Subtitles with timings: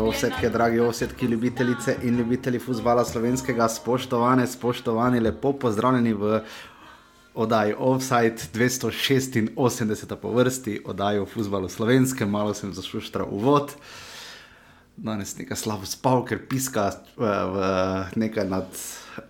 [0.00, 6.40] Osetke, dragi osetki, ljubitelice in ljubitelji futbola slovenskega, spoštovane, spoštovani, lepo pozdravljeni v
[7.34, 13.72] oddaji Offside 286 po vrsti, oddaji o futbalu slovenskem, malo sem zašuštral uvod.
[14.96, 17.56] Danes nekaj slabo spal, ker piska v, v
[18.16, 18.82] nekaj nad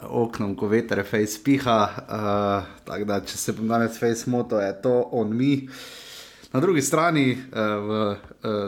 [0.03, 1.79] oknom, ko veter face piha.
[2.07, 5.69] Uh, tako da, če se bom danes face moto, je to on mi.
[6.57, 7.39] Na drugi strani, uh,
[7.85, 8.17] v uh,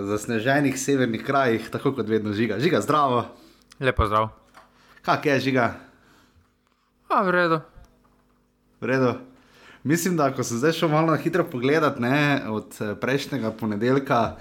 [0.04, 2.58] zasneženih severnih krajih, tako kot vedno žiga.
[2.60, 3.22] Žiga, zdravo.
[3.80, 4.26] Lepo zdrav.
[5.00, 5.70] Kak je žiga?
[7.08, 7.60] A, v redu.
[8.80, 9.14] V redu.
[9.88, 14.36] Mislim, da ko sem zdaj šel malo na hitro pogledat, ne, od prejšnjega ponedeljka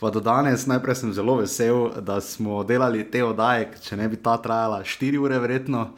[0.00, 4.16] pa do danes, najprej sem zelo vesel, da smo delali te oddaje, če ne bi
[4.16, 5.90] ta trajala 4 ure, verjetno,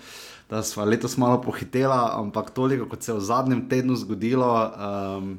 [0.51, 4.51] da smo letos malo pohitela, ampak toliko, kot se je v zadnjem tednu zgodilo.
[4.67, 5.31] Um,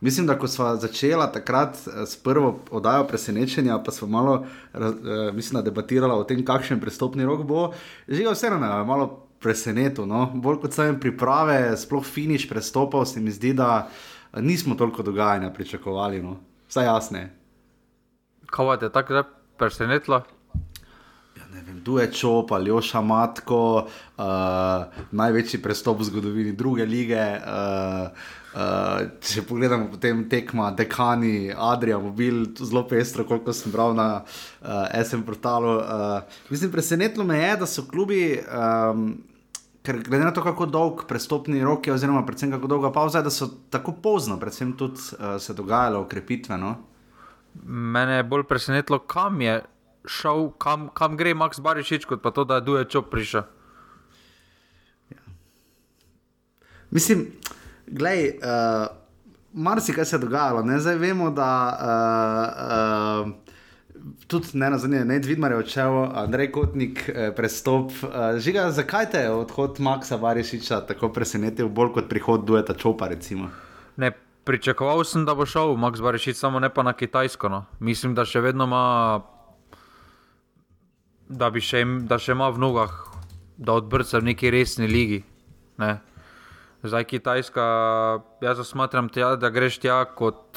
[0.00, 4.44] Mislim, da ko smo začeli takrat s prvo oddajo presenečenja, pa smo malo
[5.34, 7.72] mislim, debatirali o tem, kakšen prestopni rok bo,
[8.08, 10.06] že je vseeno malo presenetilo.
[10.06, 10.30] No?
[10.34, 13.90] Bolj kot sem priprave, sploh finiš prestopov, se mi zdi, da
[14.36, 16.22] nismo toliko dogajanja pričakovali.
[16.22, 16.36] No?
[16.68, 17.40] Vsaj jasne
[18.50, 19.22] kaj te je tako
[19.58, 20.22] presenetilo?
[21.36, 23.86] Ja, ne vem, tu je čop ali oša matko,
[24.18, 24.24] uh,
[25.10, 27.20] največji prestop v zgodovini druge lige.
[27.38, 28.10] Uh,
[28.50, 34.88] Uh, če pogledamo potem tekma, dekani, Adrija, mobil, zelo pestro, koliko sem bral na uh,
[34.90, 35.76] SM portalu.
[35.78, 39.12] Uh, mislim, presenetilo me je, da so klubi, um,
[39.86, 43.30] ker glede na to, kako dolg prestopni rok je, oziroma predvsem kako dolga pauza, da
[43.30, 46.58] so tako pozno, predvsem tudi uh, se dogajalo okrepitve.
[46.58, 46.74] No?
[47.62, 49.60] Mene je bolj presenetilo, kam je
[50.10, 53.46] šel, kam, kam gre Max Barišič, kot pa to, da je Duje Čop prišel.
[55.14, 55.22] Ja.
[56.90, 57.28] Mislim,
[57.90, 58.86] gledaj, uh,
[59.52, 60.62] marsikaj se je dogajalo.
[60.62, 60.78] Ne?
[60.80, 61.50] Zdaj vemo, da
[63.24, 63.32] uh, uh,
[64.26, 67.92] tudi ne na zadnje, ne Dvidmar je odšel, Andrej Kotnik, eh, prestop.
[68.02, 73.08] Uh, žiga, zakaj te je odhod Maxa Barišiča tako presenetil, bolj kot prihod Dujeta Čopa?
[73.08, 73.50] Recimo?
[73.96, 74.12] Ne,
[74.44, 77.48] Pričakoval sem, da bo šel Max Barišič, samo ne pa na Kitajsko.
[77.48, 77.64] No.
[77.80, 79.20] Mislim, da še vedno ima,
[81.28, 82.94] da, še, da še ima v nogah,
[83.60, 85.20] da odbrca v neki resni ligi.
[85.78, 85.98] Ne.
[86.82, 87.64] Zdaj Kitajska,
[88.40, 90.56] jaz smatram, tja, da greš tja kot,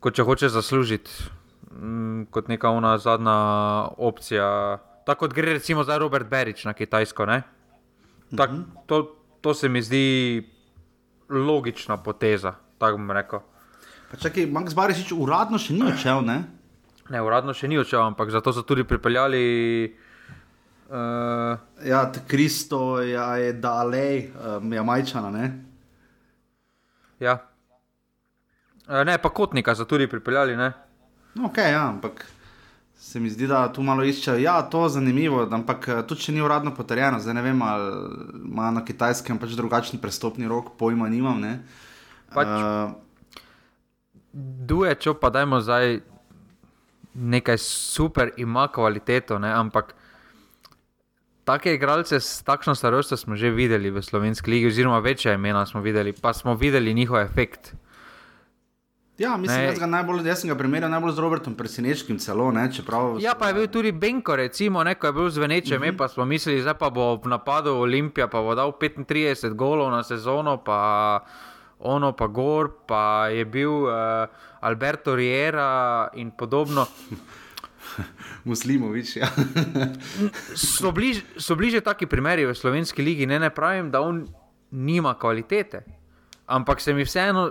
[0.00, 1.12] kot če hočeš zaslužiti,
[1.68, 3.36] mm, kot neka ona zadnja
[4.00, 4.78] opcija.
[5.04, 7.26] Tako kot gre recimo za Robert Berič na Kitajsko.
[8.36, 8.62] Tak, mhm.
[8.86, 9.02] to,
[9.40, 10.48] to se mi zdi
[11.28, 13.44] logična poteza, tako bom rekel.
[14.10, 16.42] Pa čakaj, Max Barišič uradno še ni odšel, ne?
[17.12, 19.44] Ne, uradno še ni odšel, ampak zato so tudi pripeljali.
[20.92, 21.56] Uh,
[21.88, 25.46] ja, Kristo ja, je dalej, um, je majčana, ne?
[27.20, 27.38] Ja.
[28.84, 30.72] Uh, ne, pa kotnika so tudi pripeljali, ne?
[31.32, 32.26] No, ok, ja, ampak
[33.00, 34.36] se mi zdi, da tu malo iščejo.
[34.44, 37.88] Ja, to je zanimivo, ampak eh, tudi če ni uradno potrjeno, zdaj ne vem, ali
[38.44, 41.40] ima na kitajskem pač drugačen prestopni rok, pojma nimam.
[41.40, 41.54] Ne?
[42.36, 42.92] Pač, uh,
[44.68, 46.02] duje, če pa dajmo zdaj
[47.16, 49.56] nekaj super, ima kvaliteto, ne?
[49.56, 49.96] ampak.
[51.44, 55.80] Take igralce s takšno starostjo smo že videli v slovenski legi, oziroma večja imena smo
[55.80, 57.74] videli, pa smo videli njihov efekt.
[59.18, 62.50] Ja, mislim, da najbolj, jaz sem ga primerjal najbolj z Robertom Presenečkim celo.
[62.52, 65.82] Ne, čeprav, ja, pa je bil tudi Benko, recimo, ne, ko je bil zveneče, uh
[65.82, 65.96] -huh.
[65.96, 70.56] pa smo mislili, da bo v napadu Olimpija pa bo dal 35 golov na sezono,
[70.56, 71.20] pa
[71.78, 73.90] ono pa gor, pa je bil uh,
[74.60, 76.86] Alberto Riera in podobno.
[78.48, 79.16] Muslimovič.
[79.16, 79.28] Ja.
[80.54, 84.26] so, bliž, so bliže taki primeri v slovenski ligi, ne, ne pravim, da on
[84.70, 85.84] nima kvalitete,
[86.46, 87.50] ampak se mi vseeno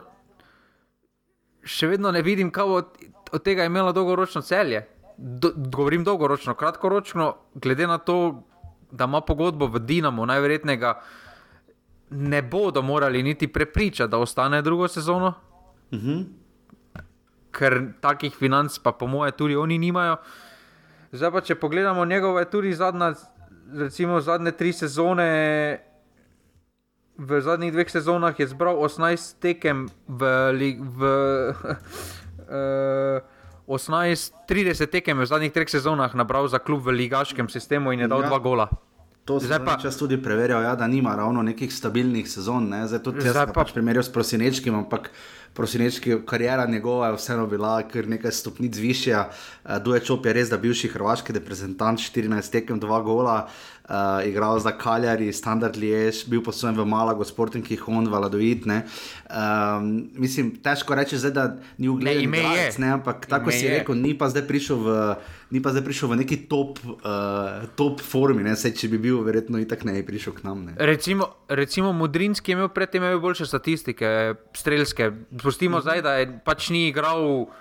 [1.64, 2.88] še vedno ne vidim, kako od,
[3.32, 4.86] od tega je imelo dolgoročno celje.
[5.18, 8.44] Do, govorim dolgoročno, kratkoročno, glede na to,
[8.92, 10.94] da ima pogodbo v Dinamu, najverjetneje
[12.12, 15.34] ne bodo morali niti prepričati, da ostane drugo sezono.
[15.92, 16.10] Uh mhm.
[16.10, 16.26] -huh.
[17.52, 20.18] Ker takih financ, pa po moje, tudi oni nimajo.
[21.12, 23.14] Zdaj pa, če pogledamo njegove, tudi zadnja,
[23.76, 25.30] recimo zadnje tri sezone,
[27.22, 30.22] v zadnjih dveh sezonah je zbral 18 tekem v,
[30.80, 31.02] v
[32.50, 33.22] uh,
[33.68, 38.08] 18, 30 tekem v zadnjih treh sezonah nabral za klub v ligaškem sistemu in je
[38.10, 38.28] dal ja.
[38.28, 38.68] dva gola.
[39.26, 42.74] To se pa čas tudi preverjal, ja, da nima ravno nekih stabilnih sezon.
[42.74, 42.88] Ne?
[42.90, 45.12] Zdaj tudi jaz pa pač primerjal s prosinečkim, ampak
[45.54, 49.30] prosinečki, karijera njegova je vseeno bila kar nekaj stopnic višja.
[49.30, 53.48] Uh, Duje Čop je res, da bivši hrvaški reprezentant, 14 tekem, 2 gola.
[53.92, 58.64] Uh, igral za Kaljari, Standard Liež, bil svojem v Malago, Sporting Hon, Valadoid.
[58.64, 61.44] Um, mislim, težko reči, zdaj, da
[61.76, 62.72] ni ugledal ime je.
[62.80, 63.84] ne, ampak tako si je.
[63.84, 64.88] rekel, ni pa zdaj prišel v,
[65.52, 69.20] ni pa zdaj prišel v neki top, uh, top formi, ne, Sej, če bi bil,
[69.28, 70.72] verjetno itak ne bi prišel k nam.
[70.72, 70.80] Ne.
[70.80, 75.12] Recimo, recimo Mudrinski je imel predtem imel boljše statistike, strelske.
[75.36, 75.84] Pustimo Mhm.
[75.84, 77.52] zdaj, da je pač ni igral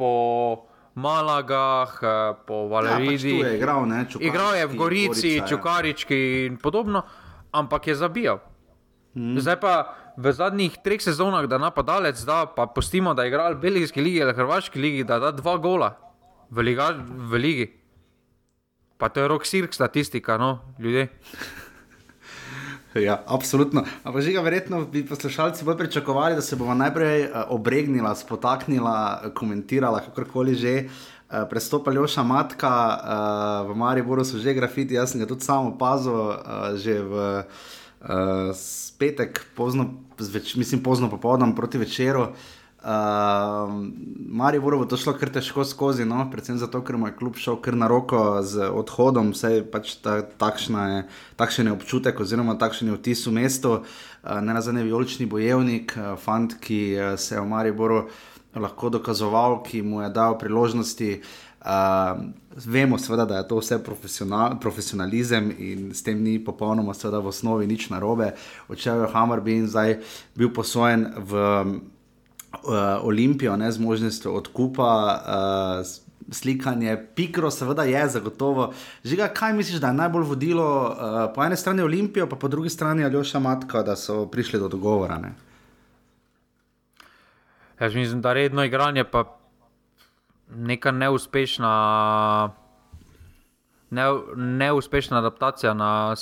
[0.00, 5.42] po Malagah, eh, po Ja, pač je igral, ne, Čukarički, igral je v Gorici, Gorica,
[5.42, 5.46] ja.
[5.46, 7.02] Čukarički in podobno,
[7.50, 8.38] ampak je zabijal.
[9.14, 9.38] Mm.
[9.42, 9.74] Zdaj pa
[10.14, 14.22] v zadnjih treh sezonah, da napadalec da, pa pustimo, da je igral v Belgijski ligi
[14.22, 15.98] ali Hrvaški ligi, da da dva gola
[16.50, 17.66] v, liga, v ligi.
[18.98, 21.08] Pa to je rok sirk statistika, no, ljudje.
[22.94, 23.82] Ja, absolutno.
[24.06, 29.20] Ampak že ga verjetno bi poslušalci bolj pričakovali, da se bomo najprej uh, obregnila, spotaknila,
[29.24, 30.84] eh, komentirala, kakorkoli že.
[30.84, 35.74] Uh, Prestopal Joša Matka, uh, v Mariboru so že grafiti, jaz sem ga tudi sam
[35.74, 36.38] opazil,
[36.78, 37.12] že v
[38.98, 42.36] petek, pozno, zveč, mislim pozno popoldne proti večeru.
[42.84, 42.90] Uh,
[44.28, 46.18] Mariboru bo to šlo kar težko skozi, no?
[46.28, 50.18] predvsem zato, ker mu je kljub šel kar na roko z odhodom, vse pač ta,
[50.20, 50.98] je,
[51.40, 53.72] takšen občutek, oziroma takšen je vtis v mestu.
[53.80, 58.02] Uh, ne nazadnje vijolični bojevnik, uh, fant, ki uh, se je v Mariboru
[58.52, 61.10] lahko dokazoval, ki mu je dal priložnosti.
[61.64, 62.20] Uh,
[62.68, 67.32] vemo, seveda, da je to vse profesional, profesionalizem in s tem ni popolnoma, seveda, v
[67.32, 68.34] osnovi nič narobe.
[68.68, 69.96] Odšel je Hammerby in zdaj
[70.36, 71.74] bil posojen v uh,
[73.02, 74.90] Olimpijo, ne z možnostjo odkupa.
[75.80, 75.86] Uh,
[76.30, 78.72] Slikanje, pikro, seveda je zagotovo.
[79.04, 80.96] Žiga, kaj misliš, da je najbolj vodilo uh,
[81.34, 85.20] po eni strani Olimpijo, pa po drugi strani Aljoša Matka, da so prišli do dogovora?
[87.80, 89.36] Jaz mislim, da redno igranje pa
[90.50, 91.70] neka neuspešna,
[93.90, 94.02] ne,
[94.36, 96.14] neuspešna adaptacija na,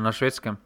[0.00, 0.56] na švedskem.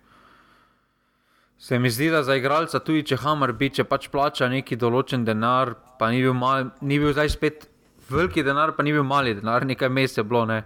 [1.59, 5.25] Se mi zdi, da za igralca, tudi če Hammer bi, če pač plača neki določen
[5.27, 7.67] denar, pa ni bil, mal, ni bil zdaj spet
[8.11, 10.45] veliki denar, pa ni bil mali denar, nekaj mesecev je bilo.
[10.47, 10.63] Ne.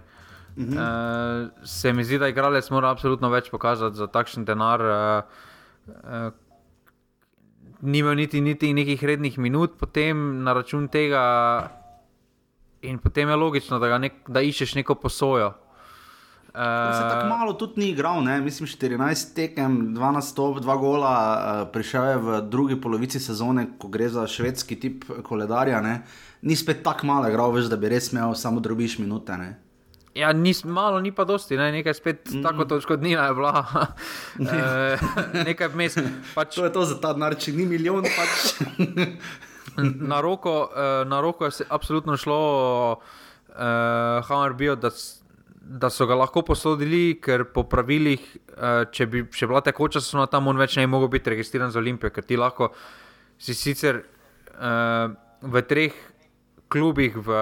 [0.53, 0.77] Mhm.
[0.77, 4.85] Uh, se mi zdi, da igralec mora absolutno več pokazati za takšen denar.
[4.85, 6.29] Uh, uh,
[7.81, 11.23] ni imel niti, niti nekih rednih minut, potem na račun tega,
[12.85, 15.55] in potem je logično, da, nek, da iščeš neko posojo.
[16.53, 16.59] Uh,
[16.93, 18.41] se tako malo tudi ni igral, ne?
[18.41, 21.13] mislim 14 tekem, 2 nastop, 2 gola,
[21.65, 25.81] uh, prišel je v drugi polovici sezone, ko gre za švedski tip koledarja.
[25.81, 26.03] Ne?
[26.41, 29.37] Ni spet tako malo igral, veš, da bi res imel samo drobiš minute.
[29.37, 29.49] Ne?
[30.13, 31.71] Ja, nis, malo, ni pa dosti, ne?
[31.71, 32.43] nekaj spet mm.
[32.45, 33.65] tako odškodnina je bila.
[34.37, 34.97] e,
[35.49, 35.97] nekaj vmes.
[36.35, 38.61] Pač, To je to za ta denar, če ni milijon, pač.
[40.11, 42.39] na, roko, eh, na roko je absolutno šlo
[42.93, 45.22] uh, Hammerbijo, da, s-
[45.63, 48.23] da so ga lahko posodili, ker po pravilih,
[48.57, 51.71] uh, če bi še bila tekoča sezona, tam on več ne bi mogel biti registriran
[51.71, 52.73] za Olimpijo, ker ti lahko
[53.39, 56.01] si sicer uh, v treh.
[56.73, 57.33] Klubih v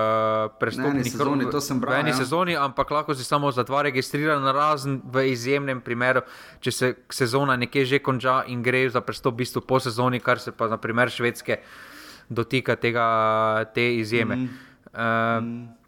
[0.59, 2.17] prestopni sezoni, to sem bral, v eni ja.
[2.19, 6.25] sezoni, ampak lahko si samo za dva registriran, razen v izjemnem primeru,
[6.59, 10.35] če se sezona nekje že konča in gre za prestop v bistvu po sezoni, kar
[10.35, 11.61] se pa na primer švedske
[12.27, 13.07] dotika tega,
[13.71, 14.35] te izjeme.
[14.35, 14.49] Mm.
[14.91, 15.79] Uh,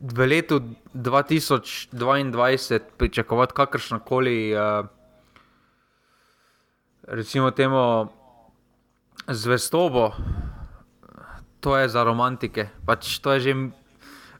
[0.00, 0.62] v letu
[0.94, 4.86] 2022 pričakovati kakršno koli, uh,
[7.02, 8.08] recimo, temu
[9.28, 10.12] zvestobo,
[11.60, 12.68] to je za romantike.
[12.86, 13.54] Pač to je že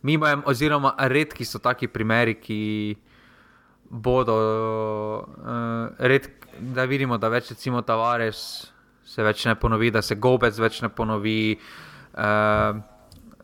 [0.03, 2.97] mimo, oziroma redki so taki primeri, ki
[3.91, 4.37] bodo,
[5.27, 8.71] uh, red, da vidimo, da več recimo Tavares
[9.09, 11.59] se več ne ponovi, da se Gobec več ne ponovi,
[12.15, 12.98] uh,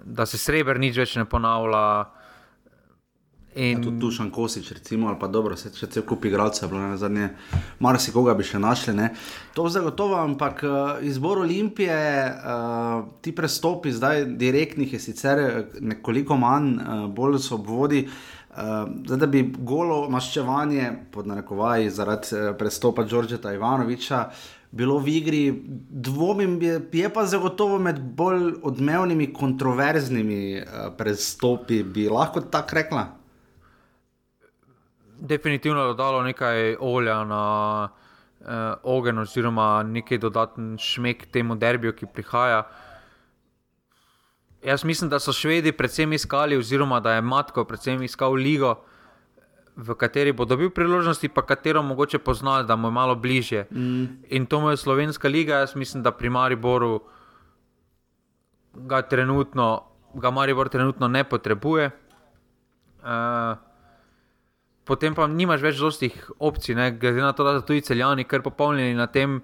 [0.04, 1.86] da se Srebrenic več ne ponavlja.
[3.54, 6.96] In, Tudi Dušan Kosič, recimo, ali pa dobro, se če cel kup igralcev, bilo na
[6.98, 7.28] zadnje,
[7.78, 8.96] mar si koga bi še našli.
[8.98, 9.12] Ne?
[9.54, 10.74] To zagotovo, ampak uh,
[11.06, 17.54] izbor Olimpije, uh, ti prestopi zdaj direktnih je sicer eh, nekoliko manj, uh, bolj so
[17.60, 18.08] obvodi.
[18.54, 24.24] Uh, zdaj, da bi golo maščevanje, pod narekovaji, zaradi uh, prestopa Đorđeta Ivanoviča,
[24.74, 25.42] bilo v igri,
[26.04, 33.04] dvomim, je, je pa zagotovo med bolj odmevnimi, kontroverznimi uh, prestopi, bi lahko tako rekla.
[35.24, 37.44] definitivno dodalo nekaj olja na
[38.40, 38.46] uh,
[38.82, 42.62] ogenj, oziroma nekaj dodaten šmek temu derbiju, ki prihaja.
[44.64, 48.76] Jaz mislim, da so švedi predvsem iskali, oziroma da je Matko predvsem iskal ligo,
[49.76, 53.66] v kateri bo dobil priložnosti, pa katero mogoče pozna, da mu je malo bližje.
[53.70, 54.04] Mm.
[54.30, 57.00] In to mu je slovenska liga, jaz mislim, da pri Mariboru
[58.74, 59.82] ga trenutno,
[60.14, 61.90] ga Maribor trenutno ne potrebuje.
[63.02, 63.58] Uh,
[64.84, 66.90] potem pa nimaš več dostih opcij, ne?
[66.92, 69.42] glede na to, da so tudi celjani, ker popolnjeni na tem,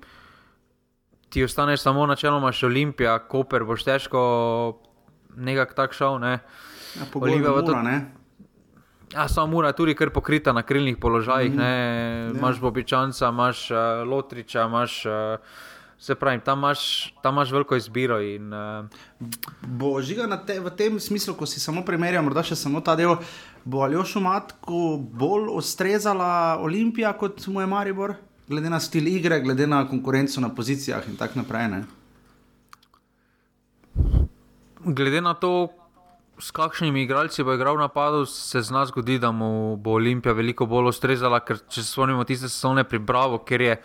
[1.31, 4.23] ti ostaneš samo načeloma še Olimpija, Koper, boš težko
[5.37, 6.19] nekako tak šel.
[6.23, 6.39] Ne?
[6.99, 7.77] Ja, Olimpija bo to.
[9.15, 11.53] Ja, samo mora tudi kar pokrita na krilnih položajih.
[11.53, 12.39] Mm -hmm.
[12.39, 12.61] Imáš ja.
[12.61, 13.77] Bobičanca, imaš uh,
[14.09, 15.07] Lotriča, imaš.
[15.07, 15.13] Uh,
[16.01, 18.21] Se pravi, tam imaš, tam imaš veliko izbiro.
[18.21, 18.87] In, uh...
[19.67, 23.17] Bo žiga te, v tem smislu, ko si samo primerjal, morda še samo ta del,
[23.65, 28.15] bo Aljošu Matku bolj ustrezala Olimpija kot moj Maribor,
[28.49, 31.69] glede na stil igre, glede na konkurenco na pozicijah in tako naprej.
[31.69, 31.85] Ne?
[34.85, 35.69] Glede na to,
[36.41, 40.67] s kakšnimi igralci bo igral napadu, se z nas zgodi, da mu bo Olimpija veliko
[40.67, 43.77] bolj ustrezala, ker če se spomnimo tiste sezone pri Bravo, ker je,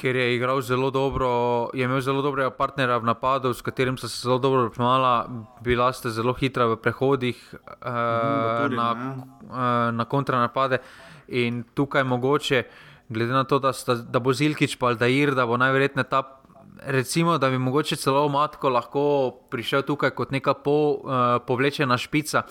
[0.00, 1.30] ker je igral zelo dobro,
[1.76, 5.28] je imel zelo dobrega partnerja v napadu, s katerim so se zelo dobro razumela,
[5.60, 10.80] bila ste zelo hitra v prehodih uh, na, uh, na kontranapade
[11.28, 12.64] in tukaj mogoče.
[13.10, 16.39] Glede na to, da, sta, da bo Zilkič pa Aldair, da bo najverjetneje ta
[16.86, 19.02] recimo, da bi mogoče celo Matko lahko
[19.50, 22.42] prišel tukaj kot neka po, uh, povlečena špica,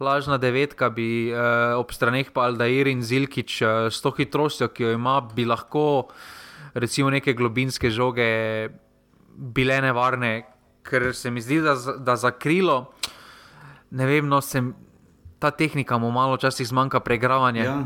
[0.00, 4.88] lažna devetka, bi uh, ob straneh pa Aldair in Zilkič uh, s to hitrostjo, ki
[4.88, 6.08] jo ima, bi lahko
[6.74, 8.68] recimo neke globinske žoge
[9.36, 10.44] bile nevarne,
[10.86, 12.92] ker se mi zdi, da, da za krilo,
[13.90, 14.74] ne vem, no, sem,
[15.38, 17.64] ta tehnika mu malo časih zmanjka pregravanja.
[17.64, 17.76] Ja,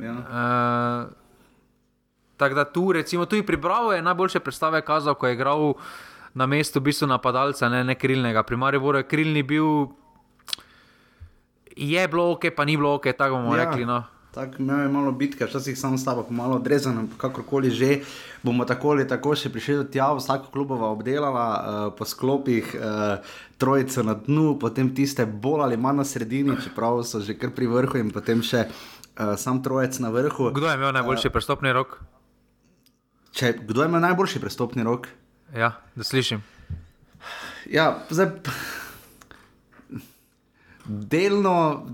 [0.00, 0.14] ja.
[0.18, 1.19] Uh,
[2.40, 5.74] Tako da tu, recimo, tudi pri Bravo je najboljše predstave kazal, ko je igral
[6.34, 8.42] na mestu v bistvu napadalca, ne, ne krilnega.
[8.42, 9.90] Pri Mariboru je krilni bil,
[11.76, 13.64] je bilo ok, pa ni bilo ok, tako bomo ja.
[13.64, 13.84] rekli.
[13.84, 14.04] No.
[14.32, 17.98] Tako imel je malo bitke, včasih samo s tabo, malo odrezano, kakorkoli že.
[18.42, 23.18] Bomo tako ali tako še prišli do tja, vsako klubova obdelala uh, po sklopih, uh,
[23.58, 27.68] trojico na dnu, potem tiste bolj ali manj na sredini, čeprav so že kar pri
[27.68, 30.54] vrhu in potem še uh, sam trojec na vrhu.
[30.54, 31.98] Kdo je imel najboljši uh, prestopni rok?
[33.32, 35.08] Če, kdo ima najboljši prestopni rok?
[35.56, 36.42] Ja, da slišim.
[37.70, 38.30] Ja, zdaj,
[40.84, 41.86] delno,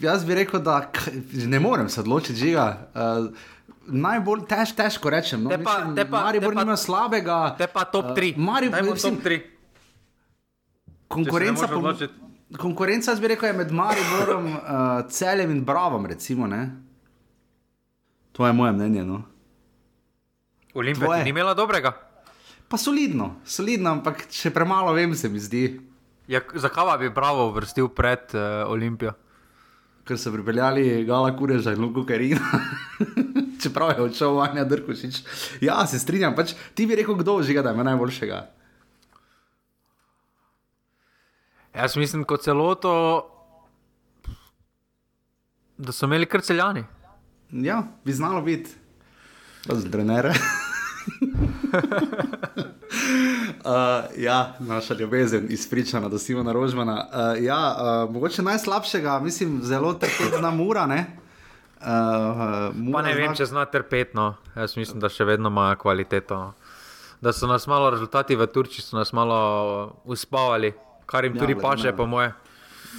[0.00, 0.90] jaz bi rekel, da
[1.32, 2.66] ne morem se odločiti, žiga.
[2.94, 3.28] Uh,
[3.86, 5.42] najbolj tež, težko rečem.
[5.44, 7.54] No, te pa, mislim, te pa, Maribor nima slabega.
[7.58, 8.34] Te pa top 3.
[8.34, 9.40] Uh, Maribor nima top 3.
[11.12, 11.92] Konkurenca, po,
[12.58, 14.62] konkurenca, jaz bi rekel, je med Mariborom, uh,
[15.10, 16.46] Celjem in Bravom, recimo.
[16.46, 16.70] Ne?
[18.32, 19.04] To je moje mnenje.
[19.04, 19.22] No.
[20.74, 21.92] Olimpija ni imela dobrega.
[22.68, 25.66] Pa solidno, solidno, ampak še premalo vem, se mi zdi.
[26.30, 29.12] Ja, zakaj bi Bravo vrstil pred uh, Olimpijo?
[30.08, 32.40] Ker so pripeljali Gala Kureža in Luko Karina.
[33.62, 35.20] Čeprav je odšel Vanja Drkošič.
[35.62, 38.40] Ja, se strinjam, pač ti bi rekel, kdo žiga, da ima najboljšega.
[41.76, 42.94] Jaz mislim, kot celoto,
[45.78, 46.84] da so imeli kar celjani.
[47.52, 48.72] Ja, bi znalo biti.
[49.68, 50.34] Zdrenere.
[53.64, 53.70] uh,
[54.16, 57.06] ja, naša ljubezen izpričana, da si imamo naročbena.
[57.12, 60.86] Uh, ja, uh, mogoče najslabšega, mislim, zelo trpetna mura.
[60.86, 61.06] Ne?
[61.80, 61.86] Uh,
[62.76, 63.34] uh, ne vem, zna...
[63.34, 64.34] če zna trpetno.
[64.56, 66.52] Jaz mislim, da še vedno ima kvaliteto.
[67.20, 70.72] Da so nas malo rezultati v Turčiji, so nas malo uspavali,
[71.06, 72.32] kar jim ja, tudi paše, po moje.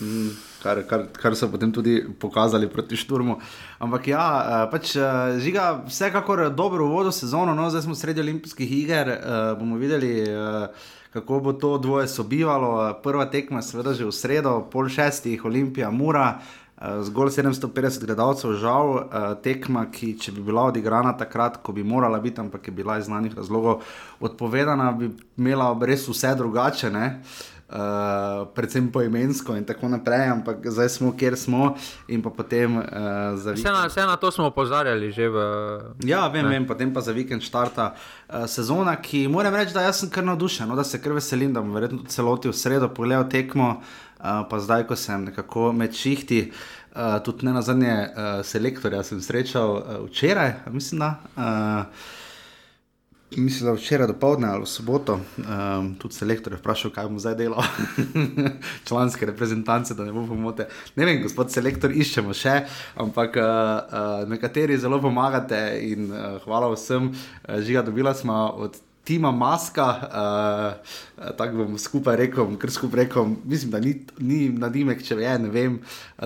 [0.01, 3.37] Mm kar, kar, kar so potem tudi pokazali proti Šturmu.
[3.83, 8.71] Ampak ja, eh, pač eh, žiga, vsekakor dobro uvodo sezono, no, zdaj smo sredi olimpijskih
[8.71, 10.21] iger, uh, bomo videli.
[10.23, 10.67] Uh,
[11.13, 12.93] Kako bo to dvoje sobivalo?
[13.03, 16.39] Prva tekma, seveda, že v sredo, pol šestih, Olimpija, Mura,
[17.05, 18.95] zgolj 750 gledalcev, žal,
[19.45, 23.05] tekma, ki, če bi bila odigrana takrat, ko bi morala biti, ampak je bila iz
[23.05, 23.85] znanih razlogov
[24.25, 26.89] odpovedana, bi imela res vse drugače.
[26.89, 31.73] Uh, uh, predvsem poimensko in tako naprej, ampak zdaj smo, kjer smo.
[32.35, 32.83] Potem, uh,
[33.37, 35.37] vse, na, vse na to smo opozarjali že v.
[36.05, 40.09] Ja, vem, vem, potem pa za vikend štarta uh, sezona, ki moram reči, da sem
[40.09, 43.79] kar navdušen, no, da se kar veselim, da bom verjetno celoti v sredo pogledal tekmo,
[43.79, 46.47] uh, pa zdaj, ko sem nekako med šihti.
[46.93, 51.15] Uh, tudi ne na zadnje uh, selektorja sem srečal uh, včeraj, mislim, da.
[51.33, 52.21] Uh,
[53.37, 57.35] Mislim, da včeraj do povdne ali soboto, um, tudi selektor je vprašal, kaj bomo zdaj
[57.35, 57.65] delali,
[58.87, 60.67] članske reprezentance, da ne bo pomote.
[60.95, 62.61] Ne vem, gospod selektor, iščemo še,
[62.95, 67.11] ampak uh, uh, nekateri zelo pomagate in uh, hvala vsem.
[67.13, 69.85] Uh, žiga, dobila smo od Tima Maska,
[71.17, 75.33] uh, tako bom skupaj rekel, kar skupaj rekel, mislim, da ni, ni nadimek, če ve,
[75.43, 75.75] ne vem.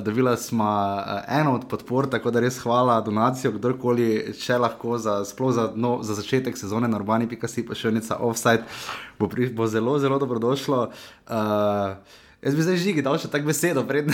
[0.05, 5.24] Dobila smo uh, eno od podpor, tako da res hvala donacijo, kdorkoli, če lahko za,
[5.25, 8.62] za, no, za začetek sezone na urbani, pika si pa še enica offside,
[9.17, 10.86] bo, pri, bo zelo, zelo dobrodošlo.
[11.25, 14.13] Uh, Jaz bi zdaj žigi dal še tako besedo, predtem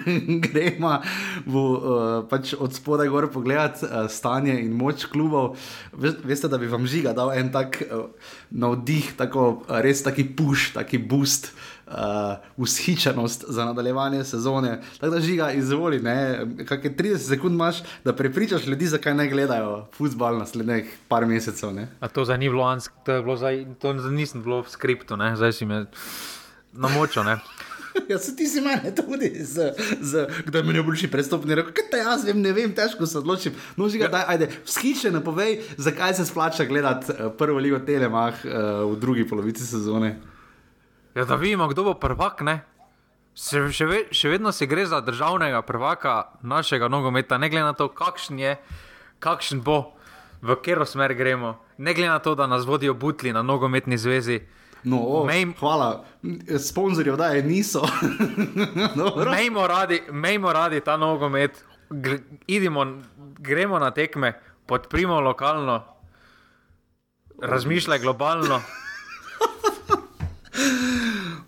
[0.46, 5.56] gremo uh, pač od spodaj gor pogledati uh, stanje in moč klubov.
[5.90, 8.06] Veste, da bi vam žiga dal en tak uh,
[8.54, 11.50] navdih, tako, uh, res taki push, taki boost.
[11.84, 14.78] Uh, Vzhičenost za nadaljevanje sezone.
[14.96, 15.98] Tako da žiga, izvoli,
[16.64, 21.74] kaj 30 sekund imaš, da prepričaš ljudi, zakaj ne gledajo futbol naslednjih par mesecev.
[21.76, 21.90] Ne?
[22.00, 22.64] A to za ni bilo,
[23.04, 25.34] to, bilo zdaj, to nisem bilo v skriptu, ne?
[25.36, 25.84] zdaj si me
[26.76, 27.24] na močo.
[28.08, 31.70] Ja, se ti si meni tudi, z, z, kdo je meni boljši prestopni rok.
[31.70, 33.54] Kaj te jaz vem, ne vem, težko se odločim.
[33.78, 38.42] No, žiga, daj, ajde, skiče ne povej, zakaj se splača gledati uh, prvo ligo Telemah
[38.44, 38.52] uh,
[38.90, 40.16] v drugi polovici sezone.
[41.14, 42.64] Ja, da vidimo, kdo bo prvak, ne?
[43.34, 47.78] Se, še, ve, še vedno se gre za državnega prvaka našega nogometa, ne glede na
[47.78, 48.56] to, kakšen je,
[49.22, 49.94] kakšen bo,
[50.42, 54.42] v katero smer gremo, ne glede na to, da nas vodijo butli na nogometni zvezi.
[54.84, 55.46] No, oh, Mej...
[55.58, 56.04] Hvala,
[56.58, 57.82] sponzorji, da je niso.
[59.36, 60.02] Mejmo radi,
[60.52, 61.64] radi ta nogomet,
[62.46, 62.86] idimo,
[63.38, 65.84] gremo na tekme, podprimo lokalno,
[67.42, 68.60] razmišljaj globalno.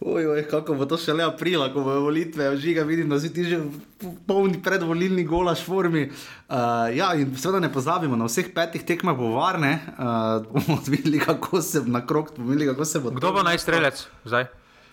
[0.00, 3.46] Ojoj, kako bo to še le aprila, ko bojo volitve, žiga vidim, da si ti
[3.46, 6.06] že v polni predvolilni golaš formi.
[6.06, 11.22] Uh, ja, in seveda ne pozabimo, na vseh petih tekmah bo varne, uh, bomo videli,
[11.22, 13.14] kako se na krok, bomo videli, kako se bo.
[13.14, 14.46] Kdo bo najstrelec zdaj,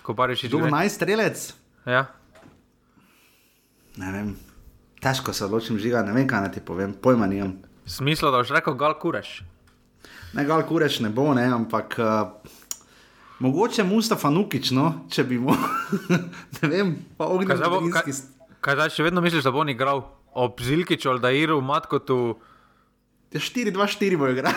[0.05, 0.53] ko pa reči, že?
[0.53, 1.46] Kdo bo najstrelec?
[1.89, 2.08] Ja.
[4.01, 4.34] Ne vem,
[5.03, 7.58] težko se odločim, žiga, ne vem, kaj naj ti povem, pojma nimam.
[7.86, 9.43] Smislo, da boš rekel, gal kureš.
[10.34, 12.01] Ne, gal kureš ne bo, ne, ampak.
[12.01, 12.60] Uh,
[13.44, 15.52] Mogoče Mustafa Nukič, no, če bi mu,
[16.62, 18.16] ne vem, pa ognjen zgodovski.
[18.64, 20.00] Kaj zdaj še vedno misliš, da bo on igral
[20.32, 22.18] ob Zilkiču ali da je igral v Matkotu?
[23.36, 24.56] 4-2-4 bo igral.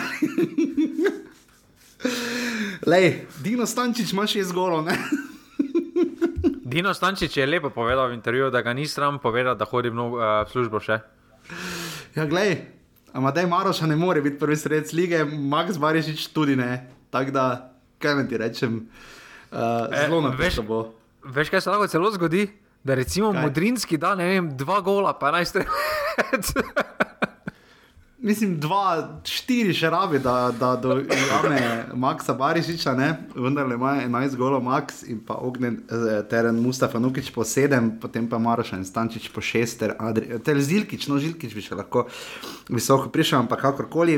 [2.87, 4.95] Lej, Dino Stančič ima še zgolo, ne?
[6.71, 9.99] Dino Stančič je lepo povedal v intervjuju, da ga ni sram povedati, da hodi v
[9.99, 11.01] uh, službo še.
[12.15, 12.61] Ja, glej,
[13.11, 16.87] Amadej Maroša ne more biti prvi sredec lige, Max Barišič tudi ne.
[17.11, 17.47] Tako da
[17.99, 18.79] kaj naj ti rečem,
[19.51, 19.59] uh,
[19.91, 20.85] zelo na več bo.
[21.23, 22.47] Veš, kaj se lahko celo zgodi?
[22.83, 23.41] Da recimo kaj?
[23.41, 26.53] Modrinski da ne vem, dva gola, pa naj strelec.
[28.17, 31.59] Mislim, dva, štiri še rabi, da, da dojame
[32.01, 33.11] Maxa Barišiča, ne?
[33.35, 38.25] vendar ima 11 golov Max in pa ognjen eh, teren Mustafa Nukič po 7, potem
[38.27, 39.93] pa Maroša in Stančič po 6, ter,
[40.41, 42.07] ter Zilkič, no Zilkič bi še lahko
[42.73, 44.17] visoko prišel, ampak kakorkoli.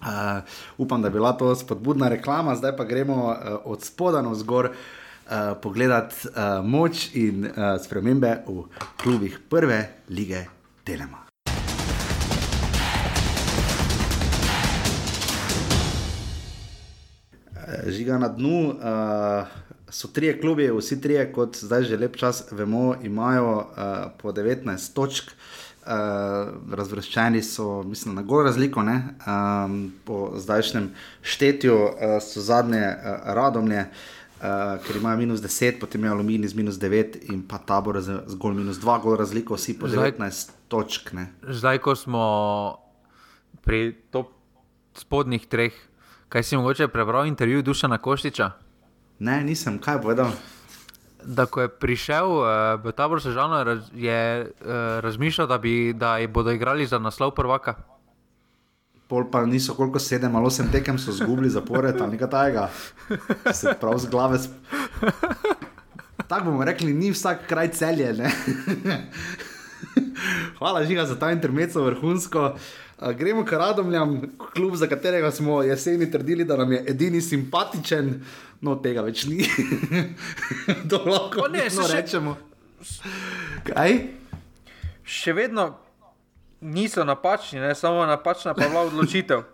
[0.00, 0.42] Uh,
[0.78, 4.70] upam, da je bila to spodbudna reklama, zdaj pa gremo uh, od spodaj na zgor
[4.70, 7.52] uh, pogledati uh, moč in uh,
[7.84, 8.64] spremembe v
[9.02, 10.44] klubih prve lige
[10.84, 11.24] Telema.
[17.86, 18.76] Žiga na dnu uh,
[19.88, 23.64] so tri klubi, vsi tri, kot zdaj že lep čas vemo, imajo uh,
[24.18, 25.30] po 19 točk.
[25.30, 30.90] Uh, uh, razvrščeni so, mislim, na gor razliko, um, po zdajšnjem
[31.22, 33.86] štetju uh, so zadnje uh, radomlje.
[34.44, 38.18] Uh, ker imajo minus 10, potem je aluminij z minus 9 in pa tabor z
[38.28, 41.12] zgolj minus 2, gor razliko, vsi po 19 zdaj, točk.
[41.16, 41.30] Ne.
[41.48, 42.24] Zdaj, ko smo
[43.64, 44.34] pri top
[44.98, 45.72] spodnjih treh,
[46.28, 48.50] kaj si mogoče prebral intervju Dušana Koštiča?
[49.18, 50.34] Ne, nisem, kaj povedal
[51.24, 52.46] da ko je prišel uh,
[52.84, 53.60] v tabor Sežano,
[53.94, 57.74] je uh, razmišljal, da, bi, da bodo igrali za naslov prvaka.
[59.08, 62.68] Pol pa niso koliko sedem ali osem tekem, so zgubili zapored ali nekaj tajega.
[63.52, 64.38] Se prav z glave.
[64.40, 64.52] Sp...
[66.28, 68.14] Tako bomo rekli, ni vsak kraj celje.
[70.58, 72.40] Hvala, Žiga, za ta intermezzo vrhunsko.
[72.40, 74.20] Uh, gremo k Radomljam,
[74.54, 78.20] klub, za katerega smo jeseni trdili, da nam je edini simpatičen
[78.64, 79.44] no tega več ni.
[80.90, 81.88] to lahko ne še...
[81.92, 82.36] rečemo.
[83.68, 83.96] Kaj?
[85.04, 85.70] Še vedno
[86.64, 87.74] niso napačni, ne?
[87.76, 89.44] samo napačna pa bila odločitev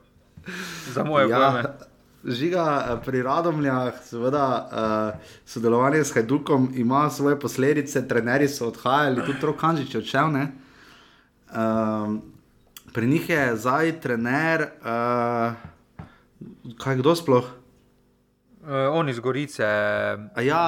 [0.94, 1.38] za moje ja.
[1.38, 1.88] pojme.
[2.20, 9.24] Žiga eh, pri Radomljah, seveda, uh, sodelovanje s Hajdukom ima svoje posledice, trenerji so odhajali,
[9.24, 10.37] tudi Trokanžič je odšel.
[10.37, 12.20] Uh,
[12.92, 15.53] pri njih je zdaj trener, uh,
[16.79, 17.44] kaj kdo sploh?
[18.61, 19.64] Uh, on iz Gorice.
[20.44, 20.64] Ja,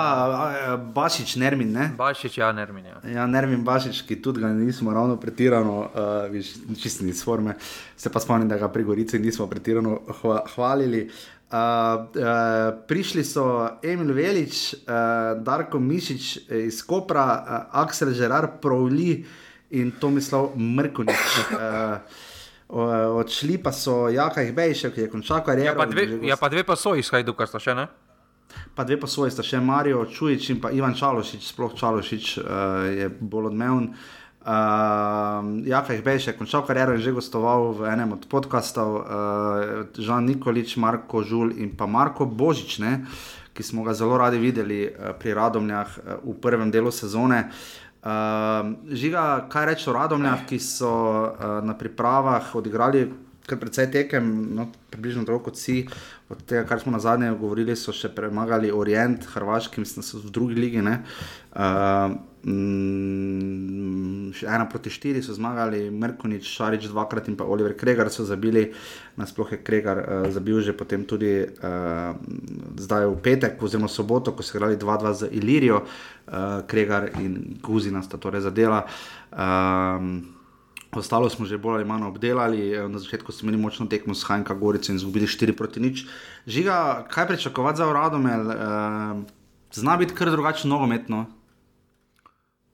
[0.95, 1.73] Bašič, Nermin.
[1.73, 1.91] Ne?
[1.99, 2.85] Bašič, ja, Nermin.
[2.85, 3.01] Ja.
[3.05, 7.55] ja, Nermin Bašič, ki tudi ga nismo ravno pretirano, uh, čisti iz forme.
[7.97, 10.01] Se pa spomnim, da ga pri Gorici nismo pretirano
[10.55, 11.05] hvalili.
[11.53, 19.21] Uh, uh, prišli so Emil Velič, uh, Darko Mišič iz Kopra, uh, Aksel Žerar, Provli
[19.73, 21.25] in Tomislav Mrkonič.
[21.53, 21.99] Uh,
[22.73, 25.73] odšli pa so Jaka Ihbejšek, ki je končal kariero.
[25.73, 27.87] Ja, pa dve, ja, pa dve pa so iz Hajduka, sta še ne?
[28.73, 32.89] Pa dve pa so, sta še Marijo Čujič in pa Ivan Čalošič, sploh Čalošič uh,
[32.89, 33.93] je bolj odmeven.
[34.43, 39.05] Uh, Jaka jih beže, končal kariero in že gostoval v enem od podkastov, uh,
[39.93, 43.05] Žan Nikolič, Marko Žul in pa Marko Božič, ne,
[43.53, 47.53] ki smo ga zelo radi videli uh, pri Radomljah uh, v prvem delu sezone.
[47.53, 53.07] Uh, žiga, kaj reči o Radomljah, ki so uh, na pripravah odigrali
[53.47, 54.27] kar precej tekem,
[54.57, 55.87] no, približno toliko kot si.
[56.33, 60.23] Od tega, kar smo na zadnje govorili, so še premagali Orient, Hrvaški, mislim, da so
[60.23, 60.83] v drugi ligi.
[60.83, 68.25] Uh, Mm, ena proti štiri so zmagali, Merkonič, Šarič dvakrat in pa Oliver Kregar so
[68.27, 68.73] zabili,
[69.17, 72.19] nasploh je Kregar uh, zabil že potem tudi uh,
[72.75, 78.03] zdaj v petek, oziroma soboto, ko so igrali 2-2 za Ilirijo, uh, Kregar in Guzina
[78.03, 78.91] sta torej zadela.
[79.31, 80.42] Um,
[80.93, 84.55] Ostalo smo že bolj ali manj obdelali, na začetku smo imeli močno tekmo s Hajnka
[84.55, 86.05] Gorico in izgubili 4 proti nič.
[86.47, 88.41] Žiga, kaj pričakovati za Radomel?
[88.47, 89.25] Uh,
[89.73, 91.27] zna biti kar drugačno nogometno.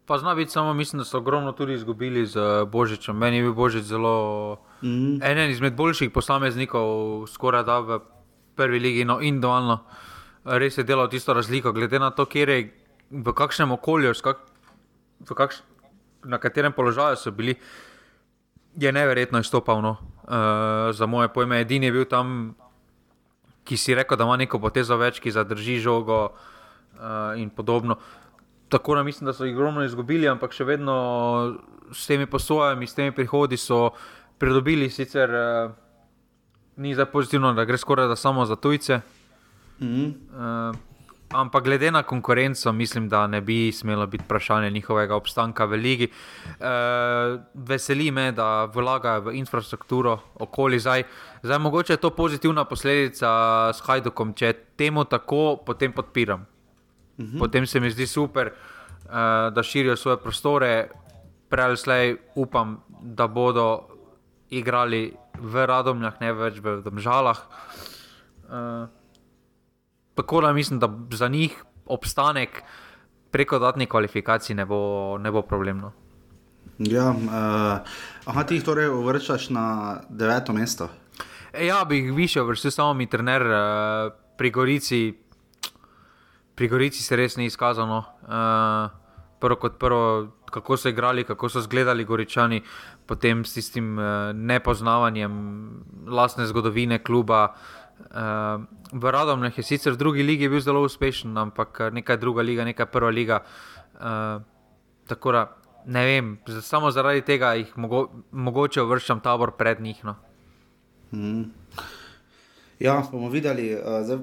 [0.07, 3.17] Pa zna biti samo, mislim, da so ogromno tudi izgubili z Božičem.
[3.17, 5.23] Meni je bil Božič zelo mm.
[5.23, 8.01] eden izmed boljših posameznikov, skoraj da v
[8.57, 9.85] prvi ligi, no in dualno.
[10.45, 12.73] Res je delal tisto razliko, glede na to, je,
[13.11, 14.41] v kakšnem okolju, kak,
[15.29, 15.63] v kakš,
[16.25, 17.55] na katerem položaju so bili,
[18.77, 19.83] je neverjetno izstopal.
[19.83, 19.97] No.
[20.29, 22.55] Uh, za moje pojme, edini je bil tam,
[23.65, 27.97] ki si rekel, da ima neko potezo več, ki zadrži žogo uh, in podobno.
[28.69, 30.97] Tako da mislim, da so jih ogromno izgubili, ampak še vedno
[31.93, 33.91] s temi posojami, s temi prihodi so
[34.39, 34.91] pridobili.
[34.91, 35.71] Sicer uh,
[36.77, 39.01] ni za pozitivno, da gre skoraj da samo za tujce.
[39.81, 40.13] Mm -hmm.
[40.71, 40.77] uh,
[41.33, 46.09] ampak glede na konkurenco, mislim, da ne bi smelo biti vprašanje njihovega obstanka v ligi.
[46.47, 51.03] Uh, veseli me, da vlagajo v infrastrukturo okoli zdaj.
[51.43, 53.29] Zdaj, mogoče je to pozitivna posledica
[53.75, 54.35] s Hajdukom.
[54.35, 56.47] Če temu tako, potem podpiram.
[57.19, 57.39] -hmm.
[57.39, 60.89] Potem se mi zdi super, uh, da širijo svoje prostore,
[61.49, 63.89] prej ali slej upam, da bodo
[64.51, 67.39] igrali v Radomljah, ne več v Domžalah.
[68.49, 68.89] Uh,
[70.19, 72.63] tako da mislim, da za njih obstanek
[73.31, 75.93] preko dodatnih kvalifikacij ne bo, ne bo problemno.
[76.79, 77.79] Ja, uh,
[78.25, 79.65] aha, ti jih torej uvrščaš na
[80.09, 80.89] deveto mesto.
[81.53, 85.15] E, ja, bi jih više vrstil, samo mi trener uh, pri Gorici
[86.59, 88.03] pri Gorici se res ni izkazalo.
[88.27, 88.91] Uh,
[89.39, 92.63] prvo kot prvo, kako so igrali, kako so izgledali Goričani,
[93.07, 94.05] potem s tistim uh,
[94.35, 95.37] nepoznavanjem
[96.11, 97.45] lastne zgodovine kluba.
[97.55, 97.78] Uh,
[98.93, 102.87] v Radomljah je sicer v drugi ligi bil zelo uspešen, ampak nekaj druga liga, nekaj
[102.87, 103.43] prva liga.
[103.99, 104.43] Uh,
[105.09, 105.43] tako da
[105.87, 110.05] ne vem, samo zaradi tega jih mogo, mogoče vršam tabor pred njih.
[110.05, 110.15] No.
[111.13, 111.51] Mm.
[112.79, 114.21] Ja, bomo videli, uh, zdaj,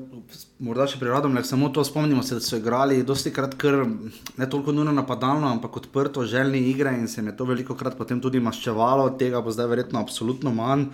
[0.63, 4.47] morda še pri Radomljah, samo to spomnimo se, da so igrali dosti krat, kar ne
[4.49, 8.21] toliko nujno napadalno, ampak odprto, željni igre in se jim je to veliko krat potem
[8.23, 10.87] tudi maščevalo, tega bo zdaj verjetno absolutno manj.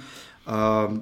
[0.47, 0.97] Uh,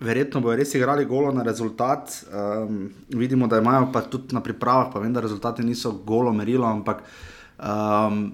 [0.00, 4.92] verjetno bodo res igrali golo na rezultat, um, vidimo, da imajo pa tudi na pripravah,
[4.92, 7.02] pa vem, da rezultati niso golo merilo, ampak
[7.58, 8.30] um,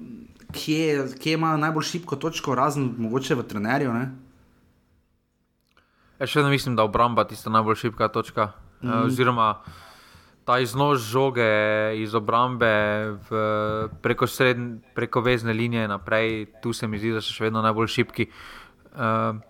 [0.53, 3.95] kje, kje imajo najbolj šibko točko, razen mogoče v trenerju.
[3.97, 4.05] Ne?
[6.21, 8.53] Jaz še vedno mislim, da obramba tista najbolj šibka točka.
[8.83, 9.07] Mm -hmm.
[9.07, 9.49] Oziroma,
[10.45, 11.49] ta iznos žoge
[11.97, 12.69] iz obrambe
[13.31, 17.63] v, preko, sredn, preko vezne linije naprej, tu se mi zdi, da so še vedno
[17.63, 18.29] najbolj šibki.
[18.95, 19.41] Uh,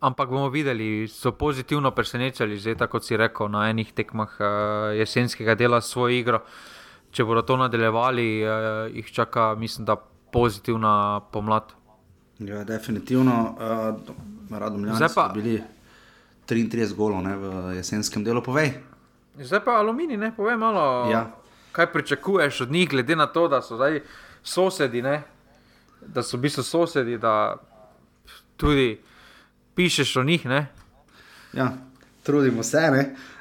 [0.00, 4.48] ampak bomo videli, so pozitivno presenečali, zdaj tako si rekel, na enih tekmah uh,
[4.98, 6.42] jesenskega dela svojo igro.
[7.10, 8.50] Če bodo to nadaljevali, uh,
[8.94, 9.96] jih čaka, mislim, da
[10.32, 11.72] pozitivna pomlad.
[12.38, 14.96] Ja, definitivno, uh, radom ljudem.
[14.96, 15.62] Zdaj pa bili.
[16.48, 18.72] 33 golov ne, v jesenskem delu, povej.
[19.36, 21.10] Zdaj pa aluminij, ne povej malo.
[21.12, 21.26] Ja.
[21.72, 24.00] Kaj pričakuješ od njih, glede na to, da so zdaj
[24.42, 25.22] sosedi, ne?
[26.06, 27.56] da so bili sosedi, da
[28.56, 28.98] tudi
[29.78, 30.46] pišeš o njih.
[30.46, 30.66] Ne?
[31.54, 31.70] Ja,
[32.26, 32.82] trudimo se,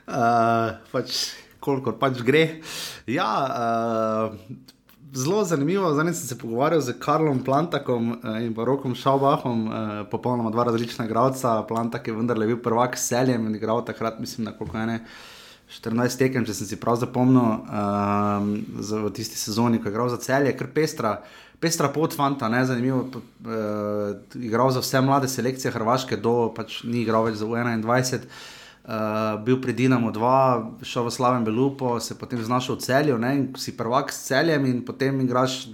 [0.08, 0.14] uh,
[0.92, 1.16] pač,
[1.60, 2.44] koliko pač gre.
[3.10, 4.76] Ja, uh,
[5.18, 5.90] zelo zanimivo.
[5.94, 9.74] Zdaj sem se pogovarjal z Karlom Plantakom uh, in Rokom Šaubahom, uh,
[10.12, 11.64] popolnoma dva različna igralca.
[11.66, 15.02] Plantak je vendarle bil prvak s celjem in igral takrat, mislim, na koliko ene.
[15.68, 20.22] 14 tekem, če sem si prav zapomnil, um, v tisti sezoni, ko je igral za
[20.24, 21.18] celje, kar pestra,
[21.60, 23.08] pestra pot fanta, ne zanimivo.
[23.10, 28.28] Uh, igral za vse mlade selekcije Hrvaške, do pač ni igral več za 21.
[28.86, 33.34] uh, bil pri Dinamu 2, šel v Slaven Belupo, se potem znašel v celju, ne,
[33.58, 35.68] si prvak s celjem in potem igraš.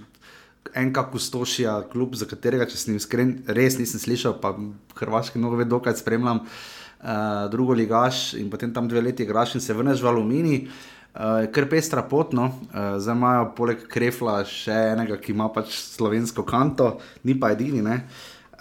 [0.74, 4.54] En kako stošija, kljub za katerega, če sem iskren, res nisem slišal, pa
[4.96, 9.62] hrvaški mnogo vedo, kaj spremljam, uh, drugo ligaš in potem tam dve leti igraš in
[9.62, 10.56] se vrneš v Alumini.
[10.64, 10.93] Uh,
[11.54, 16.96] ker pestra potno, uh, zdaj imajo poleg Krefla še enega, ki ima pač slovensko kanto,
[17.24, 18.00] ni pa edini, ne?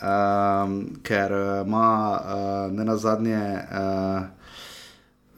[0.03, 1.87] Um, ker ima
[2.19, 3.43] uh, ne na zadnje.
[3.71, 4.43] Uh,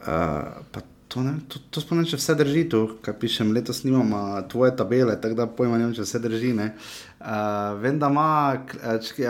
[0.06, 4.74] Uh, to, ne, to, to spomnim, če vse drži tu, kaj pišem, letos nimamo tvoje
[4.78, 6.52] tabele, tako da pojma ne vem, če vse drži.
[6.54, 6.68] Uh,
[7.82, 8.28] vem, da ima,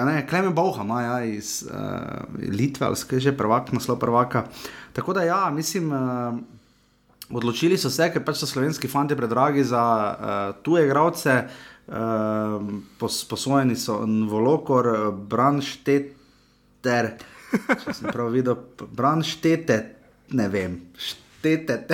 [0.08, 4.44] ne, Klemen Boha ima ja, iz uh, Litve, ali skaj že prvak, naslov prvaka.
[4.96, 6.40] Tako da ja, mislim, uh,
[7.30, 11.38] odločili so se, ker pač so slovenski fanti predragi za uh, tuje igravce,
[11.88, 12.60] uh,
[12.98, 17.12] pos, posvojeni so Volokor, Branšteter,
[17.50, 18.58] če sem prav videl,
[18.92, 19.96] Branšteter
[20.34, 21.84] ne vem, štete.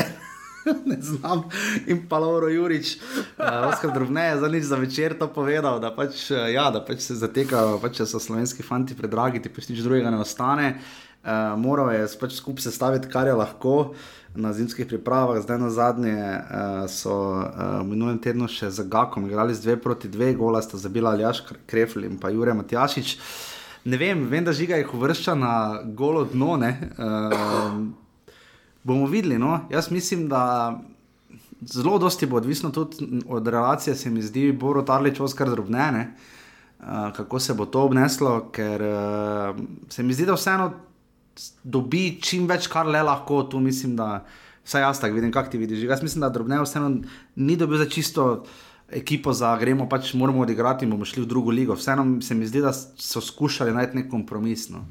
[0.91, 1.43] ne znam.
[1.87, 5.91] In pa Lauro Jurič, uh, Oskar Drobne je za nič za večer to povedal, da
[5.95, 9.83] pač, uh, ja, da pač se zatekajo, pač, so slovenski fanti predragi, ti pač nič
[9.83, 10.77] drugega ne ostane.
[11.23, 13.95] Uh, moral je pač skupaj sestaviti, kar je lahko
[14.35, 15.43] na zimskih pripravah.
[15.43, 20.09] Zdaj na zadnje uh, so uh, minulem tednu še z Gakom igrali z dve proti
[20.09, 23.17] dve, gola sta zabila Aljaš Krefl in pa Jurek Matjašič.
[23.85, 26.55] Ne vem, vem, da žiga jih uvršča na golo dno.
[26.57, 28.03] Uh,
[28.85, 29.39] bomo videli.
[29.39, 29.61] No?
[29.71, 30.81] Jaz mislim, da
[31.61, 36.15] zelo dosti bo odvisno tudi od relacije, se mi zdi, bo rotarlič oskar drobnene,
[36.81, 40.73] uh, kako se bo to obneslo, ker uh, se mi zdi, da vseeno
[41.65, 43.43] dobi čim več, kar le lahko.
[43.51, 44.25] Tu mislim, da
[44.65, 45.87] vsaj jaz tako vidim, kak ti vidiš.
[45.89, 46.91] Jaz mislim, da drobne vseeno
[47.37, 48.45] ni dobil za čisto.
[48.93, 51.73] Ekipo za gremo, pač moramo odigrati in bomo šli v drugo ligo.
[51.73, 54.67] Vseeno se mi zdi, da so skušali najti nek kompromis.
[54.69, 54.83] No.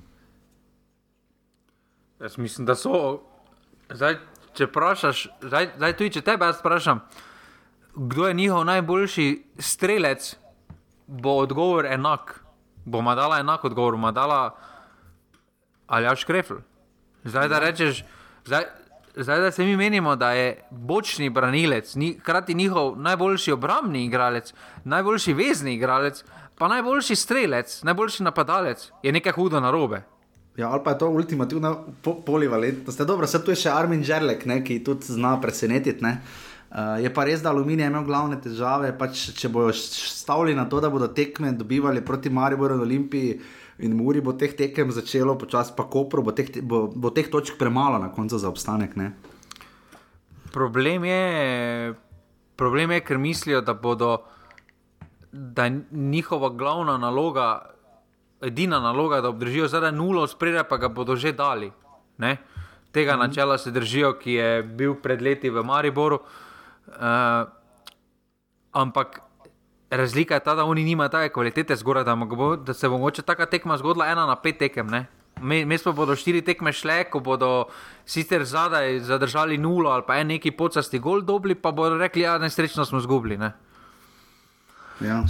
[2.17, 3.19] Jaz mislim, da so
[3.91, 4.15] Zdaj,
[4.56, 7.01] če vprašaš, zdaj, zdaj tudi če tebe vprašam,
[7.95, 9.27] kdo je njihov najboljši
[9.60, 10.36] strelec,
[11.08, 12.38] bo odgovor enak.
[12.86, 14.70] Bo ima dala enak odgovor, ima dala ali
[15.91, 16.62] až krefl.
[17.23, 18.04] Zdaj, da rečeš,
[18.45, 18.65] zdaj,
[19.15, 25.34] zdaj, da se mi menimo, da je bočni branilec, hkrati njihov najboljši obrambni igralec, najboljši
[25.34, 26.23] vezni igralec,
[26.58, 30.04] pa najboljši strelec, najboljši napadalec, je nekaj hudo narobe.
[30.58, 33.01] Ja, ali pa je to ultimativna po polivalentnost.
[33.01, 36.04] Dobro, se tu je še Armin Žerlek, ne, ki tudi zna presenetiti.
[36.06, 38.91] Uh, je pa res, da aluminij je imel glavne težave.
[38.97, 43.39] Pač, če bodo stavili na to, da bodo tekme dobivali proti Mariboru in Olimpiji,
[43.81, 47.57] in Muri bo teh tekem začelo, počasi pa Kopro, bo teh, bo, bo teh točk
[47.57, 48.95] premalo na koncu za obstanek.
[48.95, 49.11] Ne?
[50.53, 51.23] Problem je,
[52.55, 54.21] problem je, ker mislijo, da bodo.
[55.31, 57.71] Da njihova glavna naloga
[58.41, 61.71] edina naloga, da obdržijo zdaj nulo, spredaj pa ga bodo že dali.
[62.17, 62.37] Ne?
[62.91, 63.27] Tega mm -hmm.
[63.27, 66.19] načela se držijo, ki je bil pred leti v Mariboru.
[66.87, 67.47] Uh,
[68.71, 69.21] ampak
[69.91, 73.21] razlika je ta, da oni nimajo take kvalitete zgoraj, da, bo, da se bo mogoče
[73.21, 74.89] taka tekma zgodila ena na pet tekem.
[75.41, 77.65] Mes pa bodo štiri tekme šle, ko bodo
[78.06, 82.27] sicer zadaj zadržali nulo ali pa en neki pocasti gol dobili, pa bodo rekli, da
[82.27, 83.38] ja, nesrečno smo zgubili.
[83.38, 83.51] Ne?
[85.01, 85.23] Ja.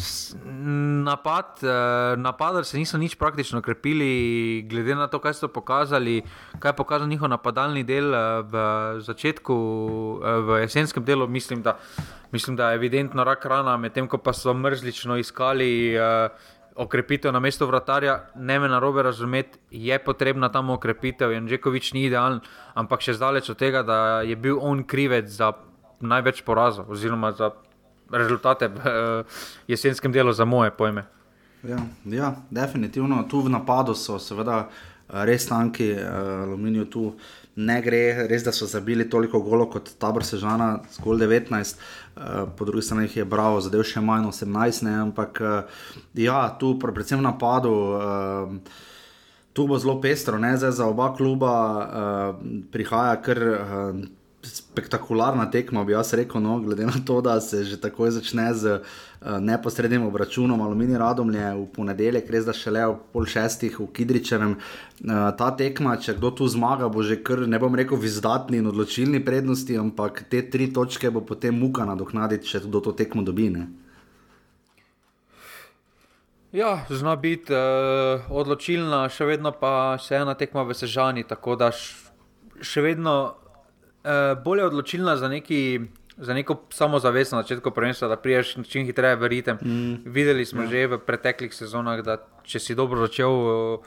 [1.04, 6.22] Napad, eh, napadali se niso nič praktično krepili, glede na to, kaj so pokazali,
[6.60, 8.56] kaj je pokazal njihov napadalni del eh, v
[9.00, 9.56] začetku,
[10.24, 11.28] eh, v jesenskem delu.
[11.28, 11.78] Mislim, da,
[12.32, 15.96] mislim, da je evidentno rak rana, medtem ko pa so mrzlično iskali
[16.76, 18.20] okrepitev na mesto vratarja.
[18.36, 21.32] Ne me na robe razumeti, je potrebna tam okrepitev.
[21.32, 22.40] Janžekovič ni idealen,
[22.74, 25.54] ampak še zdaleč od tega, da je bil on krivec za
[26.02, 27.52] največ porazov oziroma za
[28.12, 29.26] rezultate v uh,
[29.68, 31.04] jesenskem delu, za moje pojme.
[31.64, 33.24] Ja, ja, definitivno.
[33.30, 37.04] Tu v napadu so seveda eh, res tanki, uh, aluminijo tu
[37.56, 41.76] ne gre, res da so zabili toliko golo kot tabor Sežana, zgolj 19,
[42.16, 45.42] uh, po drugi strani jih je bravo, zadev še manj 18, ne, ampak
[46.18, 47.76] ja, tu predvsem napadu.
[49.52, 54.04] Tu bo zelo pestro, ne zdaj za oba kluba, uh, prihaja kar uh,
[54.44, 58.80] spektakularna tekma, bi jaz rekel, no, glede na to, da se že takoj začne z
[58.80, 64.56] uh, neposrednim obračunom Aluminij Radomlje v ponedeljek, res da šele v pol šestih v Kidričevem.
[64.58, 68.62] Uh, ta tekma, če kdo tu zmaga, bo že kar ne bom rekel v izdatni
[68.62, 73.22] in odločilni prednosti, ampak te tri točke bo potem muka nadoknaditi, če kdo to tekmo
[73.22, 73.50] dobi.
[73.54, 73.68] Ne.
[76.52, 81.70] Ja, zna biti uh, odločilna, še vedno pa se ena tekma v Sežani, tako da
[81.72, 83.38] še vedno
[84.04, 85.82] uh, bolj odločilna za, neki,
[86.18, 89.58] za neko samozavest na začetku prvenstva, da priješ čim hitreje v ritem.
[89.62, 89.96] Mm.
[90.06, 90.70] Videli smo ja.
[90.70, 93.82] že v preteklih sezonah, da če si dobro začel,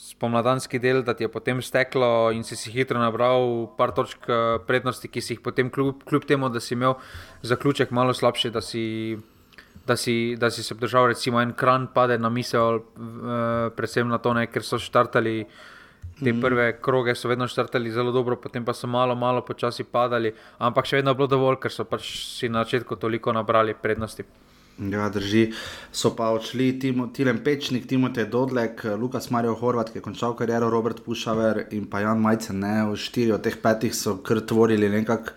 [0.00, 4.56] spomladanski del, da ti je potem steklo in si, si hitro nabral par točk eh,
[4.66, 6.96] prednosti, ki si jih potem, kljub, kljub temu, da si imel
[7.42, 9.18] zaključek malo slabši, da si,
[9.86, 14.18] da si, da si se držal, recimo, en kran pade na misel, uh, predvsem na
[14.18, 15.44] to, ne, ker so štartali.
[16.24, 16.40] Te Mhm.
[16.40, 20.84] prve kroge so vedno štartali zelo dobro, potem pa so malo, malo počasi padali, ampak
[20.86, 22.02] še vedno je bilo dovolj, ker so pač
[22.38, 24.24] si na začetku toliko nabrali prednosti.
[24.80, 25.52] Ja, drži.
[25.92, 30.70] So pa odšli Timo, Tilen Pečnik, Timotej Dodlek, Lukas Marijo Horvat, ki je končal kariero,
[30.70, 32.60] Robert Pušaver in pa Jan Majcen.
[32.60, 35.32] Ne, štiri od teh petih so kar tvorili nekako.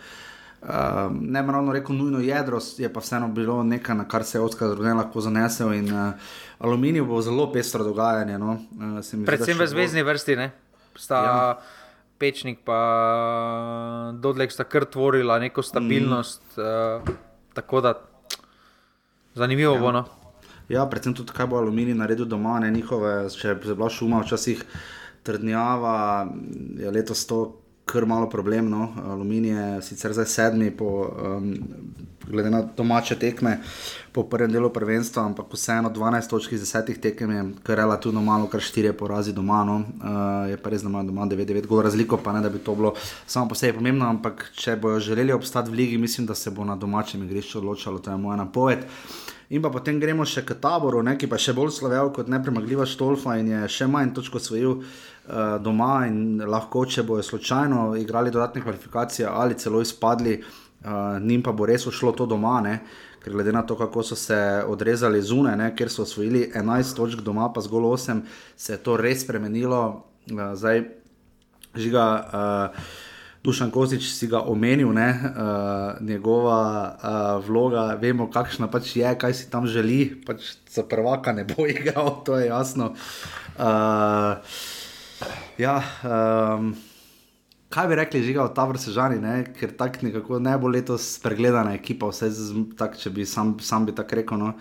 [0.64, 4.38] Uh, ne bi ravno rekel nujno jedro, je pa vseeno bilo nekaj, na kar se
[4.38, 5.74] je Oskar Zrudne lahko zanesel.
[5.74, 6.14] In, uh,
[6.60, 8.38] aluminij bo zelo pestro dogajanje.
[8.40, 8.52] No?
[8.72, 10.52] Uh, zdi, Predvsem še v zvezdni vrsti, ne?
[10.98, 11.24] Sta Ja.
[11.24, 11.60] ja.
[12.18, 16.44] Pečnik in Dodlek sta kar tvorila neko stabilnost.
[16.58, 16.62] Mm.
[16.62, 17.16] Uh,
[17.54, 17.94] tako da
[19.34, 19.80] zanimivo ja.
[19.80, 19.92] bo.
[19.92, 20.06] No?
[20.70, 24.64] Ja, predvsem tudi, kaj bo aluminij naredil doma, ne njihove, če je bila šuma, včasih
[25.24, 26.28] trdnjava,
[26.80, 28.70] je letos to kar malo problem.
[28.70, 28.94] No.
[29.06, 31.54] Aluminij je sicer zdaj sedmi, po, um,
[32.28, 33.60] glede na domače tekme,
[34.12, 38.48] po prvem delu prvenstva, ampak vseeno 12 točk iz 10 tekem je kar relativno malo,
[38.48, 39.64] kar 4 porazi doma.
[39.64, 39.76] No.
[39.76, 42.76] Uh, je pa res, da ima doma 9-9 gol razliko, pa ne da bi to
[42.76, 42.94] bilo
[43.28, 46.66] samo po sebi pomembno, ampak če bojo želeli obstati v ligi, mislim, da se bo
[46.66, 48.88] na domačem igrišču odločalo, to je moja napoved.
[49.50, 52.88] In pa potem gremo še k taboru, ne, ki pa še bolj slovel kot nepremagljiva
[52.90, 54.86] Štolfa in je še manj točko osvojil uh,
[55.60, 56.06] doma.
[56.08, 61.66] In lahko, če bojo slučajno igrali dodatne kvalifikacije ali celo izpadli, uh, njim pa bo
[61.66, 62.60] res ušlo to doma.
[62.62, 62.80] Ne,
[63.24, 67.24] ker glede na to, kako so se odrezali zunaj, ne, ker so osvojili 11 točk
[67.24, 68.22] doma, pa zgolj 8,
[68.58, 70.04] se je to res spremenilo.
[70.32, 70.84] Uh, zdaj,
[71.76, 72.06] žiga.
[72.28, 72.86] Uh,
[73.44, 76.60] Dušan Kozič si ga omenil, ne, uh, njegova
[76.96, 81.68] uh, vloga, vemo, kakšna pač je, kaj si tam želi, pač za prvaka ne bo
[81.74, 82.94] igral, to je jasno.
[83.60, 84.40] Uh,
[85.58, 86.74] ja, um,
[87.74, 91.74] kaj bi rekli, žiga od Tabor Sežani, ne, ker tako nekako ne bo letos pregledana
[91.78, 92.32] ekipa, vse
[92.78, 94.42] tak, če bi sam, sam bi tako rekel.
[94.42, 94.54] No.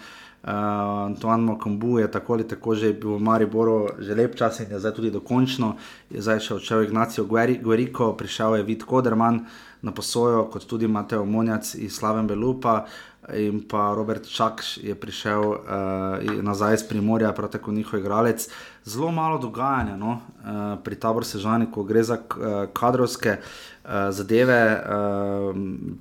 [0.42, 4.72] Uh, Antoine Mokombu je tako ali tako že bil v Mariboru že lep čas in
[4.74, 5.76] je zdaj tudi dokončno.
[6.10, 9.46] Je zdaj še odšel Ignacio Gueriko, prišel je Vid Koderman
[9.82, 12.86] na posojo, kot tudi Mateo Monjac iz Slaven Belupa
[13.30, 18.48] in pa Robert Čakš je prišel uh, nazaj iz Primorja, prav tako njihov igralec.
[18.84, 24.58] Zelo malo dogajanja no, uh, pri Tabor Sežani, ko gre za uh, kadrovske uh, zadeve.
[24.74, 25.54] Uh,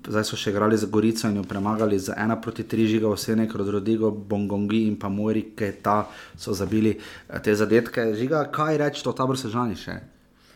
[0.08, 3.38] zdaj so še igrali za Gorico in jo premagali z 1 proti 3 žiga, vse
[3.38, 6.98] nekaj od Rodigo, Bongongi in pa Mori, ki ta so zabili
[7.46, 8.15] te zadetke.
[8.17, 10.02] Žiga, kaj reči o Tabor Sežani še?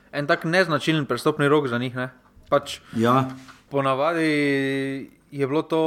[0.10, 1.94] En tak neznačilen prestopni rok za njih.
[1.94, 2.10] Ne?
[2.50, 3.30] Pač Ja,
[3.70, 5.84] ponavadi je bilo to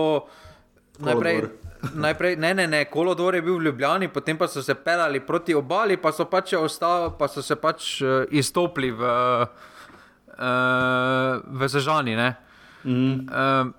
[1.03, 1.68] najprej.
[2.05, 5.55] Najprej, ne, ne, ne, kolodor je bil v Ljubljani, potem pa so se pelali proti
[5.55, 9.03] obali, pa so pač, ostali, pa so se pač uh, izstopili v,
[10.35, 10.43] uh,
[11.43, 12.17] v Sežani.
[12.85, 13.29] Mm.
[13.31, 13.71] Uh,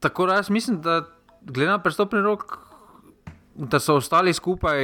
[0.00, 1.02] tako da jaz mislim, da
[1.42, 2.58] glede na prestopni rok,
[3.54, 4.78] da so ostali skupaj,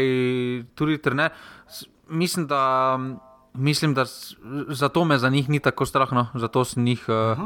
[0.75, 1.31] tudi trener.
[2.09, 2.99] Mislim, da,
[3.55, 4.05] mislim, da
[4.69, 6.27] zato me za njih ni tako strah, no.
[6.35, 7.39] zato sem jih uh,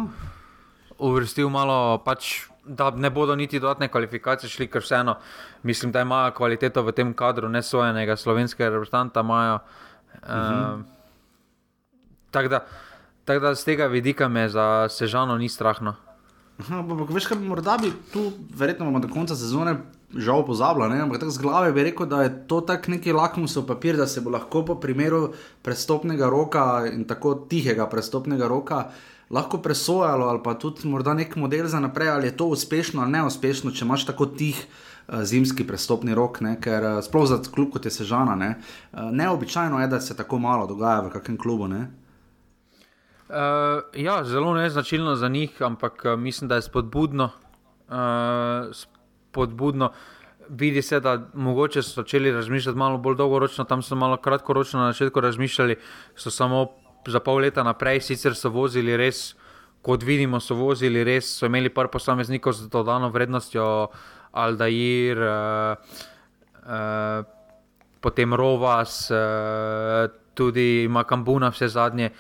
[0.99, 5.17] uvrstil malo, pač, da ne bodo niti dodatne kvalifikacije šli, ker vseeno
[5.63, 9.21] mislim, da imajo kvaliteto v tem kadru, ne sojenega slovenskega reprezentanta.
[9.21, 10.83] Imajo, uh, uh-huh.
[12.31, 12.65] Tako da,
[13.25, 15.95] tak da z tega vidika me za Sežano ni strahno.
[16.59, 19.77] Aha, ampak veš, kaj morda bi tu, verjetno bomo do konca sezone
[20.11, 23.97] žal pozabili, ampak tako z glave bi rekel, da je to tak neki lakmusov papir,
[23.97, 28.89] da se bo lahko po primeru prestopnega roka in tako tihega prestopnega roka
[29.31, 33.13] lahko presojalo ali pa tudi morda nek model za naprej, ali je to uspešno ali
[33.13, 34.67] neuspešno, če imaš tako tih.
[35.09, 38.51] eh, Zimski prestopni rok, ne, ker eh, sploh za klub kot je Sežana, ne,
[38.93, 41.69] eh, neobičajno je, da se tako malo dogaja v kakem klubu.
[41.69, 41.91] Ne.
[43.29, 43.35] Uh,
[43.93, 47.31] ja, zelo neznačilno za njih, ampak mislim, da je spodbudno.
[47.89, 49.93] Uh, spodbudno.
[50.49, 54.93] Vidi se, da mogoče so začeli razmišljati malo bolj dolgoročno, tam so malo kratkoročno na
[54.93, 55.77] začetku razmišljali,
[56.17, 56.67] so samo
[57.07, 59.35] za pol leta naprej, sicer so vozili res,
[59.83, 63.89] kot vidimo, so vozili res, so imeli par posameznikov z dodano vrednostjo,
[64.33, 65.77] Aldair, uh,
[66.69, 67.25] uh,
[68.01, 72.13] potem Rovas, uh, tudi Makambuna, vse zadnje.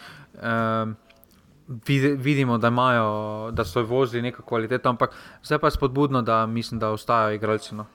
[1.68, 5.12] Vidi, vidimo, da, imajo, da so vozili neko kvaliteto, ampak
[5.44, 7.74] zdaj pa je spodbudno, da mislim, da ostajajo igralci.
[7.74, 7.86] No.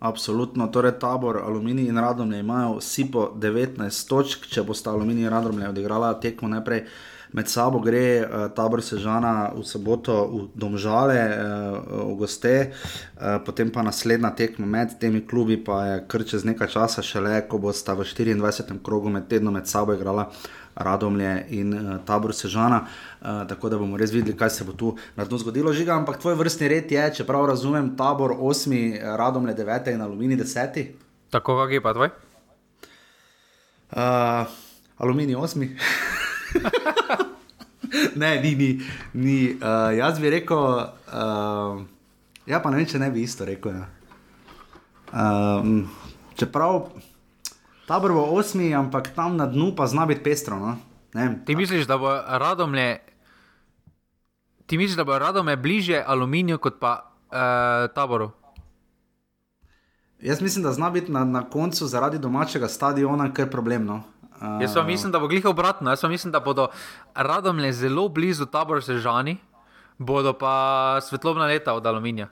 [0.00, 5.30] Absolutno, torej tabor, aluminij in radomlje imajo vsi po 19 točk, če bosta aluminij in
[5.32, 6.84] radomlje odigrala tekmo najprej
[7.34, 13.72] med sabo gre uh, tabor Sežana v soboto v Domžale, uh, v goste, uh, potem
[13.74, 17.98] pa naslednja tekma med temi klubi, pa je kar čez nekaj časa, šele ko bosta
[17.98, 18.78] v 24.
[18.82, 20.30] krogu med tednom med sabo igrala.
[20.74, 24.96] Radomlje in uh, tabor Sežana, uh, tako da bomo res videli, kaj se bo tu
[25.16, 25.72] na dnu zgodilo.
[25.72, 30.36] Žiga, ampak tvoj vrstni red je, če prav razumem, tabor 8, Radomlje 9 in Alumini
[30.36, 30.84] 10.
[31.30, 32.10] Tako kak je pa tvoj?
[33.94, 34.46] Uh,
[34.98, 35.68] aluminij 8.
[38.20, 38.80] ne, ni, ni.
[39.12, 39.38] ni.
[39.54, 41.82] Uh, jaz bi rekel, uh,
[42.46, 43.76] ja, pa ne vem, če ne bi isto rekel.
[43.78, 43.86] Ja.
[45.14, 45.86] Uh,
[46.34, 46.88] čeprav
[47.86, 50.56] tabor bo 8, ampak tam na dnu pa zna biti pestro.
[50.56, 50.76] No?
[51.46, 52.98] Ti misliš, da bo radomlje,
[54.66, 58.30] ti misliš, da bo radomlje bliže aluminiju kot pa uh, taboru?
[60.20, 64.02] Jaz mislim, da zna biti na, na koncu zaradi domačega stadiona kar problemno.
[64.40, 65.90] Uh, Jaz pa mislim, da bo glih obratno.
[65.90, 66.68] Jaz pa mislim, da bodo
[67.14, 69.36] radomlje zelo blizu tabora Sežani,
[69.98, 72.28] bodo pa svetlobna leta od aluminija.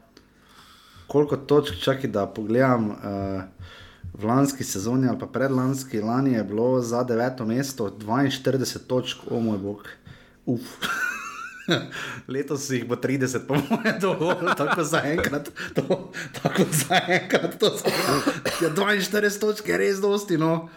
[1.07, 2.97] Koliko točk čakaj, da pogledam uh,
[4.13, 9.41] v lanski sezoni ali pa predlanski lani je bilo za deveto mesto 42 točk, o
[9.41, 9.89] moj bog.
[10.47, 10.61] Uf.
[12.29, 15.49] Letos jih bo 30, po mojem, dovolj, tako za enkrat.
[15.75, 17.67] To, tako za enkrat, to
[18.63, 20.39] ja, 42 točk, je res dosti.
[20.39, 20.69] No.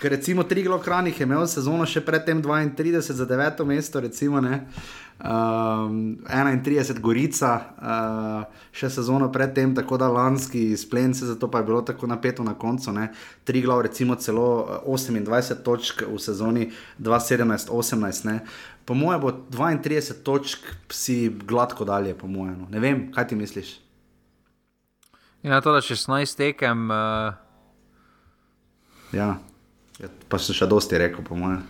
[0.00, 4.66] Ker recimo tri glokranih je imel sezono še predtem 32 za 9 mesto, recimo ne.
[5.16, 7.50] Um, 31 Gorica,
[7.80, 12.52] uh, še sezono predtem, tako da lanski splence, zato pa je bilo tako napeto na
[12.54, 12.92] koncu.
[12.92, 13.08] Ne.
[13.44, 16.68] Tri glav, recimo celo 28 točk v sezoni
[17.00, 18.38] 2017-18.
[18.84, 22.60] Po mojem bo 32 točk si gladko dalje, po mojem.
[22.60, 22.68] No.
[22.70, 23.72] Ne vem, kaj ti misliš?
[25.42, 26.90] In na to, da 16 tekem.
[26.90, 27.32] Uh...
[29.16, 29.38] Ja.
[29.96, 31.64] Ja, pa sem še dosti rekel, po mojem.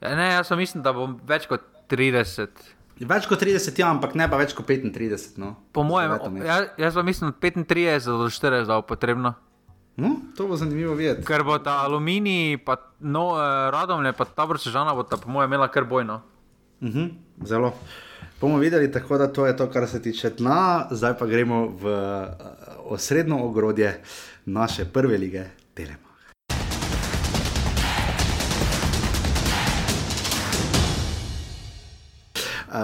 [0.00, 2.77] Ja, ne, jaz mislim, da bom več kot 30.
[3.00, 5.36] Več kot 30, ja, ampak ne pa več kot 35.
[5.38, 5.54] No.
[5.72, 9.34] Po mojem, ja, jaz pa mislim, da 35 do 40 je potrebno.
[9.98, 11.26] No, to bo zanimivo videti.
[11.26, 15.50] Ker bo ta aluminij, pa no, eh, radovne, pa ta vrsežana bo ta, po mojem,
[15.50, 16.20] imela kar bojno.
[16.80, 17.10] Uh -huh,
[17.42, 17.74] zelo.
[18.40, 21.84] Bomo videli, tako da to je to, kar se tiče dna, zdaj pa gremo v
[21.86, 22.28] uh,
[22.94, 24.02] osrednjo ogrodje
[24.46, 25.44] naše prve lige,
[25.74, 26.07] Telema.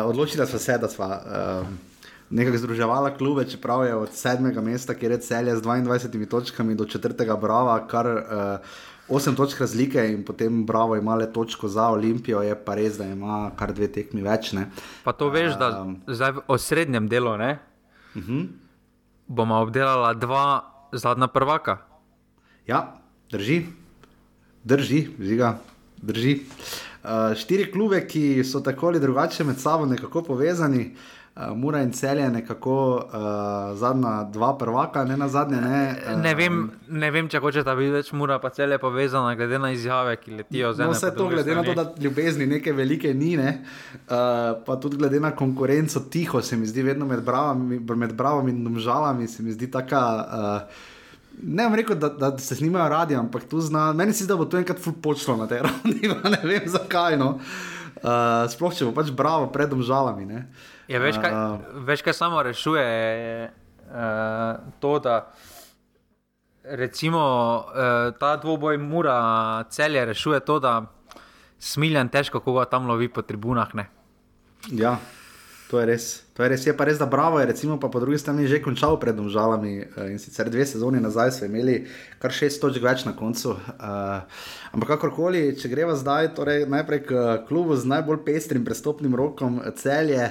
[0.05, 1.66] Odločila smo se, da smo uh,
[2.30, 6.85] nekako združevali klube, čeprav je od sedmega mesta, kjer je celje z 22 točkami, do
[6.85, 8.59] četrtega brava, kar uh,
[9.09, 13.05] 8 točk razlike in potem bravo ima le točko za Olimpijo, je pa res, da
[13.05, 14.53] ima kar dve tekmi več.
[14.53, 14.70] Ne.
[15.05, 17.59] Pa to veš, da uh, zdaj v srednjem delu ne,
[18.14, 18.39] uh mhm.
[18.39, 18.49] -huh.
[19.26, 21.78] bomo obdelala dva zadnja prvaka.
[22.66, 22.97] Ja,
[23.30, 23.66] drži,
[24.64, 25.59] drži, žiga,
[26.03, 26.41] drži.
[27.05, 30.94] Uh, štiri klube, ki so tako ali drugače med sabo nekako povezani,
[31.36, 35.61] uh, Mura in Celje, nekako uh, zadnja dva prvaka, ne na zadnje.
[35.61, 39.61] Ne, uh, ne, vem, ne vem, če hočeš, bi več Mura pa Celje povezana, glede
[39.61, 40.94] na izjave, ki letijo za nami.
[40.94, 41.66] No, vse to, glede strani.
[41.68, 43.52] na to, da ljubezni neke velike ni, ne,
[44.07, 48.57] uh, pa tudi glede na konkurenco, tiho se mi zdi vedno med bravami, med bravami
[48.57, 50.02] in domžalami, se mi zdi taka.
[50.24, 50.90] Uh,
[51.43, 53.93] Ne vem, rekel, da, da se snimajo radi, ampak tu zna.
[53.93, 57.18] Meni se zdi, da bo to enkrat počlo na tej ravni, ne vem zakaj.
[57.20, 57.39] No.
[58.05, 60.28] Uh, sploh če bo pač bravo pred žalami.
[60.91, 62.85] Ja, veš, kaj, uh, veš, kaj samo rešuje
[63.49, 65.32] uh, to, da
[66.64, 67.22] recimo
[67.64, 70.82] uh, ta dvoboj mora celje rešuje to, da
[71.59, 73.74] smiljan težko koga tam lovi po tribunah.
[73.74, 73.89] Ne.
[74.72, 74.99] Ja.
[75.75, 76.22] To je res.
[76.39, 78.62] To je res, je pa res, da Bravo je recimo, pa po drugi strani že
[78.62, 81.81] končal pred državami eh, in sicer dve sezoni nazaj so imeli
[82.22, 83.57] kar šest točk več na koncu.
[83.59, 84.22] Uh,
[84.70, 90.31] ampak kakorkoli, če greva zdaj, torej najprej k klubu z najbolj pestrim prestopnim rokom celje.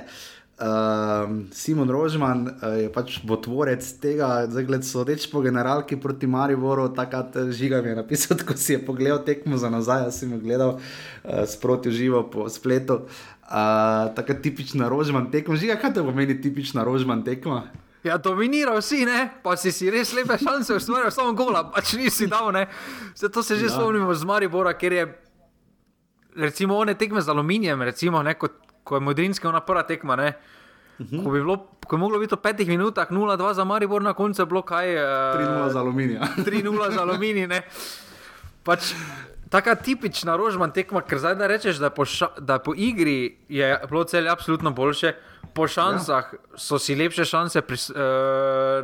[0.64, 6.88] Uh, Simon Rožman uh, je pač botvorec tega, zdaj so reči po generalki proti Mariboru,
[6.96, 10.78] takrat žiga mi je napisal, ko si je pogledal tekmo za nazaj, jaz sem gledal
[10.78, 13.04] uh, sproti živo po spletu.
[13.04, 17.68] Uh, Uh, tako tipična rožman tekma, že kaj to pomeni tipična rožman tekma?
[18.04, 19.30] Ja, dominirajo vsi, ne?
[19.44, 22.50] pa si si res lepe šanse, ustvarjajo samo gola, pač nisi dal.
[23.16, 23.76] Zato se že ja.
[23.78, 25.06] spomnimo z Maribora, ker je
[26.36, 30.16] recimo one tekme z aluminijem, recimo, ne, kot, ko je modrinska ona prva tekma.
[30.16, 30.34] Ne?
[30.34, 31.16] Uh mhm.
[31.16, 31.24] -huh.
[31.24, 34.42] Ko bi bilo, ko je moglo biti v petih minutah 0-2 za Maribor, na koncu
[34.42, 34.96] je bilo kaj.
[34.96, 35.02] Uh,
[35.42, 36.18] eh, 3-0 za aluminij.
[36.38, 37.62] 3-0 za aluminij.
[38.64, 38.94] Pač,
[39.54, 43.68] Taka tipična rožman tekma, ker zdaj da rečeš, da, po, ša, da po igri je
[43.90, 45.12] bilo celje absolutno boljše,
[45.54, 46.40] po šansah ja.
[46.58, 48.00] so si lepše šanse pris, uh,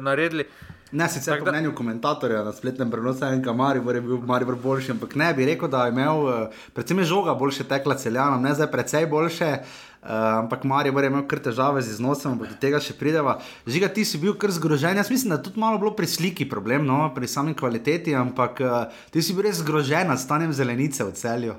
[0.05, 0.45] naredili.
[0.91, 4.55] Ne, sicer Tak po mnenju komentatorja na spletnem prenosu je enka Maribor je bil Maribor
[4.61, 8.41] boljši, ampak ne bi rekel, da je imel, eh, predvsem je žoga boljše tekla celjanom,
[8.41, 12.57] ne zdaj precej boljše, uh, ampak Maribor je imel kar težave z iznosom, ampak do
[12.59, 13.37] tega še prideva.
[13.67, 16.47] Žiga, ti si bil kar zgrožen, jaz mislim, da je tudi malo bilo pri sliki
[16.49, 21.03] problem, no, pri sami kvaliteti, ampak uh, ti si bil res zgrožen nad stanjem zelenice
[21.03, 21.55] v celju.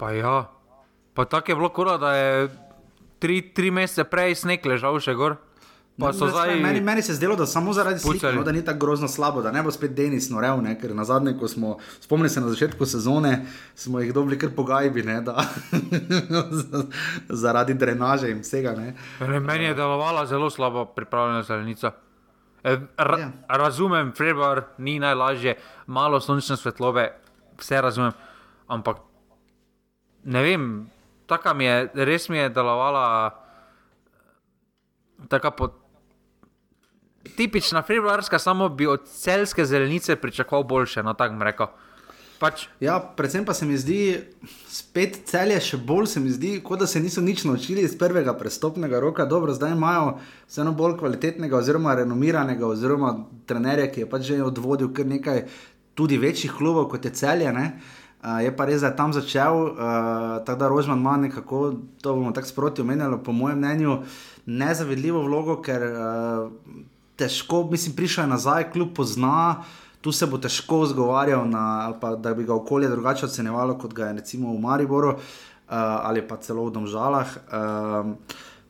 [0.00, 0.48] Pa ja,
[1.12, 2.48] pa tako je bilo kora, da je
[3.20, 5.36] tri, tri mesece prej sneg ležal še gor.
[5.98, 6.56] Pa so Ne, zdaj.
[6.56, 9.40] meni, meni se je zdelo, da samo zaradi slike, no, da ni tako grozno slabo,
[9.42, 11.70] da ne bo spet Denis norel, ne, ker na zadnje, ko smo,
[12.00, 15.40] spomnim se na začetku sezone, smo jih dobili kar po gajbi, ne, da,
[17.42, 18.72] zaradi drenaže in vsega.
[18.72, 18.94] Ne.
[19.22, 21.92] Ne, Meni je delovala zelo slabo pripravljena zelenica.
[22.64, 23.30] E, Ra Ja.
[23.48, 25.54] razumem, februar ni najlažje,
[25.86, 27.08] malo sončne svetlobe,
[27.56, 28.12] vse razumem,
[28.68, 28.96] ampak
[30.24, 30.90] ne vem,
[31.26, 33.30] taka mi je, res mi je delovala
[35.28, 35.68] taka po.
[37.36, 41.66] Tipična februarska, samo bi od celske zelenice pričakoval boljše, no tako bom rekel.
[42.36, 44.18] Pač, Ja, predvsem pa se mi zdi,
[44.68, 48.34] spet celje še bolj se mi zdi, kot da se niso nič naučili iz prvega
[48.36, 49.24] prestopnega roka.
[49.24, 53.14] Dobro, zdaj imajo vseeno bolj kvalitetnega, oziroma renomiranega, oziroma
[53.48, 55.46] trenerja, ki je pač že odvodil kar nekaj
[55.96, 57.52] tudi večjih klubov kot je celje.
[57.56, 57.70] Ne?
[58.20, 61.62] Uh, je pa res, da je tam začel, uh, tako da Rožman ima nekako,
[62.02, 64.00] to bomo tako sproti omenjali, po mojem mnenju,
[64.46, 66.52] nezavedljivo vlogo, ker uh,
[67.16, 69.64] težko, mislim, prišel je nazaj, kljub pozna,
[70.00, 74.10] tu se bo težko zgovarjal, na, pa da bi ga okolje drugače ocenjevalo, kot ga
[74.10, 75.20] je recimo v Mariboru uh,
[76.06, 77.38] ali pa celo v Domžalah.
[77.52, 78.18] Um,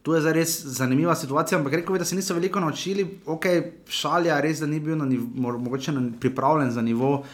[0.07, 3.03] Tu je res zanimiva situacija, ampak rekel bi, da se niso veliko naučili.
[3.27, 3.47] Ok,
[3.91, 5.91] šalja res, da ni bil nivo, mo- mogoče
[6.21, 7.25] pripravljen za nivo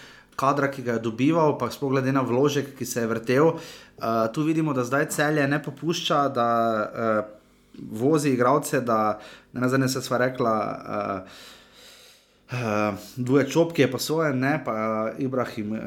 [0.41, 3.51] kadra, ki ga je dobival, pa sploh glede na vložek, ki se je vrtel.
[3.53, 6.49] Uh, tu vidimo, da zdaj celje ne popušča, da
[6.81, 9.21] uh, vozi igralce, da
[9.53, 10.55] ne nazadnje se sva rekla.
[11.25, 11.33] Uh,
[12.53, 12.59] Uh,
[13.17, 15.79] Dvoje čopke je posojen, ne, pa uh, Ibrahim uh,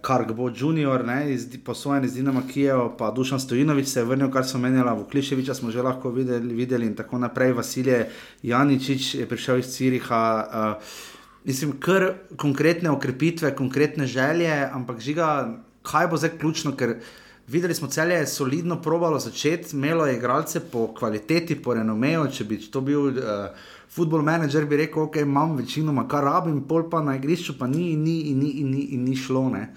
[0.00, 4.46] Kargbo Junior, ne, iz, posojen iz Dinama Kijev, pa Dušan Stojinovič se je vrnil, kar
[4.48, 8.06] so menjala, Vukliševiča smo že lahko videli, videli in tako naprej, Vasilje
[8.42, 10.22] Janičič je prišel iz Ciriha.
[10.48, 10.96] Uh,
[11.44, 17.02] mislim, kar konkretne okrepitve, konkretne želje, ampak žiga, kaj bo zdaj ključno, ker
[17.48, 22.44] videli smo celje je solidno probalo začeti, imelo je igralce po kvaliteti, po renomeju, če
[22.44, 23.08] bi to bil.
[23.08, 23.14] Uh,
[23.94, 27.92] Football manager bi rekel, ok, imam večinoma, kar rabim, pol pa na igrišču, pa ni,
[27.96, 29.48] ni, in ni, in ni, in ni šlo.
[29.54, 29.68] ne.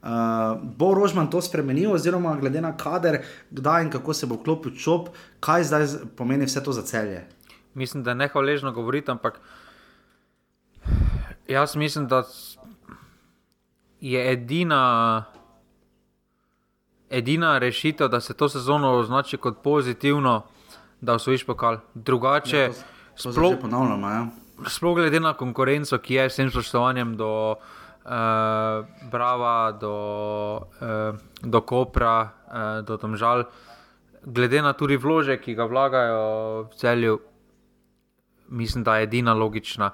[0.00, 3.20] Uh, bo Rožman to spremenil, oziroma glede na kader,
[3.50, 5.10] kdaj in kako se bo vklopil čop,
[5.40, 7.26] kaj zdaj pomeni vse to za celje?
[7.76, 9.40] mislim, da je nehvaležno govoriti, ampak
[11.48, 12.22] jaz mislim, da
[14.00, 15.24] je edina,
[17.10, 20.42] edina rešitev, da se to sezono označi kot pozitivno,
[21.00, 21.78] da osvojiš pokal.
[21.94, 22.74] Drugače, Ja, to-
[23.22, 24.08] To sploh, ponavljamo.
[24.08, 24.26] Ja.
[24.66, 28.10] sploh glede na konkurenco, ki je s tem spoštovanjem do uh,
[29.10, 29.94] Brava, do,
[30.56, 32.52] uh, do Kopra, uh,
[32.82, 33.44] do Tomžal,
[34.22, 36.20] glede na tudi vložek, ki ga vlagajo
[36.64, 37.18] v celju,
[38.48, 39.90] mislim, da je edina logična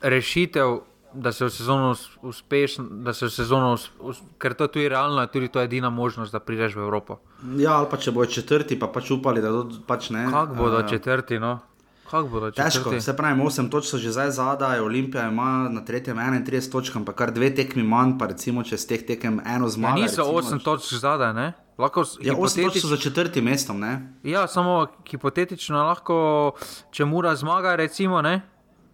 [0.00, 0.80] rešitev.
[1.12, 3.90] Da se v sezono us- uspešno, da se v sezono, us,
[4.38, 7.18] ker to je tudi realno, je tudi to edina možnost, da prideš v Evropo.
[7.56, 10.26] ja, ali pa če bojo četrti, pa pač upali, da to pač ne.
[10.26, 11.58] Kako bodo Eh, četrti, no?
[12.06, 13.00] Kako bodo Težko, četrti?
[13.00, 17.14] se pravi, 8 točk so že zdaj zadaj, Olimpija ima na tretjem 31 točk, ampak
[17.16, 19.94] kar dve tekmi manj, pa recimo če z teh tekem eno Ja, zmaga.
[19.96, 21.52] niso recimo, 8 točk zadaj, ne?
[21.76, 24.14] Lahko Ja, 8 točk hipotetič- so za četrtim mestom, ne?
[24.22, 26.52] Ja, samo hipotetično lahko,
[26.90, 28.42] če mora zmaga, recimo, ne?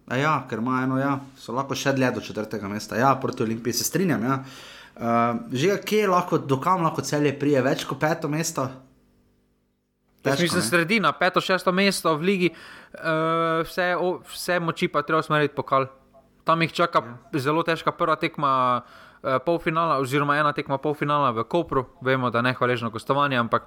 [0.07, 2.95] A ja, ker ima eno, ja, so lahko še dlje do četrtega mesta.
[2.95, 4.23] Ja, proti Olimpiji se strinjam.
[4.23, 4.37] Ja.
[4.97, 8.69] Uh, že kje lahko, dokam lahko celje prije, več kot peto mesto?
[10.23, 10.67] Težko, mislim, ne?
[10.69, 15.89] sredina, peto, šesto mesto v ligi, uh, vse, o, vse moči pa treba usmeriti pokal.
[16.47, 17.43] Tam jih čaka ja.
[17.43, 18.81] zelo težka prva tekma.
[19.27, 23.65] eh, Polfinala, oziroma ena tekma polfinala v Kopru, vemo, da ne hvaležno gostovanje, ampak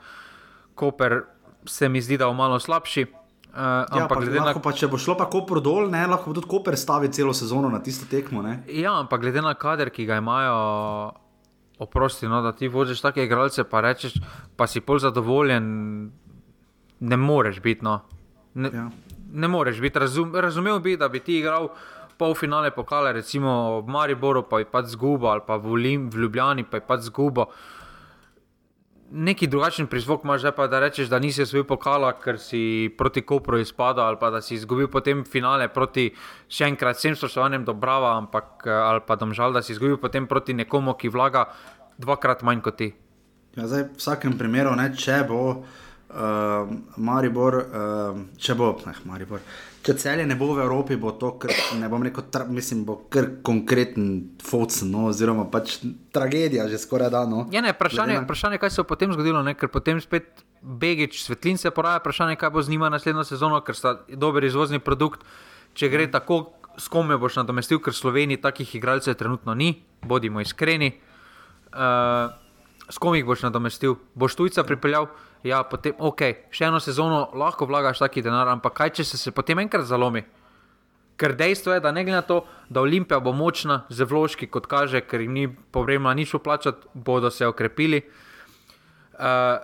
[0.74, 1.26] Koper
[1.66, 3.06] se mi zdi, da je malo slabši.
[3.50, 3.56] Uh,
[3.90, 6.46] Ja, ampak pa, glede na pa, če bo šlo pa Koper dol, ne, lahko tudi
[6.46, 8.42] Koper stavil celo sezono na tisto tekmo.
[8.42, 8.62] Ne?
[8.70, 10.54] Ja, ampak glede na kader, ki ga imajo,
[11.82, 14.20] oprosti, no, da ti voziš take igralce, pa rečeš,
[14.56, 15.64] pa si pol zadovoljen,
[17.00, 17.84] ne moreš biti.
[17.84, 18.00] No.
[18.54, 18.86] Ne, Ja.
[19.32, 19.98] ne moreš biti.
[19.98, 21.68] Razum, razumel bi, da bi ti igral
[22.18, 26.64] polfinale pokale, recimo v Mariboru, pa je pač zguba, ali pa v, Olim, v Ljubljani,
[26.68, 27.46] pa je pač zguba.
[29.10, 33.58] Neki drugačen prizvok imaš, pa da rečeš, da nisi osvojil pokala, ker si proti Kopru
[33.58, 36.12] izpadal, ali pa da si izgubil potem finale proti
[36.46, 40.30] še enkrat vsem spoštovanjem do Brava, ampak eh, ali pa domžal, da si izgubil potem
[40.30, 41.48] proti nekomu, ki vlaga
[41.98, 42.92] dvakrat manj kot ti.
[43.58, 45.40] Ja, zdaj, v vsakem primeru, ne, če bo
[46.10, 49.42] uh, Maribor, uh, če bo, eh, Maribor.
[49.80, 52.98] Če celje ne bo v Evropi, bo to, kar, ne bom rekel, tra, mislim, bo
[53.08, 55.78] kar konkreten focen, no, oziroma pač
[56.12, 57.24] tragedija, že skoraj da.
[57.28, 57.46] No.
[57.54, 61.56] Ja, ne, vprašanje, vprašanje, kaj se bo potem zgodilo, ne, ker potem spet Begič, svetlin
[61.56, 65.24] se poraja, vprašanje, kaj bo z njima naslednjo sezono, ker sta dober izvozni produkt.
[65.72, 66.12] Če gre mm.
[66.12, 66.42] tako,
[66.76, 70.92] s kom me boš nadomestil, ker v Sloveniji takih igralcev trenutno ni, bodimo iskreni.
[71.72, 72.28] Uh,
[72.90, 73.96] s kom jih boš nadomestil?
[74.12, 75.08] Boš tujca pripeljal?
[75.08, 75.29] Ja,
[75.70, 79.58] potem, ok, še eno sezono lahko vlagaš taki denar, ampak kaj če se, se potem
[79.58, 80.22] enkrat zalomi?
[81.20, 84.66] Ker dejstvo je, da ne glede na to, da Olimpija bo močna, z vložki, kot
[84.66, 88.02] kaže, ker jim ni povrebno nič uplačati, bodo se okrepili.
[89.20, 89.60] Uh,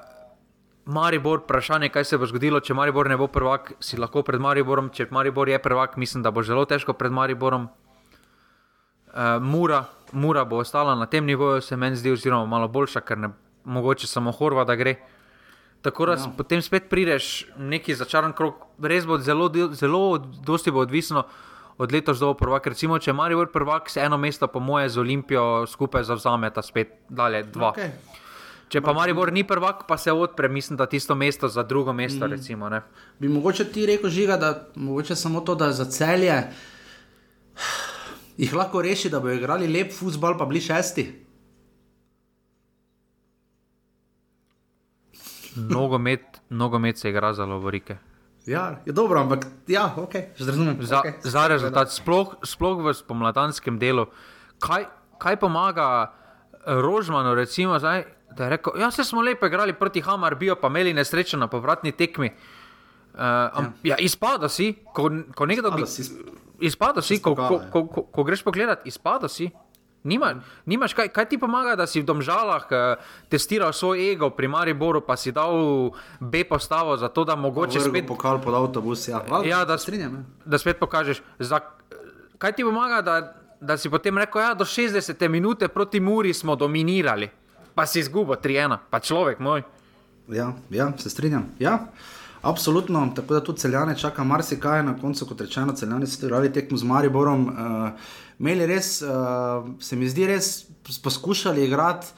[0.86, 4.92] Maribor, vprašanje, kaj se bo zgodilo, če Maribor ne bo prvak, si lahko pred Mariborom,
[4.92, 7.68] če Maribor je prvak, mislim, da bo zelo težko pred Mariborom.
[9.16, 13.18] Uh, Mura, Mura bo ostala na tem nivoju, se meni zdi, oziroma malo boljša, ker
[13.18, 13.32] ne
[13.64, 14.96] mogoče samo Horva, da gre.
[15.86, 16.32] Tako da no.
[16.36, 21.22] potem spet prideš neki začaran krok, res bo zelo, zelo dosti bo odvisno
[21.78, 22.72] od letos do prvaka.
[22.74, 26.96] Recimo, če Maribor prvak, se eno mesto, po moje, z Olimpijo skupaj zavzame, ta spet
[27.06, 27.70] dalje dva.
[27.76, 28.16] Okay.
[28.66, 32.26] Če pa Maribor ni prvak, pa se odpre, mislim, da tisto mesto za drugo mesto.
[32.26, 32.30] Mm.
[32.34, 32.70] Recimo,
[33.22, 36.40] Bi mogoče ti rekel, žiga, da mogoče samo to, da za celje
[38.42, 41.25] jih lahko reši, da bodo igrali lep futbol, pa bili šesti.
[45.56, 47.96] Nogomet, nogomet se igra za lovorike.
[48.46, 50.76] Ja, je dobro, ampak ja, okay, razumem.
[50.80, 51.12] Za, okay.
[51.22, 54.06] za rezultat, sploh, sploh v spomladanskem delu,
[54.62, 54.86] kaj,
[55.18, 56.12] kaj pomaga
[56.66, 58.04] Rožmanu, recimo, zdaj,
[58.36, 61.48] da je rekel: Ja, se smo lepo igrali proti Hamar, bio pa imeli nesrečo na
[61.48, 62.30] povratni tekmi.
[63.14, 63.72] Uh, ja.
[63.82, 65.82] ja, izpada si, ko, ko nekdo bi.
[66.60, 69.50] Izpada si, ko, ko, ko, ko, ko greš pogledat, izpada si.
[70.06, 70.34] Nima,
[70.66, 75.00] nimaš, kaj, kaj ti pomaga, da si v domžalah uh, testiral svoj ego pri Mariboru,
[75.02, 75.90] pa si dal
[76.20, 79.08] B postavo za to, da mogoče spet pokal pod avtobus.
[79.08, 80.22] Ja, Val, ja da, strinjam, ja.
[80.44, 81.22] da spet pokažeš.
[81.38, 81.60] Za,
[82.38, 83.16] kaj ti pomaga, da,
[83.60, 87.28] da si potem rekel, da ja, do 60 minute proti Muri smo dominirali,
[87.74, 89.66] pa si izgubil 3-1, pa človek moj.
[90.30, 91.50] Ja, ja se strinjam.
[91.58, 91.80] Ja.
[92.46, 96.78] Absolutno, tako da tudi celjane čaka marsikaj, na koncu, kot rečeno, celjane so igrali tekmo
[96.78, 97.48] z Mariborom.
[97.48, 97.90] Uh,
[98.38, 100.66] imeli res, uh, se mi zdi, res
[101.02, 102.12] poskušali igrati,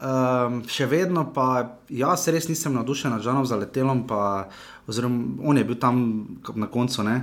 [0.00, 4.48] uh, še vedno pa jaz res nisem navdušen nad Žanom za letelom, pa,
[4.88, 6.00] oziroma on je bil tam
[6.54, 7.04] na koncu.
[7.06, 7.20] Ne?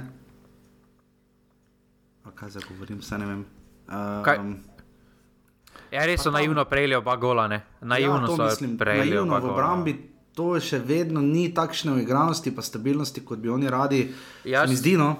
[2.35, 3.45] Kaj zdaj govorim, vse ne vem.
[3.87, 4.57] Um,
[5.93, 7.61] ja, res so naivno prejeli oba gola, ne?
[7.81, 9.53] naivno ja, so prejeli oba gola.
[9.53, 9.93] V obrambi
[10.35, 14.01] to še vedno ni takšne uigranosti, pa stabilnosti, kot bi oni radi.
[14.43, 15.15] Jaz, zdi, no?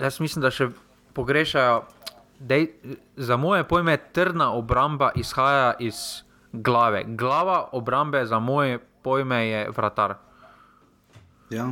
[0.00, 0.70] jaz mislim, da še
[1.16, 1.82] pogrešajo
[2.38, 2.72] dej,
[3.16, 5.94] za moje pojme, trdna obramba izhaja iz
[6.52, 7.04] glave.
[7.06, 10.14] Glava obrambe, za moje pojme, je vratar.
[11.50, 11.70] Ja,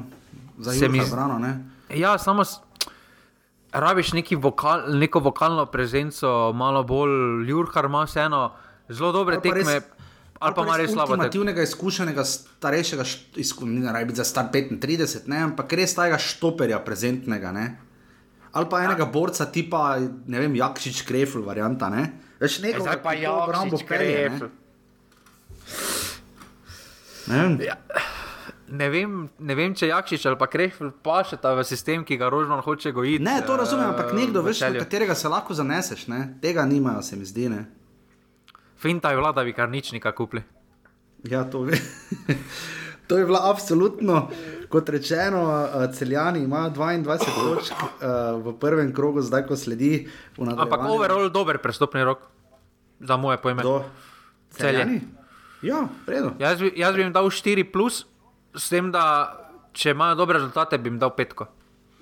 [0.58, 1.40] za jih je zbrano.
[1.90, 2.42] Ja, samo
[3.72, 8.52] rabiš vokal, neko vokalno prezenco, malo bolj ljurkar, ima vseeno
[8.88, 9.74] zelo dobre tekme.
[9.74, 9.82] Res,
[10.38, 11.12] ali pa ima res slabo.
[11.12, 13.04] Ultimativnega, izkušenega, starejšega,
[13.62, 17.52] ne rabi za star 35, ne, ampak res tega štoperja prezentnega.
[17.52, 17.66] Ne
[18.54, 21.90] ali pa enega borca, tipa, ne vem, Jakšič, Krefl, varianta.
[21.90, 22.06] Ne?
[22.40, 24.50] Veš, nekaj, Zdaj pa Jakšič, Krefl.
[27.28, 27.56] Ne vem.
[27.64, 27.78] Ja.
[28.74, 32.62] Ne vem, ne vem, če Jakšič ali pa Krefl pašeta v sistem, ki ga Rožman
[32.64, 33.22] hoče gojiti.
[33.22, 36.20] Ne, to razumem, ampak nekdo, veš, na katerega se lahko zaneseš, ne?
[36.42, 37.50] tega nimajo, se mi zdi.
[37.52, 37.64] Ne?
[38.80, 40.42] Finta je vlada, bi kar nič nikakor kupili.
[41.28, 41.64] Ja, to
[43.08, 44.28] to je bilo absolutno
[44.74, 47.88] kot rečeno, uh, celjani imajo 22 točk uh,
[48.42, 50.08] v prvem krogu, zdaj ko sledi.
[50.38, 52.26] Ampak overall dober prestopni rok,
[52.98, 53.62] za moje pojme.
[54.50, 55.00] Celjani?
[55.62, 56.34] Ja, redo.
[56.38, 58.04] Jaz, jaz bi jim dal 4, plus,
[58.52, 59.04] s tem, da
[59.72, 61.46] če imajo dobre rezultate, bi jim dal 5.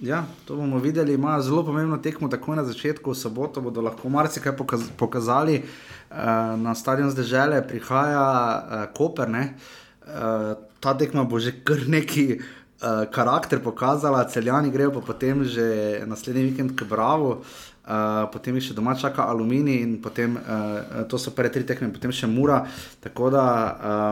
[0.03, 1.15] Ja, to bomo videli.
[1.15, 5.63] Imajo zelo pomembno tekmo, tako na začetku, v soboto bodo lahko marsikaj pokaz pokazali.
[6.11, 9.31] Uh, na stadion zdaj prihaja uh, Koper.
[9.31, 12.43] Uh, ta tekma bo že kar neki
[12.83, 17.43] uh, karakter pokazala, celjani grejo pa potem že naslednji vikend k Bravo.
[17.83, 21.91] Uh, potem je še doma čaka aluminij, in potem uh, to so prve tri tekme,
[21.91, 22.63] potem še mura.
[23.03, 23.45] Tako da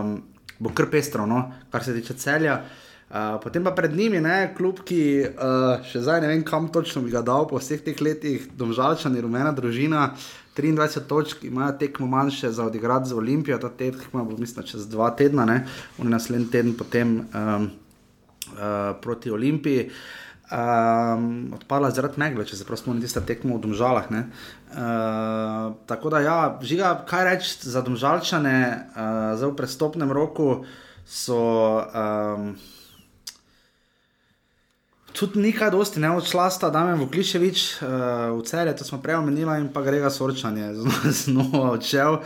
[0.02, 0.16] um,
[0.58, 1.44] bo kar pestro, no?
[1.70, 2.60] kar se tiče celja.
[3.10, 7.02] Uh, potem pa pred njimi, ne, kljub ki uh, še zdaj ne vem, kam točno
[7.02, 10.12] bi ga dal po vseh teh letih, domžalčani, rumena družina,
[10.54, 15.10] 23 točk, imajo tekmo manjše za odigrati z Olimpijo, ta tekma bo, mislim, čez dva
[15.18, 15.64] tedna, ne,
[15.98, 17.16] oni naslednji teden potem.
[17.34, 17.70] Um,
[19.02, 19.90] proti Olimpiji.
[20.50, 24.08] Um, odpadla je zaradi megle, če se prav spomnim, tiste tekmo v Domžalah.
[24.10, 28.56] Uh, tako da, ja, žiga, kaj reči za Domžalčane,
[28.90, 30.64] uh, zdaj v prestopnem roku
[31.06, 31.38] so.
[31.94, 32.58] Um,
[35.10, 37.88] Tudi ni kaj dosti, ne odšla sta Damien Vukliševič uh,
[38.38, 40.70] v celje, to smo prej omenili, in pa Grega Sorčanje
[41.22, 42.22] znova odšel.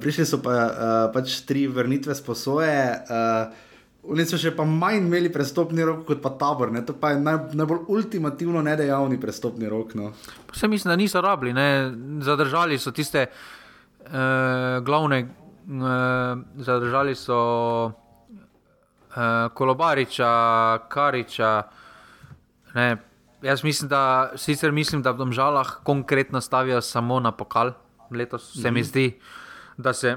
[0.00, 0.68] Prišli so pa uh,
[1.12, 2.76] pač tri vrnitve sposoje.
[3.08, 3.65] Uh,
[4.06, 6.84] Oni so še pa manj imeli prestopni rok kot pa tabor, ne?
[6.86, 9.94] to pa je naj, najbolj ultimativno nedejavni prestopni rok.
[9.98, 10.12] No.
[10.52, 11.66] Vse mislim, da niso rabili, ne?
[12.22, 14.12] zadržali so tiste uh,
[14.86, 17.40] glavne, uh, zadržali so
[17.90, 20.30] uh, Kolobariča,
[20.88, 21.52] Kariča.
[22.74, 22.88] Ne?
[23.42, 27.72] Jaz mislim, da sicer mislim, da v Domžalah konkretno stavijo samo na pokal,
[28.10, 29.10] letos se mi zdi,
[29.76, 30.16] da se,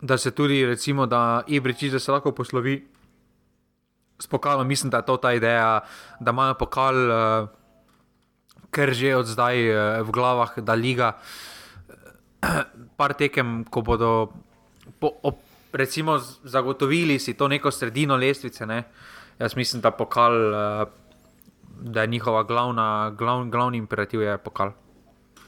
[0.00, 2.93] da se tudi, recimo, da Ibričič se lahko poslovi
[4.18, 5.80] s pokalom, mislim, da je to ta ideja,
[6.20, 7.48] da imajo pokal, uh,
[8.70, 11.24] ker že od zdaj uh, v glavah, da liga, uh,
[12.96, 14.10] par tekem, ko bodo
[15.00, 15.40] po, op,
[15.72, 18.66] recimo zagotovili si to neko sredino lestvice.
[18.66, 18.84] Ne?
[19.38, 20.88] Jaz mislim, da pokal, uh,
[21.82, 24.72] da je njihova glavna, glav, glavni imperativ, je pokal.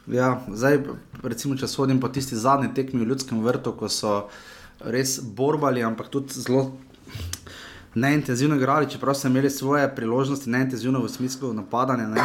[0.07, 0.85] Ja, zdaj,
[1.23, 4.29] recimo, če sodim po tisti zadnji tekmi v ljudskem vrtu, ko so
[4.81, 6.77] res borbali, ampak tudi zelo
[7.97, 12.09] neintenzivno igrali, čeprav so imeli svoje priložnosti, neintenzivno v smislu napadanja.
[12.09, 12.25] Ne.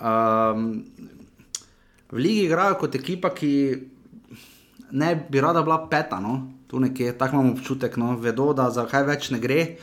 [0.00, 0.84] Um,
[2.10, 3.50] v Ligi igrajo kot ekipa, ki
[4.90, 6.50] ne bi rada bila peta, no.
[6.66, 8.16] tu nekje, tako imamo občutek, no.
[8.18, 9.76] vedo, da za kaj več ne gre.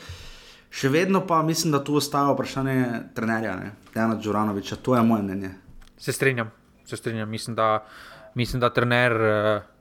[0.72, 2.76] Še vedno pa mislim, da tu ostaja vprašanje
[3.16, 3.56] trenerja,
[3.94, 5.50] Dejana Džuranoviča, to je moje mnenje.
[5.98, 6.52] Se strinjam,
[6.84, 7.28] se strinjam.
[7.30, 7.84] Mislim, da,
[8.34, 9.12] mislim, da trener.
[9.12, 9.71] Uh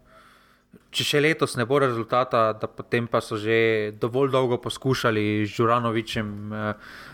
[0.91, 5.51] če še letos ne bo rezultata, da potem pa so že dovolj dolgo poskušali z
[5.55, 6.73] Žuranovičem, eh,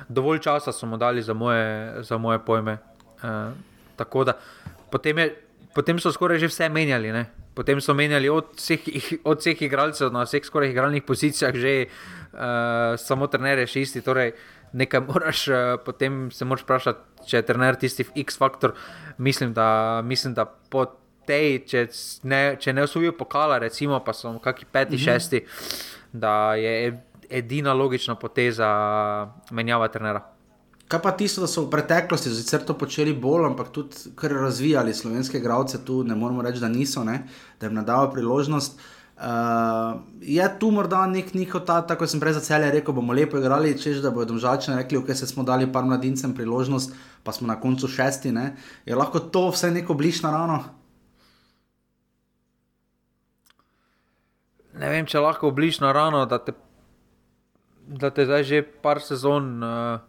[0.10, 2.78] dovolj časa so mu dali za moje, za moje pojme.
[3.24, 3.52] Eh,
[3.98, 4.38] tako da
[4.90, 5.36] potem, je,
[5.74, 7.14] potem so skoraj že vse menjali.
[7.14, 7.30] Ne?
[7.54, 8.82] Potem so menjali od vseh,
[9.26, 14.04] od vseh igralcev na vseh skoraj igralnih pozicijah, že uh, samo trener je še isti.
[14.06, 14.38] Torej,
[14.78, 18.78] nekaj moraš, uh, potem se moraš vprašati, če je trener tisti X-faktor.
[19.18, 19.58] Mislim,
[20.06, 20.94] mislim, da pod
[21.28, 21.88] tej, če
[22.24, 25.04] ne, če ne osvojijo pokala, recimo, pa so kakšni peti, mm -hmm.
[25.06, 25.46] šesti,
[26.14, 28.68] da je edina logična poteza
[29.52, 30.24] menjava trenera.
[30.88, 34.94] Kaj pa tisto, da so v preteklosti sicer to počeli bolj, ampak tudi kar razvijali
[34.94, 37.26] slovenske gradce, tu ne moremo reči, da niso, ne?
[37.60, 38.80] da jim nadajo priložnost.
[39.18, 43.38] Uh, je tu morda nek njihov ta, tako sem prej za celje rekel, bomo lepo
[43.38, 47.48] igrali, češ da bodo domžalčani rekli, ok, se smo dali par mladincem priložnost, pa smo
[47.48, 48.52] na koncu šesti, ne?
[48.86, 50.64] je lahko to vse neko bližnjo rano?
[54.80, 56.54] Ne vem, če lahko obliš na rano, da te,
[57.88, 60.00] da te zdaj že par sezon uh,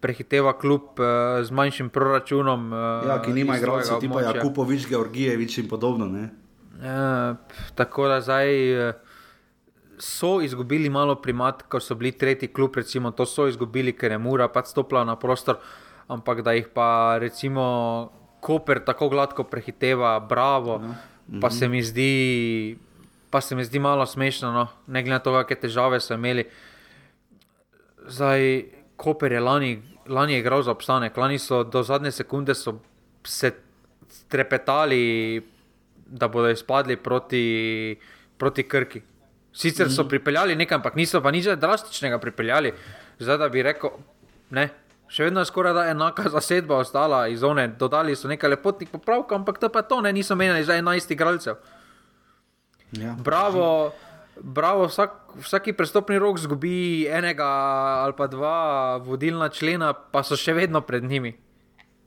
[0.00, 2.70] prehiteva kljub uh, z manjšim proračunom.
[2.72, 6.08] Uh, ja, ki nima igralcev, tipa Jakupovič, Georgijevič in podobno.
[6.08, 7.36] Uh,
[7.74, 8.88] tako da zdaj.
[8.88, 9.06] Uh,
[9.98, 14.18] So izgubili malo primat, ko so bili tretji klub, recimo, to so izgubili, ker je
[14.18, 15.58] mura pač stopila na prostor,
[16.06, 21.40] ampak da jih pa recimo Koper tako gladko prehiteva, bravo, -huh.
[21.40, 22.78] pa se mi zdi,
[23.30, 24.68] pa se mi zdi malo smešno, no?
[24.86, 26.46] ne glede na to, kakšne težave so imeli.
[28.08, 28.64] Zdaj,
[28.96, 32.54] Koper je lani, lani je igral za obstanek, lani so do zadnje sekunde
[33.24, 33.52] se
[34.28, 35.42] trepetali,
[36.06, 37.96] da bodo izpadli proti,
[38.38, 39.02] proti Krki.
[39.52, 40.08] Sicer so mhm.
[40.08, 42.72] pripeljali nekaj, ampak niso pa nič drastičnega pripeljali.
[43.18, 43.90] Zdaj, da bi rekel,
[44.50, 44.68] ne.
[45.08, 49.58] Še vedno je skoraj enaka zasedba ostala iz zone, dodali so nekaj lepotnih popravkov, ampak
[49.58, 51.56] to pa to ne, niso menjali za 11 igralcev.
[52.92, 53.16] Ja.
[53.24, 53.92] Bravo,
[54.40, 55.10] bravo vsak,
[55.44, 57.48] vsaki prestopni rok zgubi enega
[58.04, 61.34] ali pa dva vodilna člena, pa so še vedno pred njimi.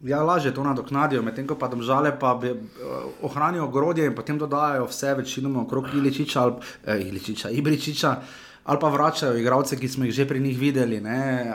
[0.02, 4.38] Ja, lažje to nadoknadijo, medtem ko pa domžale pa bi, uh, ohranijo ogrodje in potem
[4.38, 6.54] dodajo vse večinoma okrog Iličiča ali
[6.86, 8.16] eh, Iličiča, Ibričiča.
[8.64, 11.02] Ali pa vračajo igralce, ki smo jih že pri njih videli,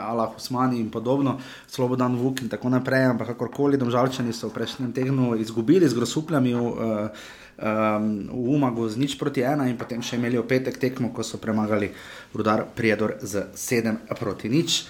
[0.01, 3.05] Ala Husmani in podobno, Slobodan Vuk in tako naprej.
[3.05, 6.55] Ampak kakorkoli, domžalčani so v prejšnjem tednu izgubili z grosupljami.
[6.55, 7.09] Uh,
[7.57, 11.25] um, v Umagu z nič proti ena in potem še imeli v petek tekmo, ko
[11.25, 11.89] so premagali
[12.33, 14.85] Rudar Prijedor z sedem proti nič.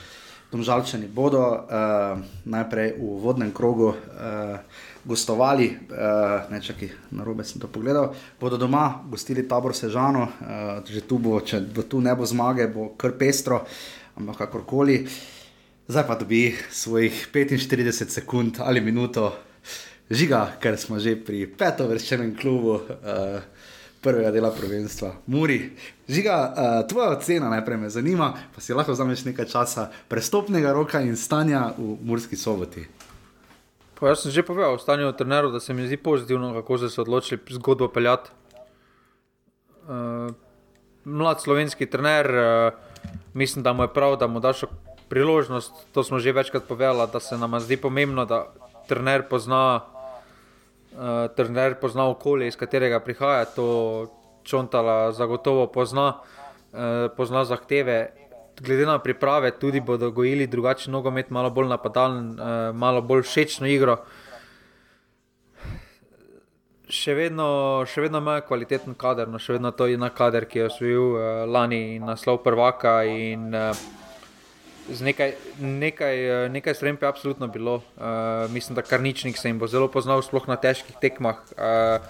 [0.47, 2.15] Domžalčani bodo uh,
[2.47, 3.97] najprej v vodnem krogu uh,
[5.03, 10.79] gostovali, uh, ne čakaj, na robe sem to pogledal, bodo doma gostili tabor Sežano, uh,
[10.87, 13.67] že tu bo, če bo tu ne bo zmage, bo kar pestro,
[14.15, 15.03] ampak kakorkoli.
[15.87, 19.46] Zdaj pa dobi svojih 45 sekund ali minuto
[20.09, 23.41] žiga, ker smo že pri petovrščenem klubu uh,
[24.01, 25.13] prvega dela prvenstva.
[25.27, 25.73] Muri,
[26.07, 31.01] žiga, uh, tvoja ocena najprej me zanima, pa si lahko vzameš nekaj časa prestopnega roka
[31.03, 32.87] in stanja v Murski soboti.
[33.97, 36.89] Pa jaz sem že povedal o stanju trenerov, da se mi zdi pozitivno, kako so
[36.89, 38.29] se odločili zgodbo peljati.
[39.87, 40.29] Uh,
[41.03, 42.73] mlad slovenski trener, uh,
[43.33, 44.67] mislim, da mu je prav, da mu daš
[45.09, 48.53] priložnost, to smo že večkrat povedali, da se nam zdi pomembno, da
[48.87, 49.81] trener pozna,
[50.97, 53.45] uh, trener pozna okolje, iz katerega prihaja.
[53.55, 53.67] To
[54.47, 58.13] Čontala zagotovo pozna, uh, pozna zahteve.
[58.57, 63.67] Glede na priprave, tudi bodo gojili drugačen nogomet, malo bolj napadalen, uh, malo bolj všečno
[63.67, 63.99] igro.
[66.87, 70.63] Še vedno, še vedno ima kvaliteten kader, no, še vedno to je na kader, ki
[70.63, 73.01] je osvojil uh, lani naslov prvaka.
[73.03, 74.06] In, uh,
[74.89, 77.75] z nekaj, nekaj, eh, nekaj sprememb je absolutno bilo.
[77.75, 81.43] Uh, mislim, da Karničnik se jim bo zelo poznal, sploh na težkih tekmah.
[81.57, 82.03] Uh,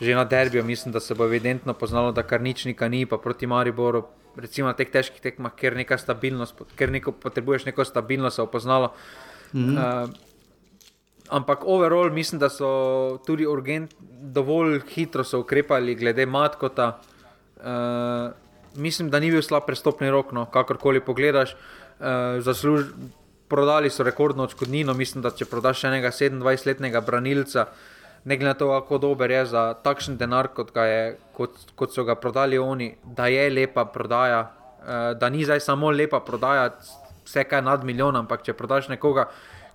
[0.00, 4.04] že na derbiju mislim, da se bo evidentno poznalo, da Karničnika ni, pa proti Mariboru.
[4.36, 5.96] Recimo na teh težkih tekmah, ker, neka
[6.76, 8.92] ker neko, potrebuješ neko stabilnost, se je poznalo.
[9.52, 10.02] Mm -hmm.
[10.04, 10.10] uh,
[11.28, 17.00] ampak overall mislim, da so tudi urgent, dovolj hitro so ukrepali glede matkota.
[17.56, 18.32] Uh,
[18.76, 21.52] mislim, da ni bil slab prestopni rok, no, kakorkoli pogledaš.
[21.52, 22.84] Uh, uh, zasluž,
[23.48, 24.94] prodali so rekordno odškodnino.
[24.94, 27.66] Mislim, da če prodaš enega 27-letnega branilca,
[28.24, 32.04] ne glede na to, kako dober je za takšen denar, kot, je, kot, kot so
[32.08, 36.70] ga prodali oni, da je lepa prodaja, uh, da ni zdaj samo lepa prodaja,
[37.24, 39.28] vse kaj nad milijon, ampak če prodaš nekoga.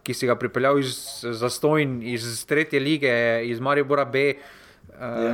[0.03, 0.93] Ki si ga pripeljal iz
[1.37, 3.11] zastojn, iz tretje lige,
[3.45, 5.33] iz Maribora B, uh, ja.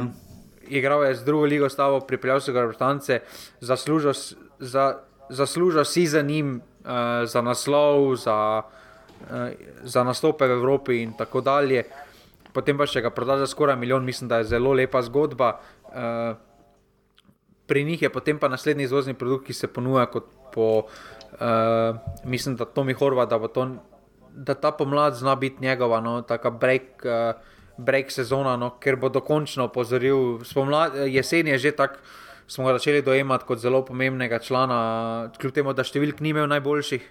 [0.67, 3.19] igral je z drugo ligo, stavo, pripeljal so ga v Brtance,
[3.61, 4.17] zaslužil,
[4.59, 4.87] za,
[5.29, 9.49] zaslužil si za njim, uh, za naslov, za, uh,
[9.83, 11.83] za nastope v Evropi in tako dalje.
[12.53, 15.59] Potem pa še ga prodaš za skoraj milijon, mislim, da je zelo lepa zgodba.
[15.91, 16.37] Uh,
[17.65, 22.55] pri njih je potem pa naslednji izvozni produkt, ki se ponuja kot po, uh, mislim,
[22.55, 23.67] da Tomi Horva, da, to,
[24.31, 27.03] da ta pomlad zna biti njegova, no, taka break.
[27.03, 30.37] Uh, Break sezona, no, ker bo dokončno opozoril,
[31.11, 31.99] jesen je že tako
[32.47, 37.05] smo ga začeli dojemati kot zelo pomembnega člana, kljub temu, da številk ni imel najboljših.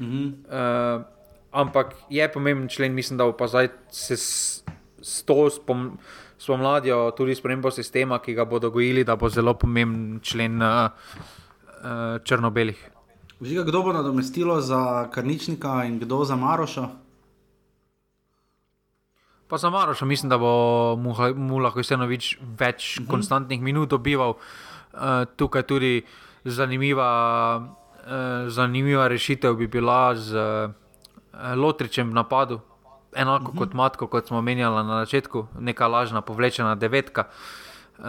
[0.00, 0.28] Mm -hmm.
[0.48, 1.04] uh,
[1.52, 4.64] ampak je pomemben člen, mislim, da bo pa zdaj se s,
[5.02, 5.98] s to spom,
[6.38, 10.90] spomladijo tudi spremembo sistema, ki ga bodo gojili, da bo zelo pomemben člen uh,
[11.84, 12.90] uh, črno-belih.
[13.40, 16.88] Žiga, kdo bo nadomestilo za Karničnika in kdo za Maroša?
[19.48, 20.96] Pa za Maroša mislim, da bo
[21.36, 22.60] mu lahko vseeno več uh mhm.
[22.60, 23.10] -huh.
[23.10, 24.30] konstantnih minut dobival.
[24.30, 26.02] Uh, Eh, tukaj tudi
[26.44, 27.10] zanimiva,
[27.56, 30.72] uh, zanimiva rešitev bi bila z uh,
[31.56, 32.60] Lotričem v napadu,
[33.14, 33.56] enako uh mhm.
[33.56, 33.58] -huh.
[33.58, 37.24] kot Matko, kot smo menjali na začetku, neka lažna, povlečena devetka.
[37.98, 38.04] Uh,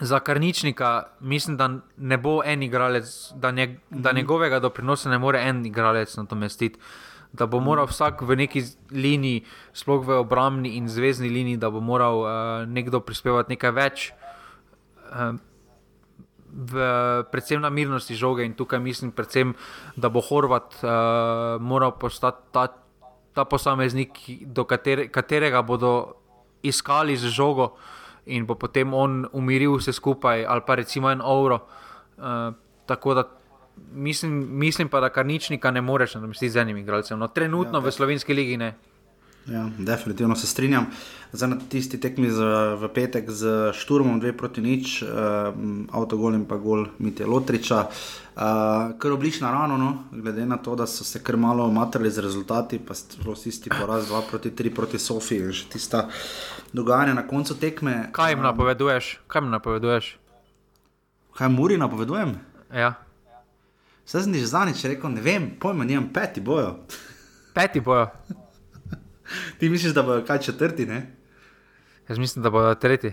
[0.00, 4.00] Za karničnika mislim, da ne bo en igralec, da, nje, mm -hmm.
[4.00, 4.16] da mhm.
[4.16, 6.78] njegovega doprinosa ne more en igralec nadomestiti.
[7.32, 11.80] Da bo moral vsak v neki liniji, sploh v obrambni in zvezdni liniji, da bo
[11.80, 14.12] moral uh, nekdo prispevati nekaj več.
[14.12, 14.23] Uh,
[16.54, 16.72] v,
[17.30, 19.54] predvsem na mirnosti žoge in tukaj mislim, predvsem,
[19.96, 20.90] da bo Horvat uh,
[21.60, 22.68] moral postati ta,
[23.34, 26.14] ta posameznik, do katere, katerega bodo
[26.62, 27.74] iskali z žogo
[28.26, 31.66] in bo potem on umiril vse skupaj, ali pa recimo en evro.
[32.16, 32.54] Uh,
[32.86, 33.24] tako da
[33.92, 37.18] mislim, mislim pa, da kar ničnika ne moreš nadomestiti z enim igralcem.
[37.18, 38.74] No, trenutno ja, v slovenski ligi ne.
[39.46, 40.86] Ja, definitivno se strinjam.
[41.32, 42.40] Zdaj na tisti tekmi z,
[42.80, 45.52] v petek z Šturmom, dve proti nič, uh,
[45.92, 47.84] avtogol in pa gol Mitja Lotriča.
[47.84, 49.90] Uh, kar oblična rano, no?
[50.12, 54.08] glede na to, da so se kar malo matrali z rezultati, pa so isti poraz
[54.08, 56.06] 2 proti 3 proti Sofiji in še tista
[56.72, 58.08] dogajanja na koncu tekme.
[58.16, 59.18] Kaj jim napoveduješ?
[59.28, 60.16] Kaj jim napoveduješ?
[61.36, 62.38] Kaj Muri napovedujem?
[62.72, 62.94] Ja.
[64.08, 66.78] Zdaj sem že zanič rekel, ne vem, pojma, nimam peti bojo.
[67.52, 68.08] Peti bojo.
[69.58, 70.86] Ti misliš, da bo kaj četrti?
[70.86, 71.06] Ne?
[72.08, 73.12] Jaz mislim, da bo tretji.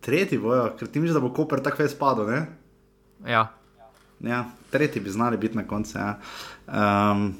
[0.00, 2.30] Tretji bojo, ker ti misliš, da bo Koper tako res padel.
[3.26, 3.48] Ja.
[4.20, 4.44] ja.
[4.70, 5.98] Tretji bi znali biti na koncu.
[5.98, 6.18] Ja.
[6.66, 7.34] Um,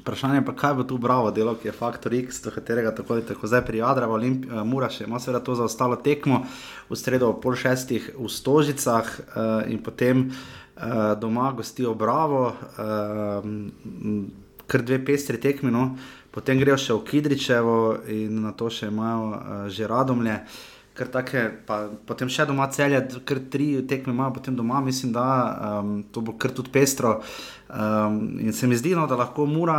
[0.00, 3.26] vprašanje pa, kaj bo tu bravo delo, ki je faktor X, do katerega tako ali
[3.26, 6.42] tako zdaj prijadra, Olimp, uh, mora še, ima seveda to za ostalo tekmo,
[6.90, 13.46] v sredo ob pol šestih v Stožicah uh, in potem uh, doma gostijo bravo, uh,
[14.66, 15.70] kar dve pestri tekmi.
[15.70, 15.94] No
[16.30, 17.78] potem grejo še v Kidričevo
[18.10, 19.38] in na to še imajo uh,
[19.70, 20.40] že radomlje.
[21.00, 25.24] Take, pa, potem še doma celje, ker tri tekme imajo, potem doma, mislim, da
[25.80, 27.22] um, to bo kar tudi pestro.
[27.72, 29.78] Um, in se mi zdi, no, da lahko mora,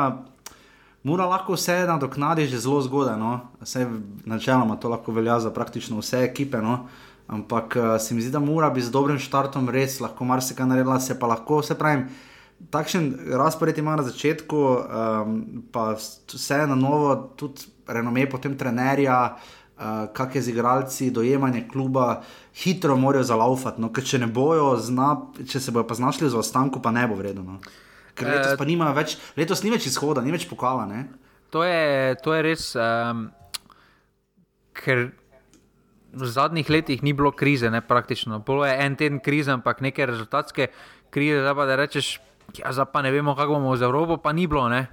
[1.06, 3.20] mora lahko vse nadoknadi že zelo zgodaj.
[3.22, 3.36] No.
[3.62, 3.86] Vse
[4.26, 6.58] načeloma to lahko velja za praktično vse ekipe.
[6.58, 6.88] No.
[7.30, 10.98] Ampak uh, se mi zdi, da mora biti z dobrim štartom res lahko marsikaj naredila,
[10.98, 12.08] se pa lahko, se pravi
[12.70, 15.42] takšen razpored ima na začetku, um,
[15.72, 19.38] pa vse na novo, tudi renome potem trenerja.
[19.82, 22.22] uh, kak je z igralci, dojemanje kluba,
[22.54, 23.82] hitro morajo zalaufati.
[23.82, 25.16] No, ker če ne bojo, zna,
[25.48, 27.44] če se bojo pa znašli v zaostanku, pa ne bo vredno.
[27.44, 27.58] No.
[28.14, 30.86] Ker letos, pa nimajo več, letos ni več izhoda, ni več pokala.
[30.86, 31.08] Ne?
[31.56, 33.30] To je, to je res, um,
[34.78, 35.10] ker
[36.12, 38.42] v zadnjih letih ni bilo krize, ne praktično.
[38.46, 40.70] Bilo je en teden krize, ampak neke rezultatske
[41.12, 42.20] krize, da pa da rečeš,
[42.58, 44.70] ja, zdaj pa ne vemo, kako bomo z Evropo, pa ni bilo.
[44.70, 44.88] Ne?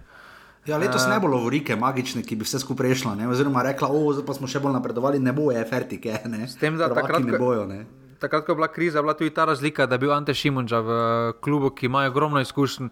[0.68, 3.14] Ja, letos ne bo lovorike, magične, ki bi vse skupaj rešila.
[3.30, 6.20] Oziroma, rekla, o, zdaj pa smo še bolj napredovali, ne bo je fertike.
[6.44, 7.64] S tem, da takrat ne bojo.
[7.70, 7.86] Ne?
[8.20, 10.82] Takrat, ko je bila kriza, je bila tudi ta razlika, da je bil Ante Šimunča
[10.84, 10.98] v
[11.40, 12.90] klubu, ki ima ogromno izkušenj,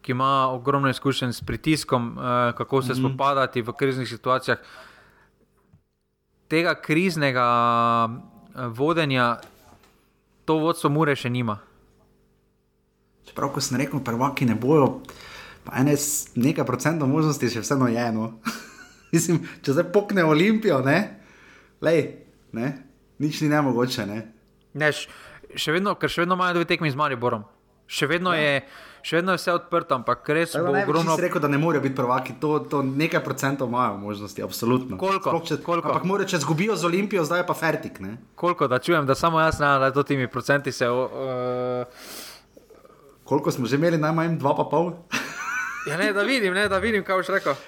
[0.00, 3.02] ki ima ogromno izkušenj s pritiskom, eh, kako se mm.
[3.02, 4.58] spopadati v kriznih situacijah.
[6.48, 7.48] Tega kriznega
[8.08, 9.36] eh, vodenja,
[10.48, 11.58] to vodstvo Mure še nima.
[13.38, 14.98] Čeprav, ko sem rekel, prvaki ne bojo
[15.70, 15.92] ene,
[16.34, 18.32] nekaj procentov možnosti še vseeno je eno.
[19.14, 21.20] Mislim, če zdaj pokne Olimpijo, ne,
[21.78, 22.00] Lej,
[22.50, 22.72] ne?
[23.22, 24.06] nič ni nemogoče.
[24.10, 24.18] Ne?
[24.74, 27.44] Ne, še vedno, ker še vedno imajo dve tekmi z Mariborom.
[27.86, 28.42] Še vedno, ja.
[28.42, 28.64] je,
[29.06, 31.14] še vedno je vse odprto, ampak res je ogromno.
[31.14, 34.98] Jaz rekel, da ne morejo biti prvaki, to, to nekaj procentov imajo možnosti, absolutno.
[34.98, 35.36] Koliko?
[35.46, 35.92] Če, koliko?
[35.92, 38.02] Ampak morajo, če zgubijo z Olimpijo, zdaj je pa fertik.
[38.02, 38.16] Ne?
[38.34, 40.90] Koliko, da čujem, da samo jaz ne, da to timi procenti se.
[40.90, 42.26] Uh,
[43.28, 44.94] Koliko smo že imeli, najmanj dva pa pol?
[45.86, 47.58] Ja, ne, da vidim, ne, da vidim, kaj boš rekel.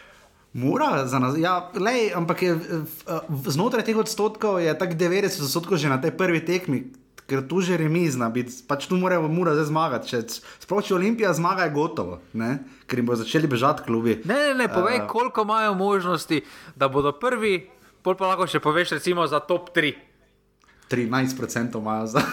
[0.52, 2.56] Mora za nas, ja, lej, ampak je,
[3.46, 6.80] znotraj teh odstotkov je tako 90 odstotkov že na tej prvi tekmi,
[7.30, 10.18] ker tu že remizna biti, pač tu morajo mora zdaj zmagati.
[10.64, 12.64] Sploh če Olimpija zmaga, je gotovo, ne?
[12.90, 14.18] ker jim bodo začeli bežati klubi.
[14.24, 16.40] Ne, ne, ne, povej, uh, koliko imajo možnosti,
[16.74, 17.68] da bodo prvi,
[18.02, 19.92] pol pa lahko še poveš, recimo za top 3.
[20.90, 22.24] 13% imajo za,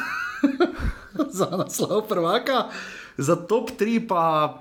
[1.37, 2.71] za naslov prvaka,
[3.17, 4.53] za top 3 pa.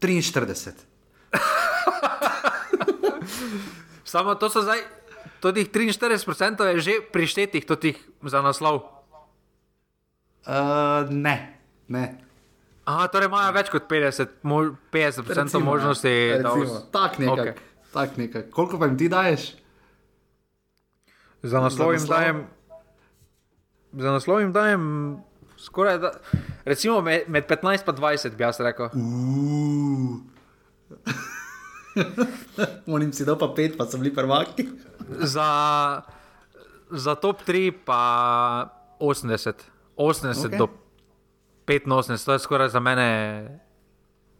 [0.00, 0.72] 43.
[4.04, 4.78] Samo to so zdaj,
[5.40, 7.64] tudi 43% je že prištetih
[8.22, 8.84] za naslov.
[10.44, 11.56] Uh, ne,
[11.88, 12.20] ne.
[12.84, 16.12] Aha, torej imajo več kot 50, mo 50 recimo, možnosti.
[16.92, 17.32] Tako nekaj.
[17.32, 17.56] Okay.
[17.96, 18.52] Tak nekaj.
[18.52, 19.56] Koliko pa jim ti daješ?
[21.42, 22.44] Za naslov jim dajem.
[23.96, 24.84] Za naslov jim dajem
[25.56, 26.10] skoraj, da,
[26.64, 28.88] recimo med, med 15 in 20, bi jaz rekel.
[32.86, 34.68] Monim si do pa 5, pa so bili prvaki.
[35.20, 36.02] za,
[36.90, 39.52] za top 3 pa 80,
[39.96, 40.58] 80 okay.
[40.58, 40.68] do
[41.66, 43.60] 85, to je skoraj za mene,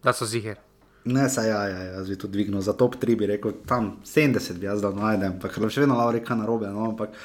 [0.03, 0.57] da so ziger.
[1.05, 4.59] Ne, saj ja, ja, jaz bi to dvignil za top 3, bi rekel tam 70,
[4.59, 6.69] bi jaz dal najdem, pa še vedno lao reka na robe.
[6.73, 7.17] No, ampak,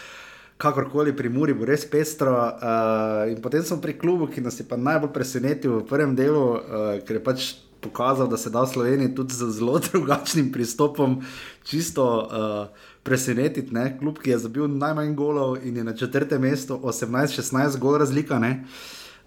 [0.59, 2.35] kakorkoli pri Muri bo res pestro.
[2.35, 6.99] Uh, potem smo pri klubu, ki nas je pa najbolj presenetil v prvem delu, uh,
[7.07, 7.39] ker je pač
[7.79, 11.23] pokazal, da se da v Sloveniji tudi z zelo drugačnim pristopom
[11.63, 12.67] čisto uh,
[13.07, 13.71] presenetiti.
[13.71, 13.95] Ne?
[13.95, 18.35] Klub, ki je zabil najmanj golov in je na četrtem mestu, 18-16 gol razlika.
[18.35, 18.67] Ne?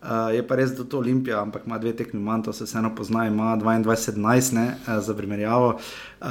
[0.05, 2.93] Uh, je pa res, da to Olimpija, ampak ima dve tekmi manj, to se vseeno
[2.93, 5.81] pozna, ima 22-17 uh, za primerjavo.
[6.21, 6.29] Uh,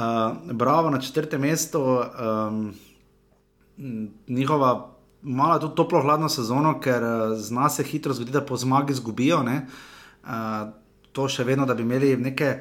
[0.54, 1.82] bravo na četrtem mestu.
[1.82, 2.70] Um,
[4.28, 4.91] njihova
[5.22, 9.42] malo tudi toplo, hladno sezono, ker uh, zna se hitro zgoditi, da po zmagi izgubijo.
[9.42, 10.70] Uh,
[11.12, 12.56] to še vedno, da bi imeli neke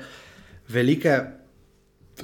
[0.69, 1.19] velike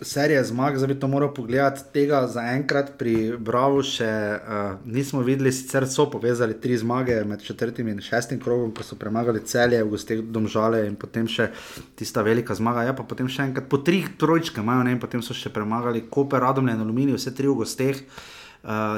[0.01, 1.81] serije zmag, zdaj bi to moral pogledati.
[1.93, 7.89] Tega zaenkrat pri Bravo še uh, nismo videli, sicer so povezali tri zmage med četrtim
[7.89, 11.49] in šestim krogom, ko so premagali celje, v gostih domžale in potem še
[11.97, 12.85] tista velika zmaga.
[12.85, 16.05] Ja, pa potem še enkrat po tri trojčke imajo, ne, in potem so še premagali
[16.11, 18.03] Koper, Radomlje in Aluminij, vse tri v gostih.
[18.03, 18.36] Uh,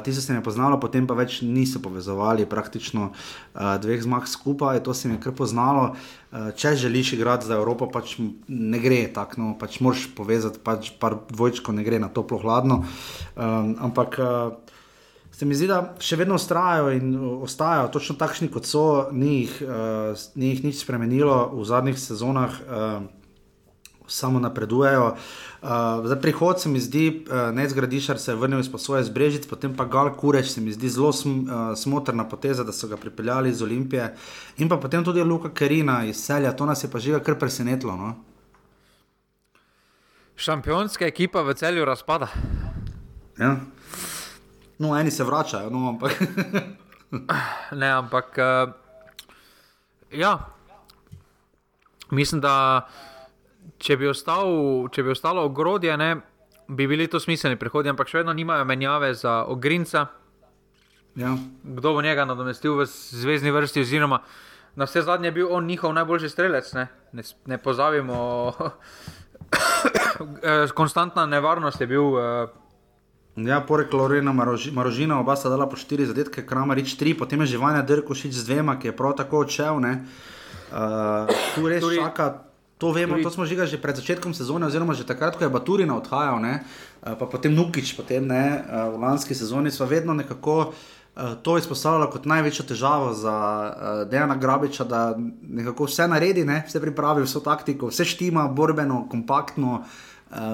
[0.04, 4.82] ti so se mi poznali, potem pa več niso povezovali, praktično uh, dveh zmag skupaj,
[4.84, 5.94] to se mi je kar poznalo.
[6.32, 10.94] Uh, če želiš igrati za Evropo, pač ne gre tako, no, pač moraš povezati, pač
[11.02, 12.82] par dvojčko ne gre na toplo hladno.
[13.36, 14.58] Um, ampak uh,
[15.36, 17.14] se mi zdi, da še vedno ustrajajo in
[17.46, 22.60] ostajajo točno takšni, kot so, ni jih, uh, ni jih nič spremenilo v zadnjih sezonah.
[22.66, 23.08] Uh,
[24.10, 25.16] samo napredujejo.
[25.62, 25.70] Uh,
[26.08, 29.50] za prihod se mi zdi, uh, eh, ne zgradišar se je vrnil iz svoje zbrežice,
[29.50, 32.98] potem pa Gal Kureč se mi zdi zelo sm, uh, smotrna poteza, da so ga
[32.98, 34.16] pripeljali iz Olimpije.
[34.58, 37.96] In pa potem tudi Luka Kerina iz Selja, to nas je pa že kar presenetilo.
[37.96, 38.16] No?
[40.36, 42.28] Šampionska ekipa v celju razpada.
[43.38, 43.58] Ja.
[44.80, 46.12] No, eni se vračajo, no, ampak.
[47.82, 48.38] ne, ampak.
[48.38, 48.72] Uh,
[50.12, 50.40] ja,
[52.12, 52.88] mislim, da
[53.78, 56.16] če bi, ostal, če bi ostalo ogrodje, ne,
[56.68, 60.08] bi bili to smiselni prehodi, ampak še vedno nimajo menjave za ogrinca.
[61.20, 61.34] Ja.
[61.64, 64.22] Kdo bo njega nadomestil v zvezdni vrsti, oziroma
[64.76, 66.74] na vse zadnje je bil on njihov najboljši strelec.
[66.74, 68.54] Ne, ne, ne pozabimo,
[70.80, 72.50] konstantna nevarnost je bil uh,
[73.40, 77.56] Ja, poleg Lorena Maroži, Marožina, oba sta dala po štiri zadetke, Kramarič tri, potem je
[77.56, 79.80] Živanja Drkošič z dvema, ki je prav tako odšel.
[79.80, 82.49] Uh, tu res Tudi- čaka,
[82.80, 85.52] to vemo, tudi- to smo že že pred začetkom sezone, oziroma že takrat, ko je
[85.52, 86.64] Baturina odhajal, ne,
[87.04, 90.72] uh, pa potem Nukič, potem ne, uh, v lanski sezoni sva vedno nekako.
[90.72, 93.36] uh, To izpostavljala kot največjo težavo za
[94.08, 96.64] Dejana Grabiča, da nekako vse naredi, ne?
[96.64, 99.84] vse pripravi, vso taktiko, vse štima, borbeno, kompaktno,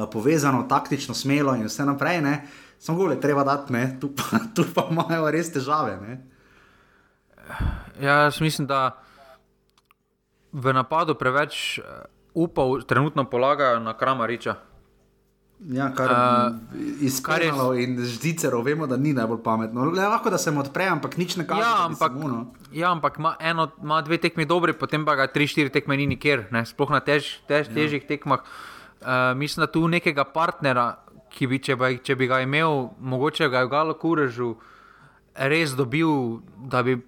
[0.09, 2.21] povezano, taktično, smelo in vse naprej.
[2.21, 2.47] Ne?
[2.79, 3.97] Samo gole, treba dati, ne?
[4.01, 5.99] tu pa, tu pa imajo res težave.
[6.01, 6.13] Ne?
[8.01, 8.97] Ja, jaz mislim, da
[10.55, 11.83] v napadu preveč eh,
[12.31, 14.55] upov trenutno polagajo na Kramariča.
[15.71, 16.51] Ja, kar Uh,
[16.99, 19.85] iz kar je- in ždicerov vemo, da ni najbolj pametno.
[19.85, 21.61] Le, lahko da se mu odpre, ampak nič ne kaže.
[21.61, 22.51] Ja, ampak, se mu, no.
[22.75, 26.07] ja, ampak ima, eno, ima dve tekmi dobri, potem pa ga tri, štiri tekme ni
[26.07, 26.65] nikjer, ne?
[26.65, 27.73] sploh na tež, tež, ja.
[27.73, 28.43] težjih tekmah.
[28.99, 30.99] Uh, mislim, da tu nekega partnera,
[31.31, 34.55] ki bi, če, bi, če bi ga imel, mogoče ga je v Galo Kurežu
[35.35, 36.99] res dobil, da bi.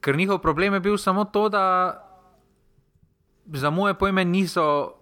[0.00, 2.06] Ker njihov problem je bil samo to, da
[3.54, 4.94] za moje pojme niso,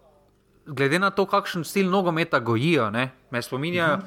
[0.67, 3.11] glede na to, kakšen stil nogometa gojijo, ne?
[3.31, 4.07] me spominjajo uh -huh.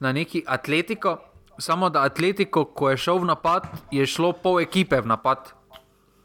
[0.00, 1.18] na neki atletiko.
[1.58, 5.52] Samo da atletiko, ko je šel v napad, je šlo pol ekipe v napad.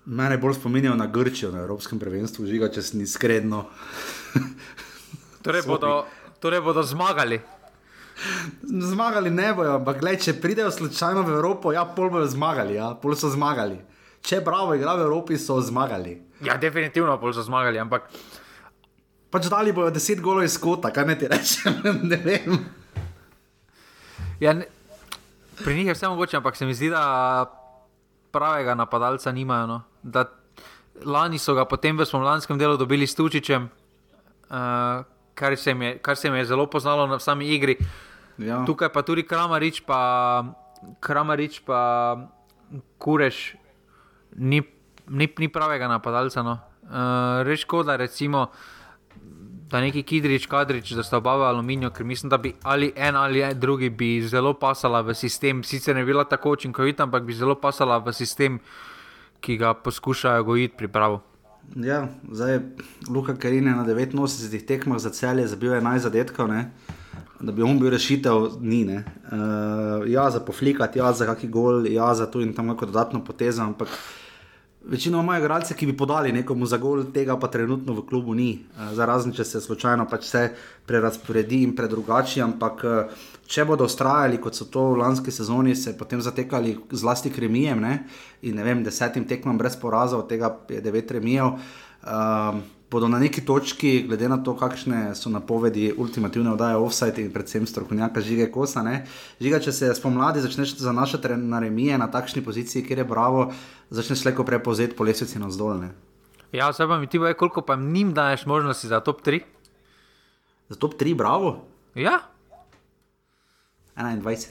[0.05, 3.66] Mene bolj spominjajo na Grčijo na Evropskem prvenstvu, žiga, če sem iskredno.
[5.43, 6.05] Torej bodo,
[6.39, 7.41] torej bodo zmagali.
[8.63, 12.93] Zmagali ne bojo, ampak gled, če pridejo slučajno v Evropo, ja, pol bojo zmagali, ja,
[13.01, 13.78] pol so zmagali.
[14.22, 16.25] Če bravo igra v Evropi, so zmagali.
[16.46, 18.10] Ja, definitivno bodo zmagali, ampak
[19.36, 21.76] Pač dali bojo 10 golov iz kota, kaj ne ti rečem,
[22.12, 22.56] ne vem.
[24.39, 24.64] ja, ne,
[25.60, 27.43] pri njih je vse mogoče, ampak se mi zdi, da
[28.32, 29.68] pravega napadalca nimajo.
[29.68, 29.82] No.
[30.04, 30.24] Da,
[31.04, 35.04] lani so ga potem v spomladskem delu dobili s Tučičem, uh,
[35.36, 37.76] kar, se je, kar se jim je zelo poznalo na sami igri.
[38.39, 38.64] Ja.
[38.64, 40.48] Tukaj pa tudi Kramarič, pa,
[41.04, 42.16] Kramarič pa
[43.04, 43.56] Kureš,
[44.39, 44.64] ni,
[45.10, 46.43] ni, ni pravega napadalca.
[46.43, 46.58] No.
[46.84, 48.47] Uh, Reč škoda, recimo,
[49.70, 53.16] da neki Kidrič, Kadrič, da sta oba v aluminiju, ker mislim, da bi ali en
[53.16, 55.64] ali en drugi bi zelo pasala v sistem.
[55.64, 58.60] Sicer ne bi bila tako učinkovita, ampak bi zelo pasala v sistem,
[59.41, 61.22] ki ga poskušajo gojiti pripravo.
[61.76, 62.60] Ja, zdaj
[63.10, 66.72] Luka Karin je na 89 tekmah za celje zabil 11 zadetkov, ne?
[67.39, 68.86] da bi on bil rešitev, ni.
[68.86, 73.24] Uh, ja, za poflikati, ja, za kakšen gol, ja, za to in tam neko dodatno
[73.26, 73.91] potezo, ampak
[74.88, 78.60] večino imajo igralce, ki bi podali nekomu za gol, tega pa trenutno v klubu ni.
[78.78, 80.44] Uh, za razen, če se slučajno pač vse
[80.86, 85.96] prerasporedi in predrugači, ampak uh, če bodo ustrajali, kot so to v lanski sezoni, se
[85.98, 87.98] potem zatekali zlasti k remijem ne?
[88.42, 91.58] in ne vem, desetim tekmam brez porazov, od tega je devet remijev.
[92.06, 97.34] Um, bodo na neki točki, glede na to, kakšne so napovedi ultimativne oddaje offside in
[97.34, 98.84] predvsem strokovnjaka Žige Kosa.
[98.84, 99.06] Ne?
[99.42, 103.52] Žiga, če se spomladi začneš zanašati na remije na takšni poziciji, kjer je bravo,
[103.90, 105.92] začneš leko prepozeti po lesvici na zdolne.
[106.52, 109.42] Ja, zdaj pa mi ti boje, koliko pa njim daješ možnosti za top 3?
[110.70, 111.66] Za top 3, bravo,
[111.96, 112.20] Ja,
[113.96, 114.48] 21.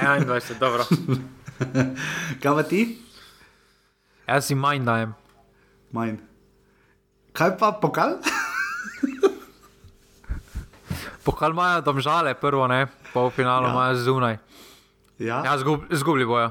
[0.00, 0.84] 21, dobro.
[2.42, 2.98] Kaj pa ti?
[4.26, 5.12] Jaz si manj dajem.
[5.92, 6.16] Manj.
[7.36, 8.16] Kaj pa pokal?
[11.26, 13.72] Pokal imajo domžale, prvo ne, pol finalu Ja.
[13.72, 14.36] imajo zunaj.
[15.18, 16.50] Ja, Ja, zgub, zgubili bojo.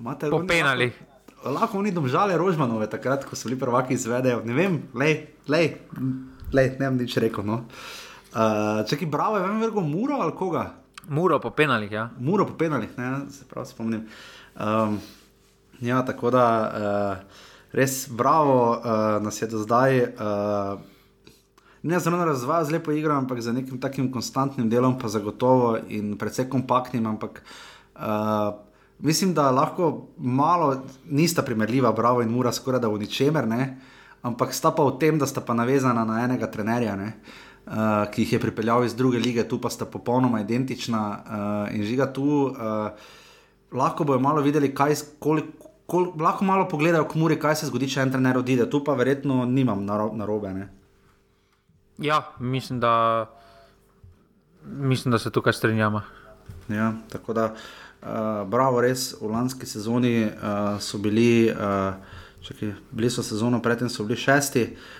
[0.00, 0.92] Imate Po oni penalih.
[0.94, 4.44] Lahko, lahko oni domžale Rožmanove, takrat, ko so bili prvaki izvedejo.
[4.44, 5.74] Ne vem, lej, lej,
[6.52, 7.42] lej ne vem nič rekel.
[7.42, 7.64] No.
[8.30, 10.74] Uh, ki bravo, je vem, vergo Muro ali koga?
[11.08, 12.10] Muro po penalih, ja.
[12.20, 14.06] Muro po penalih, ne, se prav spomnim.
[14.54, 15.00] Um,
[15.80, 17.47] ja, tako da uh,
[17.78, 20.02] res bravo uh, nas je do zdaj.
[20.18, 20.96] Uh,
[21.82, 26.16] Ne zelo razvaja z lepo igro, ampak za nekim takim konstantnim delom, pa zagotovo in
[26.18, 27.06] predvsem kompaktnim.
[27.06, 27.42] Ampak
[27.94, 28.58] uh,
[28.98, 33.76] mislim, da lahko malo nista primerljiva, Bravo in Mura, skoraj da v ničemer, ne?
[34.22, 37.12] ampak sta pa v tem, da sta pa navezana na enega trenerja, ne?
[37.66, 41.86] uh, ki jih je pripeljal iz druge lige, tu pa sta popolnoma identična uh, in
[41.86, 42.50] žiga tu.
[42.50, 42.90] Uh,
[43.72, 47.88] lahko bojo malo videli, kaj, koliko, kol, lahko malo pogledajo k Muri, kaj se zgodi,
[47.88, 48.68] če en trener odide.
[48.70, 50.52] Tu pa verjetno nimam narobe.
[50.52, 50.68] Na
[51.98, 53.26] Ja, mislim, da,
[54.62, 56.02] mislim, da se tukaj strinjamo.
[56.68, 61.96] Ja, tako da, uh, bravo, res v lanski sezoni uh, so bili, uh,
[62.44, 64.97] čakaj, bili so sezono predtem, so bili šesti, uh,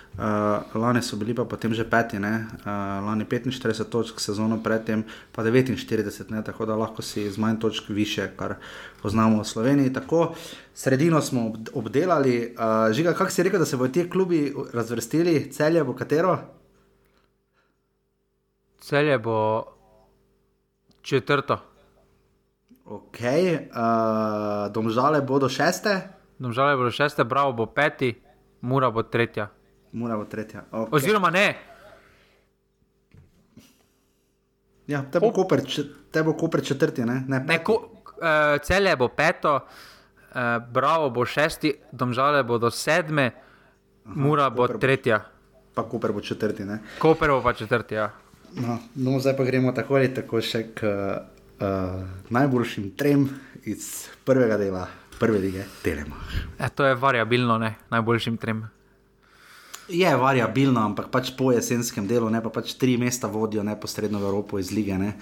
[0.74, 2.46] lani so bili pa potem že peti, ne?
[2.64, 2.66] uh,
[3.06, 6.42] lani 45 točk, sezono predtem pa 49, ne?
[6.44, 8.56] tako da lahko si z manj točk više, kar
[9.02, 9.92] poznamo v Sloveniji.
[9.92, 10.34] Tako,
[10.74, 15.52] sredino smo ob, obdelali, uh, žiga, kako si rekel, da se bodo ti klubi razvrstili,
[15.52, 16.38] celje bo katero?
[18.80, 19.64] Celje bo
[21.02, 21.58] četrto.
[22.84, 28.14] Ok, uh, domžale bodo šeste, Domžale bodo šeste, Bravo bo peti,
[28.60, 29.48] Mura bo tretja.
[29.92, 30.64] Mora bo tretja.
[30.72, 30.88] Okay.
[30.92, 31.56] Oziroma ne,
[34.86, 37.24] Ja, te bo Koper, če- te bo Koper četrti, ne?
[37.28, 38.24] ne, ne ko, uh,
[38.58, 40.36] Celje bo peto, uh,
[40.66, 43.30] Bravo bo šesti, Domžale bodo sedme,
[44.06, 45.18] Mura bo Koper bo- tretja.
[45.74, 46.64] pa Koper bo četrti.
[46.64, 46.78] Ne?
[46.98, 47.94] Koper bo pa četrti.
[47.94, 48.10] Ja.
[48.54, 51.66] No, no, zdaj pa gremo tako ali tako še k uh,
[52.30, 53.28] najboljšim trem
[53.64, 53.92] iz
[54.24, 54.88] prvega dela,
[55.20, 56.16] prve lige Telema.
[56.58, 58.64] E, to je variabilno, ne, najboljšim trem.
[59.88, 64.28] Je variabilno, ampak pač po jesenskem delu, ne pa pač tri mesta vodijo neposredno v
[64.28, 64.98] Evropo iz lige.
[65.00, 65.14] Ne?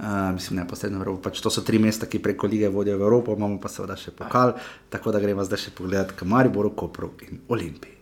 [0.00, 1.24] Uh, mislim, neposredno v Evropo.
[1.28, 4.12] Pač to so tri mesta, ki preko lige vodijo v Evropo, imamo pa seveda še
[4.16, 4.56] pokal,
[4.92, 7.99] tako da gremo zdaj še pogledat k Mariboru, Kopru in Olimpiji.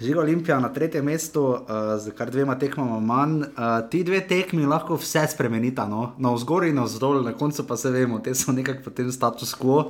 [0.00, 1.58] Žiga Olimpija na tretjem mestu, uh,
[1.98, 3.40] z kar dvema tekmama manj.
[3.40, 6.12] Uh, ti dve tekmi lahko vse spremenita, no?
[6.18, 9.56] na vzgor in na vzdolj, na koncu pa se vemo, te so nekako potem status
[9.58, 9.88] quo.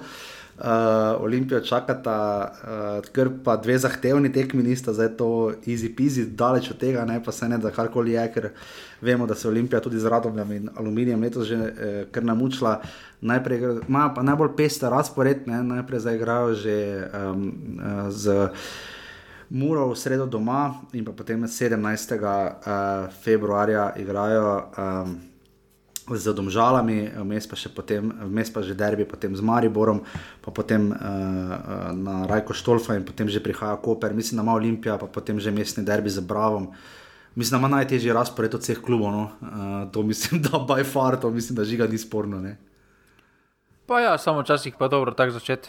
[0.58, 0.64] Uh,
[1.20, 2.16] Olimpijo čakata,
[2.48, 5.28] uh, ker pa dve zahtevni tekmi nista, zdaj to
[5.68, 8.50] easy peasy, daleč od tega, ne pa se ne da karkoli je, ker
[9.04, 12.80] vemo, da se Olimpija tudi z radom in aluminijem letos že eh, kar namučila.
[13.20, 15.62] Najprej imajo pa najbolj pester razpored, ne?
[15.62, 17.52] najprej zdaj igrajo že um,
[18.08, 18.48] z.
[19.50, 21.80] Muro v sredo doma in potem 17.
[22.20, 25.16] Uh, februarja igrajo um,
[26.16, 30.04] z Domžalami, vmes pa potem, vmes pa že derbi, potem z Mariborom,
[30.40, 30.96] pa potem uh,
[31.92, 35.52] na Rajko Štolfa in potem že prihaja Koper, mislim, da ima Olimpija, pa potem že
[35.52, 36.72] mestni derbi z Bravom.
[37.36, 39.12] Mislim, da ima najtežji razpored od vseh klubov.
[39.12, 39.24] No?
[39.40, 42.40] Uh, to mislim, da by far, to mislim, da žiga ni sporno.
[42.40, 42.56] Ne?
[43.86, 45.68] Pa ja, samo včasih pa dobro tako začeti.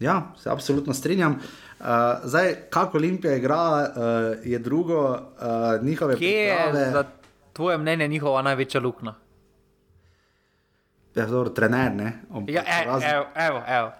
[0.00, 1.32] Ja, se absolutno strinjam.
[1.32, 1.86] Uh,
[2.24, 3.86] zdaj, kako Olimpija igra, uh,
[4.44, 5.18] je drugo, uh,
[5.82, 6.90] njihove Kje je priprave.
[6.92, 7.04] za
[7.52, 9.14] tvoje mnenje njihova največja luknja?
[11.14, 12.12] Ja, dobro, trener, ne.
[12.46, 13.92] Ja, e, razen- evo, evo, evo.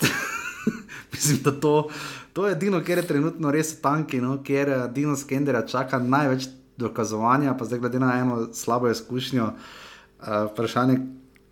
[1.12, 1.88] Mislim, da to,
[2.32, 6.46] to je edino, kjer je trenutno res tanki, no, kjer Dino Skendera čaka največ
[6.76, 10.98] dokazovanja, pa zdaj glede na eno slabo izkušnjo, uh, vprašanje,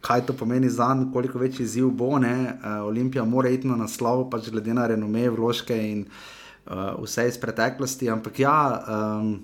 [0.07, 2.19] kaj to pomeni za njega, koliko večji izziv bo.
[2.19, 2.37] Ne?
[2.55, 7.39] Uh, Olimpija mora iti na naslov, pač glede na renome, vložke in uh, vse iz
[7.43, 8.57] preteklosti, ampak ja.
[8.87, 9.37] Um,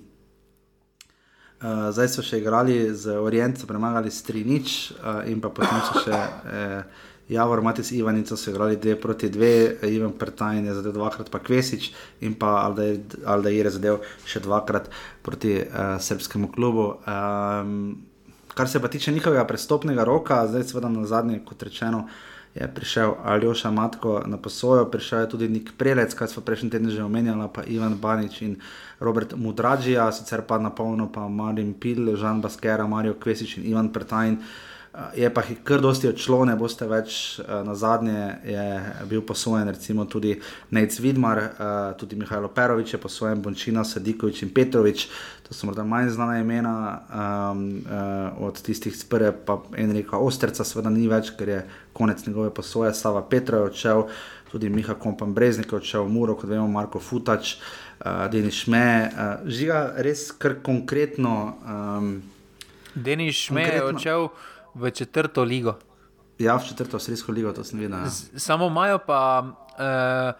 [1.63, 6.01] Uh, zdaj so še igrali z Orientom, premagali s 3-0, uh, in pa potem so
[6.03, 11.31] še uh, Javor, Matis Ivanico, so igrali 2 proti 2, Ivan Pertajn je zadev dvakrat,
[11.31, 14.91] pa Kvesič in pa Aldair je zadev še dvakrat
[15.23, 16.89] proti uh, srpskemu klubu.
[17.07, 18.11] Um,
[18.53, 22.07] kar se pa tiče njihovega prestopnega roka, zdaj seveda na zadnje, kot rečeno,
[22.55, 26.89] je prišel Aljoša Matko na posojo, prišel je tudi Nik Prelec, kaj smo prejšnji teden
[26.89, 28.59] že omenjali, pa Ivan Banič in
[28.99, 33.89] Robert Mudrađija, sicer pa na polno pa Marin Pil, Žan Baskera, Mario Kvesič in Ivan
[33.89, 34.37] Pertajn.
[35.17, 37.39] Je pa jih kar dosti odšlo, ne boste več.
[37.65, 38.65] Na zadnje je
[39.09, 40.35] bil posojen recimo tudi
[40.69, 41.41] Nec Vidmar,
[41.97, 45.07] tudi Mihajlo Perovič je posojen, Bončina, Sadikovič in Petrovič.
[45.47, 46.75] To so morda manj znana imena
[47.09, 51.59] um, uh, od tistih z prve, pa Enrika Osterca, seveda ni več, ker je
[51.93, 52.93] konec njegove posoje.
[52.93, 54.05] Sava Petra je odšel,
[54.53, 58.85] tudi Miha Kompan Breznik je odšel, Muro, kot vemo, Marko Futač, uh, Denis Šme.
[59.09, 61.35] Uh, žiga res kar konkretno.
[61.65, 62.15] Um,
[62.95, 63.97] Denis Šme je Konkretno.
[63.97, 64.27] odšel
[64.75, 65.75] v četrto ligo.
[66.37, 67.99] Ja, v četrto avstrijsko ligo, to sem videl.
[67.99, 68.05] ja.
[68.05, 70.33] Z- Samo imajo pa uh,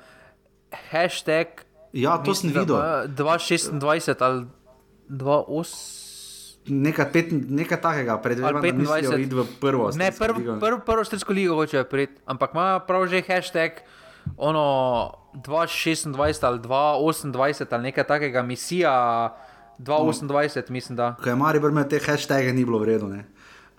[0.84, 1.48] hashtag.
[1.94, 2.76] Ja, to sem mislim, videl.
[2.76, 4.46] da ima 226 ali
[5.10, 6.14] 28.
[6.66, 9.20] Nekaj, pet, nekaj takega, predvidevam, da mislijo 25.
[9.20, 9.84] iti v prvo.
[9.90, 10.60] Ne, avstrijsko prvo ligo.
[10.60, 13.72] prv, prvo strelsko ligo hočejo priti, ampak ima prav že hashtag
[14.38, 14.64] ono
[15.36, 16.08] 226
[16.42, 17.36] ali 228
[17.70, 18.94] ali nekaj takega, misija
[19.80, 21.16] 228, mislim da.
[21.16, 23.08] Ko je Maribor imel te hashtage, ni bilo vredno.
[23.10, 23.26] ne.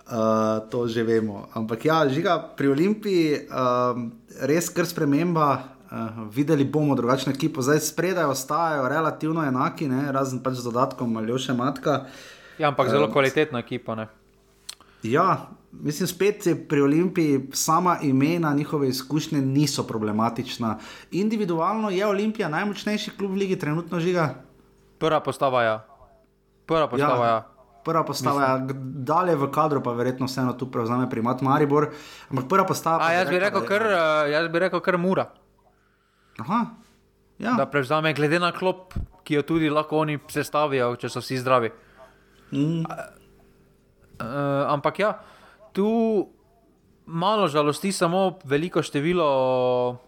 [0.05, 1.49] Uh, to že vemo.
[1.57, 4.11] Ampak ja, žiga pri Olimpiji, um,
[4.45, 5.73] res kar sprememba.
[5.85, 10.11] Uh, videli bomo drugačno ekipo, zdaj spredaj ostajajo relativno enaki, ne?
[10.11, 12.09] razen pač z dodatkom Aljoša Matka.
[12.57, 13.95] Ja, ampak zelo kvalitetna ekipa.
[13.95, 14.09] Ne?
[15.05, 20.77] Ja, mislim, spet je pri Olimpiji sama imena, njihove izkušnje niso problematična.
[21.11, 24.33] Individualno je Olimpija najmočnejši klub v ligi, trenutno žiga.
[24.97, 25.67] Prva postava je.
[25.67, 25.85] Ja.
[26.65, 27.31] Prva postava je.
[27.31, 27.54] Ja.
[27.85, 28.73] Prva postava je,
[29.05, 31.91] dalje v kadru, pa verjetno vseeno tu prevzame primat Maribor.
[32.31, 33.05] Ampak prva postava.
[33.05, 35.27] A jaz bi rekel, je- kar, eh, jaz bi rekel kar mura.
[36.39, 36.65] Aha.
[37.37, 37.53] Ja.
[37.53, 38.93] Da prevzame, glede na klop,
[39.23, 41.69] ki jo tudi lahko oni sestavijo, če so vsi zdravi.
[42.51, 42.85] Mm.
[44.15, 45.19] Uh, ampak ja,
[45.73, 46.29] tu
[47.05, 49.99] malo žalosti samo veliko število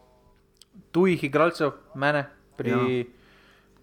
[0.92, 2.26] tujih igralcev, mene
[2.58, 3.04] pri, ja.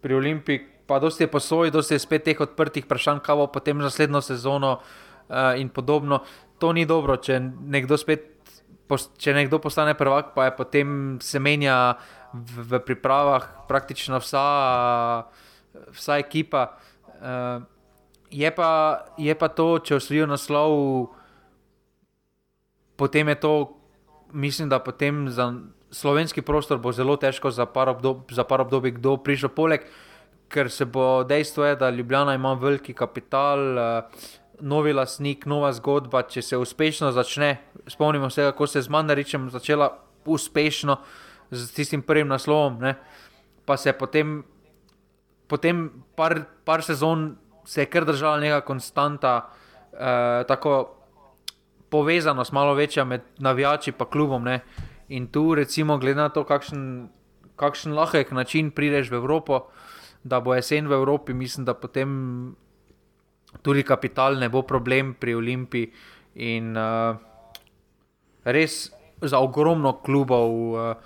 [0.00, 3.78] pri Olimpiji, pa dosti je posoj, dosti je spet teh odprtih vprašanj, kaj bo potem
[3.78, 6.22] naslednjo sezono uh, in podobno.
[6.58, 8.30] To ni dobro, če nekdo spet.
[8.94, 10.88] Če nekdo postane prvak, pa je potem
[11.24, 11.96] se menja
[12.36, 14.44] v, v pripravah praktično vsa,
[15.88, 16.76] vsa ekipa.
[17.16, 17.64] Uh,
[18.28, 18.68] je, pa,
[19.16, 20.74] je pa to, če osvojijo naslov,
[23.00, 23.54] potem je to,
[24.36, 25.48] mislim, da potem za
[25.94, 29.86] slovenski prostor bo zelo težko za par, obdob, za par obdobij, kdo prišel poleg,
[30.54, 34.24] ker se bo dejstvo, je, da Ljubljana ima veliki kapital, uh,
[34.60, 36.22] novi lasnik, nova zgodba.
[36.30, 37.56] Če se uspešno začne,
[37.90, 39.90] spomnimo se, kako se je z Mandaričem začela
[40.24, 40.96] uspešno
[41.50, 42.94] z tistim prvim naslovom, ne?
[43.64, 44.42] pa se je potem,
[45.48, 49.38] potem par, par sezon se je kar držala neka konstanta.
[49.94, 50.94] Uh, tako
[51.94, 54.44] povezanost malo večja med navijači in klubom.
[54.44, 54.60] Ne?
[55.08, 57.08] In tu, recimo, glede na to, kakšen,
[57.56, 59.68] kakšen lahek način prideš v Evropo,
[60.24, 62.56] da bo jesen v Evropi, mislim, da potem
[63.62, 65.92] tudi kapital ne bo problem pri Olimpiji.
[66.34, 67.16] In uh,
[68.44, 68.90] res
[69.22, 70.96] za ogromno klubov uh,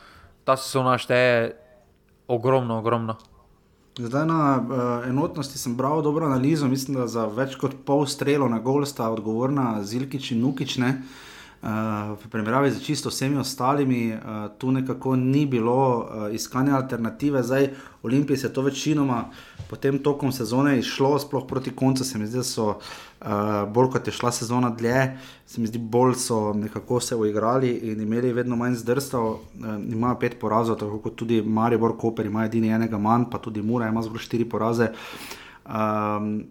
[0.45, 1.53] ta sezona šteje
[2.29, 3.19] ogromno, ogromno.
[3.99, 8.49] Zdaj na uh, enotnosti sem bral dobro analizo, mislim, da za več kot pol strelov
[8.49, 10.79] na gol sta odgovorna Zilkič in Nukič.
[10.79, 10.95] Ne?
[11.03, 11.28] Uh,
[11.63, 14.21] v primerjavi z čisto vsemi ostalimi, uh,
[14.59, 17.43] tu nekako ni bilo uh, iskanja alternative.
[17.43, 17.69] Zdaj,
[18.03, 19.25] Olimpiji se je to večinoma
[19.71, 23.27] potem tokom sezone išlo, sploh proti koncu, se mi zdi, da so uh,
[23.75, 28.01] bolj kot je šla sezona dlje, se mi zdi, bolj so nekako se uigrali in
[28.01, 29.27] imeli vedno manj zdrstav.
[29.27, 29.41] Uh,
[29.93, 33.89] imajo pet porazov, tako kot tudi Maribor Koper, ima edini enega manj, pa tudi Mura
[33.89, 34.93] ima zgolj štiri poraze.
[35.67, 36.47] Um,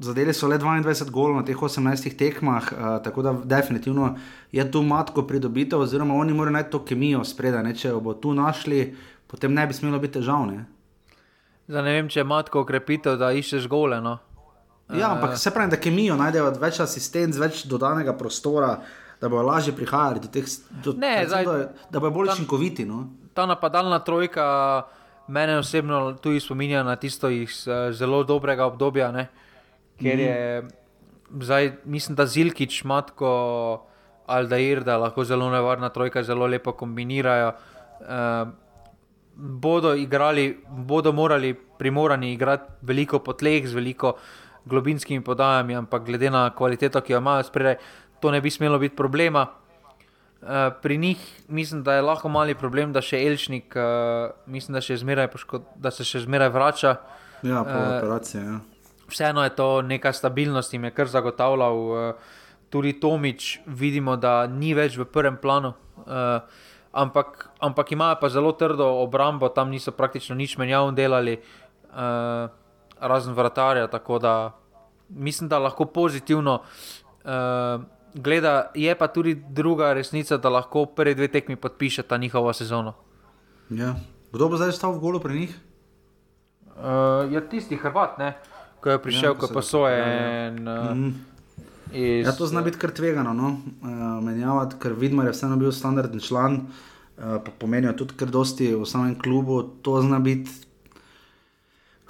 [0.00, 4.16] Zadeli so le 22 golov na teh 18 tekmah, uh, tako da definitivno
[4.52, 7.74] je tu matko pridobitev, oziroma oni morajo najti to kemijo spredaj.
[7.74, 8.94] Če jo bo tu našli,
[9.26, 10.64] potem ne bi smelo biti težavne.
[11.68, 14.00] Zdaj ne vem, če ima tako ukrepitev, da iščeš gole.
[14.02, 14.18] No.
[14.92, 18.74] Ja, ampak se pravi, da kemijo najdejo več asistentov, več dodanega prostora,
[19.20, 21.30] da bo lažje prihajati do teh stvari.
[21.30, 21.54] Da,
[21.90, 22.84] da bo bolj učinkoviti.
[22.84, 23.06] No.
[23.34, 24.44] Ta napadalna trojka
[25.28, 27.64] mene osebno tudi spominja na tisto iz
[27.96, 29.28] zelo dobrega obdobja, ne?
[30.00, 30.68] Ker je mm.
[31.40, 33.86] zdaj, mislim, da Zilkič, Matko,
[34.26, 37.52] Aldair, da lahko zelo nevarna trojka, zelo lepo kombinirajo.
[38.00, 38.52] Uh,
[39.34, 44.14] bodo igrali, bodo morali primorani igrati veliko po tleh, z veliko
[44.64, 47.76] globinskimi podajami, ampak glede na kvaliteto, ki jo imajo spredaj,
[48.20, 49.46] to ne bi smelo biti problema.
[50.44, 50.48] Uh,
[50.82, 54.96] pri njih mislim, da je lahko mali problem, da še Elžnik, uh, mislim, da, še
[55.32, 56.96] poškod, da se še zmeraj vrača.
[57.42, 58.44] Ja, po uh, operaciji.
[58.44, 58.60] Ja.
[59.08, 61.78] Vseeno je to neka stabilnost, jim je kar zagotavljal.
[61.78, 62.14] Uh,
[62.74, 65.74] tudi Tomič, vidimo, da ni več v prvem planu.
[66.02, 66.42] Uh,
[66.90, 72.50] ampak, ampak imajo pa zelo trdo obrambo, tam niso praktično nič menjav delali, uh,
[72.98, 73.86] razen vratarja.
[73.92, 74.34] Tako da
[75.08, 78.72] mislim, da lahko pozitivno uh, gleda.
[78.74, 82.94] Je pa tudi druga resnica, da lahko prvi dve tekmi podpišeta njihovo sezono.
[83.70, 83.94] Ja.
[84.32, 85.54] Kdo bo zdaj stal v golu pri njih?
[86.74, 88.34] Uh, je tisti Hrvat, ne?
[88.84, 90.58] Ko je prišel, ja, ko je posojen.
[90.60, 90.90] Ja, ja.
[90.90, 91.12] uh, mm.
[91.94, 93.54] Iz, ja, to zna biti kar tvegano, no?
[93.80, 98.28] uh, menjavati, ker vidimo, da je vseeno bil standardni član, uh, pa pomenijo tudi kar
[98.28, 99.62] dosti v samem klubu.
[99.86, 100.52] To zna biti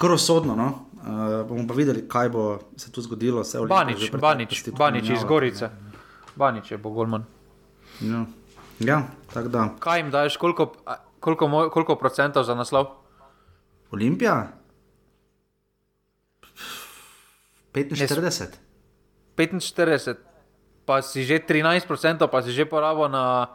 [0.00, 0.56] kar osodno.
[0.58, 0.72] No?
[1.04, 3.44] Uh, bomo pa videli, kaj bo se tu zgodilo.
[3.68, 5.70] Banič, Banič, Banič iz Gorice,
[6.34, 7.28] Banič je Bogolman.
[8.00, 8.24] Ja,
[8.80, 9.68] ja tako da.
[9.78, 10.72] Kaj jim daš, koliko,
[11.20, 12.86] koliko, koliko procentov za naslov?
[13.92, 14.63] Olimpija?
[17.74, 18.62] 45.
[19.34, 20.14] 45,
[20.86, 23.50] pa si že 13%, pa si že porabo na.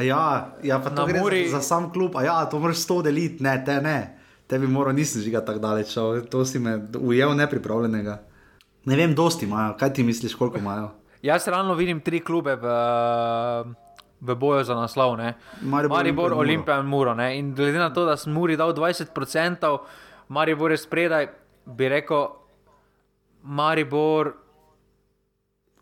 [0.00, 1.20] Ja, ja, pa to gre
[1.50, 4.16] za, za sam klub, a ja, to moraš sto deliti, ne, te ne.
[4.48, 5.94] Tebi moram, nisem žiga tako daleč,
[6.30, 8.16] to si me ujel nepripravljenega.
[8.90, 10.90] Ne vem, dosti imajo, kaj ti misliš, koliko imajo?
[11.28, 12.66] Jaz realno vidim tri klube v,
[14.20, 15.18] v boju za naslov,
[15.60, 17.14] Maribor, Maribor Olimpija in Muro.
[17.14, 17.36] Ne?
[17.38, 19.78] In glede na to, da sem Muri dal 20%,
[20.28, 21.28] Maribor je spredaj,
[21.66, 22.39] bi rekel,
[23.42, 24.32] Maribor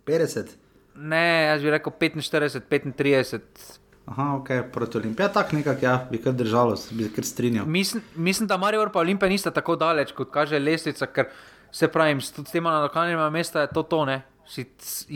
[0.07, 0.57] 50.
[0.95, 3.79] Ne, jaz bi rekel 45, 35.
[4.09, 5.25] Aha, ok, proti Olimpiji.
[5.25, 7.67] Ja, tako nekako, ja, bi kar držalo, bi kar strinjal.
[7.67, 11.27] Mislim, mislim da Marijo in Olimpija nista tako daleč, kot kaže lestvica, ker
[11.73, 14.65] se pravi, s tema lokalnima mesta je to tone, si,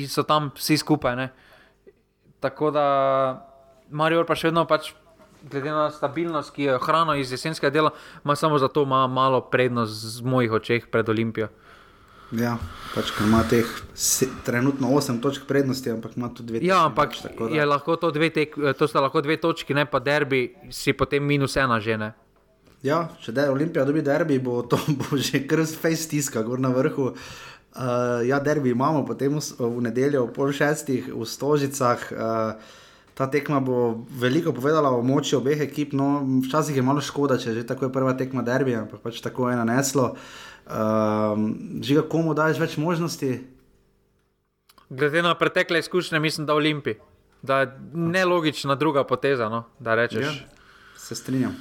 [0.08, 1.16] so tam vsi skupaj.
[1.16, 1.28] Ne?
[2.40, 2.84] Tako da
[3.90, 4.92] Marijo pa še vedno pač.
[5.42, 7.90] Glede na stabilnost, ki jo hrano iz jesenskega dela,
[8.24, 11.48] ima samo zato malo prednost z mojih očeh pred Olimpijo.
[12.32, 12.54] Ja,
[12.94, 17.18] pač, ima teh se, trenutno 8 točk prednosti, ampak ima tudi 2 Ja, ampak
[17.52, 21.24] je lahko to, dve tek, to sta lahko dve točki, ne pa derbi, si potem
[21.24, 22.12] minus ena žene.
[22.82, 26.60] Ja, če da je Olimpija dobi derbi, bo to bo že krst face tiska, gor
[26.60, 27.12] na vrhu.
[27.72, 32.00] Uh, ja, derbi imamo potem v, v nedeljo ob pol šestih v Stožicah.
[32.12, 32.80] Uh,
[33.12, 35.92] ta tekma bo veliko povedala o moči obeh ekip.
[35.92, 39.52] No, včasih je malo škoda, če že tako je prva tekma derbi, ampak pač tako
[39.52, 40.16] je naneslo.
[40.16, 43.32] Uh, Um, Žiga, komu daš več možnosti?
[44.92, 46.94] Glede na pretekle izkušnje, mislim, da Olimpi.
[47.42, 49.48] Da je nelogična druga poteza.
[49.48, 50.32] No, ja,
[50.96, 51.56] se strinjam.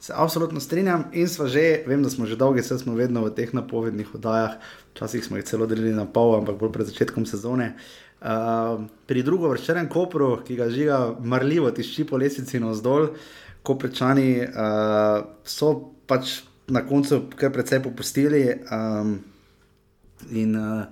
[0.00, 3.32] Se absolutno strinjam in smo že, vem, da smo že dolgi, vse smo vedno v
[3.34, 4.58] teh napovednih oddajah,
[4.94, 7.72] včasih smo jih celo delili na pol, ampak bolj pred začetkom sezone.
[8.20, 13.10] Uh, pri drugo vrščenem kopru, ki ga žiga marljivo tišči po lesici na vzdolj,
[13.66, 15.72] koprečani uh, so
[16.06, 19.18] pač na koncu kar precej popustili um,
[20.30, 20.86] in uh,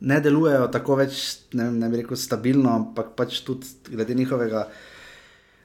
[0.00, 1.20] ne delujejo tako več,
[1.54, 4.66] ne, ne bi rekel, stabilno, ampak pač tudi glede njihovega.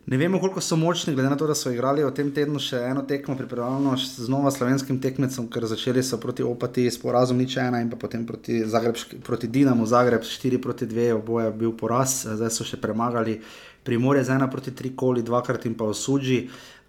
[0.07, 2.79] Ne vemo, koliko so močni, glede na to, da so igrali v tem tednu še
[2.87, 7.57] eno tekmo, pripravljeno z novim slovenskim tekmecem, ker začeli so proti Opati s porazom nič
[7.59, 12.53] ena in potem proti, Zagreb, proti Dinamu, Zagreb 4 proti 2, oboje bil poraz, zdaj
[12.55, 13.41] so še premagali
[13.83, 16.39] Primorje z ena proti 3 koli, dvakrat in pa v Suđi.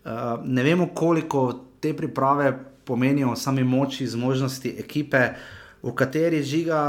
[0.08, 2.52] Uh, ne vemo, koliko te priprave
[2.84, 5.34] pomenijo sami moči, zmožnosti ekipe,
[5.82, 6.80] v kateri žiga.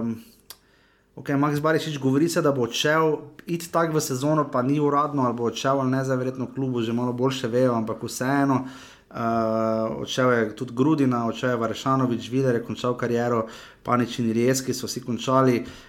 [0.00, 0.16] Um,
[1.16, 3.14] Ok, Max Barišič govori se, da bo odšel,
[3.48, 6.82] iti tako v sezono, pa ni uradno, ali bo odšel ali ne, za verjetno klubu,
[6.84, 8.66] že malo boljše vejo, ampak vseeno.
[9.10, 13.46] Uh, odšel je tudi Grudina, odšel je Varešanovič, Viler je končal kariero,
[13.82, 15.62] Panič in Rijski so vsi končali.
[15.64, 15.85] Uh,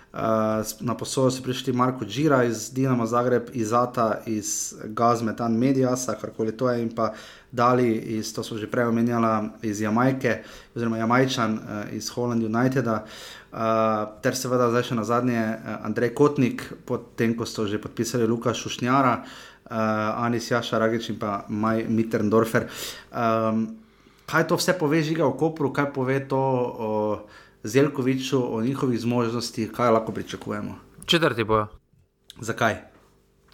[0.79, 6.57] na posojo so prišli Marko Džira iz Dinama Zagreb, iz Zata, iz Gazmetan Mediasa, karkoli
[6.57, 7.13] to je, in pa
[7.51, 10.43] Dali, iz, to so že prej omenjala, iz Jamajke,
[10.75, 13.03] oziroma Jamajčan uh, iz Holland Uniteda.
[13.51, 13.59] Uh,
[14.21, 18.53] ter seveda zdaj še na zadnje uh, Andrej Kotnik, potem ko so že podpisali Luka
[18.53, 22.67] Šušnjara, uh, Anis Jaša Ragič in pa Maj Mitterndorfer.
[23.11, 23.79] Um,
[24.27, 26.91] kaj to vse pove žiga v Kopru, kaj pove to o
[27.67, 30.77] Zelkoviču, o njihovih zmožnostih, kaj lahko pričakujemo?
[31.05, 31.67] Četrti bojo.
[32.39, 32.75] Zakaj?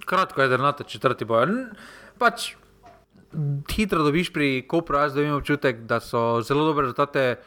[0.05, 1.47] Kratko je, da to četrti bojo.
[2.17, 2.53] Pač
[3.73, 7.39] hitro dobiš pri Kopru, jaz dobim občutek, da so zelo dobre rezultate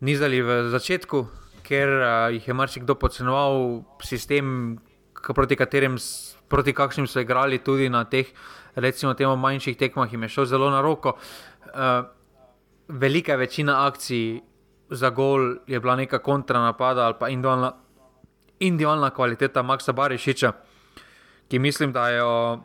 [0.00, 1.26] nizali v začetku,
[1.64, 4.78] ker uh, jih je marsikdo podcenoval sistem,
[5.34, 5.96] proti katerim
[6.48, 8.26] proti kakšnim so igrali tudi na teh,
[8.74, 11.16] recimo, manjših tekmah, jim je šel zelo na roko.
[11.66, 12.06] Uh,
[12.88, 14.40] velika večina akcij
[14.90, 17.72] za gol je bila neka kontranapada ali pa individualna,
[18.60, 20.52] individualna kvaliteta Maxa Barišiča,
[21.48, 22.60] ki mislim, da jo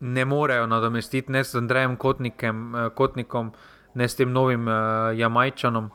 [0.00, 3.52] ne morejo nadomestiti ne s Andrejem Kotnikem, uh, Kotnikom,
[3.94, 4.74] ne s tem novim uh,
[5.18, 5.90] Jamajčanom.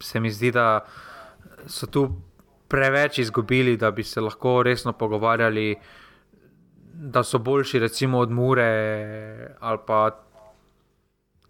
[0.00, 0.84] Se mi zdi, da
[1.66, 2.08] so tu
[2.68, 5.76] preveč izgubili, da bi se lahko resno pogovarjali,
[6.94, 10.10] da so boljši, recimo, od Mure ali pa,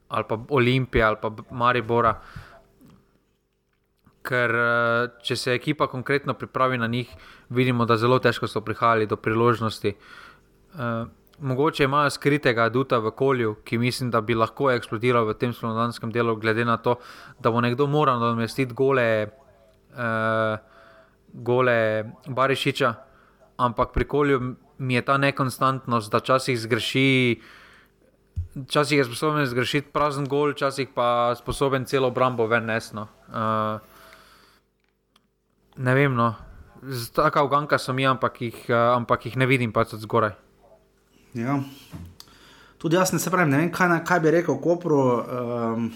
[0.09, 2.21] ali pa Olimpije ali pa Maribora.
[4.25, 4.55] Ker
[5.21, 7.11] če se ekipa konkretno pripravi na njih,
[7.53, 9.93] vidimo, da zelo težko so prihajali do priložnosti.
[11.45, 16.13] Mogoče imajo skritega duta v kolju, ki mislim, da bi lahko eksplodiral v tem slovenanskem
[16.15, 16.97] delu, glede na to,
[17.39, 19.29] da bo nekdo moral nadomestiti gole.
[19.95, 20.57] Uh,
[21.35, 22.95] gole Barišiča,
[23.57, 24.41] ampak pri kolju
[24.79, 27.41] mi je ta nekonstantnost, da časih zgreši.
[28.55, 33.09] Včasih je sposoben zgrešiti prazen gol, včasih pa sposoben celo obrambo ven nesno.
[33.29, 33.83] Uh,
[35.77, 36.35] ne vem, no.
[37.15, 40.35] tako uganka so mi, ampak jih, uh, ampak jih ne vidim pač od zgoraj.
[41.35, 41.61] Ja.
[42.79, 45.01] Tudi jaz ne se pravim, ne vem, kaj, kaj bi rekel, Kopru.
[45.01, 45.93] Um,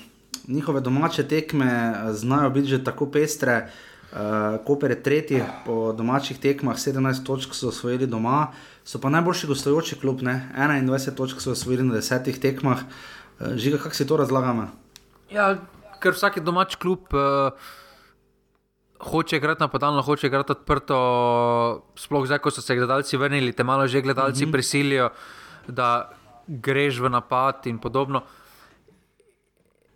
[0.49, 3.57] njihove domače tekme znajo biti že tako pestre.
[3.65, 9.11] Uh, Uh, Koper je tretji po domačih tekmah, 17 točk so osvojili doma, so pa
[9.13, 10.49] najboljši gostujoči klub, ne?
[10.57, 12.79] 21 točk so osvojili na desetih tekmah.
[13.41, 14.71] Uh, Žiga, kako si to razlagamo?
[15.31, 15.59] Ja,
[16.01, 17.53] ker vsak domač klub uh,
[19.01, 20.99] hoče igrati napadalno, hoče igrati odprto.
[21.97, 24.53] Sploh zdaj, ko so se gledalci vrnili, te malo že gledalci mm -hmm.
[24.53, 25.11] prisilijo,
[25.67, 26.11] da
[26.47, 28.23] greš v napad in podobno.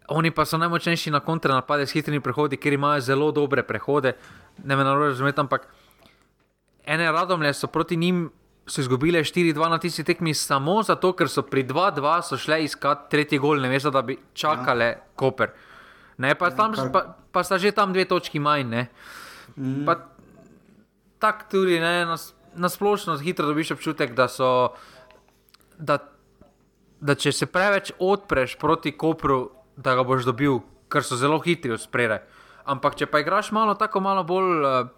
[0.08, 4.12] Oni pa so najmočnejši na kontranapade s hitrimi prehodi, ker imajo zelo dobre prehode.
[4.64, 5.68] Ne me narobe razumeti, ampak
[6.84, 8.30] ene radomlje so proti njim
[8.78, 13.60] izgubile 4-2 na tisti tekmi samo zato, ker so pri 2-2 šle iskat tretji gol,
[13.60, 15.00] ne veš, da bi čakale ja.
[15.16, 15.50] Koper.
[16.18, 18.86] Ne, pa, ja, tam, pa, pa sta že tam dve točki manj.
[19.56, 19.88] Mm.
[21.18, 22.16] Tako tudi ne, na,
[22.54, 24.74] na splošno hitro dobiš občutek, da so.
[25.78, 25.98] Da,
[27.02, 30.60] da če se preveč odpreš proti Kopru, da ga boš dobil,
[30.92, 32.22] ker so zelo hitri od spredaj.
[32.70, 34.90] Ampak če pa igraš malo tako, malo bolj uh,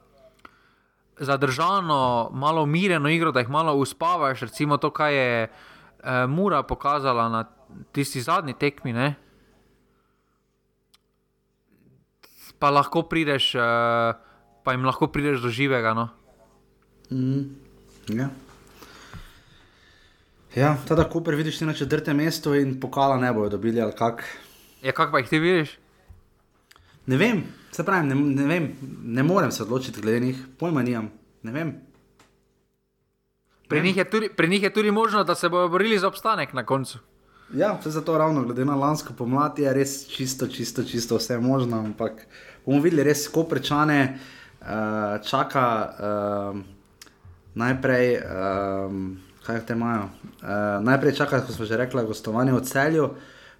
[1.16, 7.28] zadržano, malo umirjeno igro, da jih malo uspavaš, recimo to, kar je uh, Mura pokazala
[7.28, 7.44] na
[7.92, 9.14] tisti zadnji tekmi, ne?
[12.58, 14.14] Pa lahko prideš, uh,
[14.64, 15.94] pa jim lahko prideš do živega.
[15.94, 16.08] No?
[17.10, 17.54] Mm,
[18.08, 18.28] ja.
[20.54, 24.24] Ja, teda Cooper vidiš na četrtem mestu in pokala ne bojo dobili ali kak.
[24.82, 25.78] Ja, kak pa jih ti vidiš?
[27.06, 28.70] Ne vem, se pravi, ne, ne vem,
[29.04, 31.10] ne morem se odločiti glede njih, pojma nimam,
[31.42, 31.74] ne vem.
[33.68, 36.66] Pri njih, tudi, pri njih je tudi možno, da se bodo borili za obstanek na
[36.66, 36.98] koncu.
[37.52, 41.84] Ja, vse zato ravno, glede na lansko pomlad, je res čisto, čisto, čisto vse možno.
[41.84, 42.24] Ampak
[42.64, 46.58] bomo videli, res ko prečane uh, čaka uh,
[47.54, 48.08] najprej.
[48.24, 50.08] Uh, kaj te imajo.
[50.42, 53.10] Uh, najprej čakajo, kot smo že rekli, gostovanje v celju,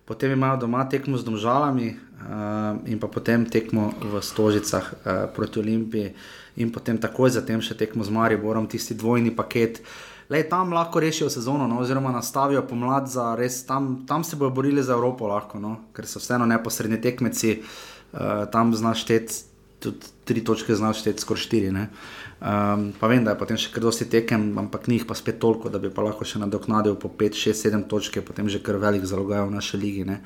[0.05, 4.97] potem imajo doma tekmo z domžalami uh, in pa potem tekmo v Stožicah uh,
[5.29, 6.15] proti Olimpiji
[6.57, 9.85] in potem takoj zatem še tekmo z Mariborom, tisti dvojni paket.
[10.33, 14.55] Lej, tam lahko rešijo sezono, no, oziroma nastavijo pomlad za res, tam, tam se bodo
[14.57, 19.43] borili za Evropo, lahko, no, ker so vseeno neposredni tekmeci, uh, tam znaš šteti,
[19.85, 21.69] tudi tri točke znaš šteti, skoraj štiri.
[21.69, 25.69] Um, pa vem, da je potem še kar dosti tekem, ampak njih pa spet toliko,
[25.73, 29.05] da bi pa lahko še nadoknadil po 5, 6, 7 točke, potem že kar velik
[29.09, 30.09] zalogaj v naši ligi.
[30.09, 30.19] Ne?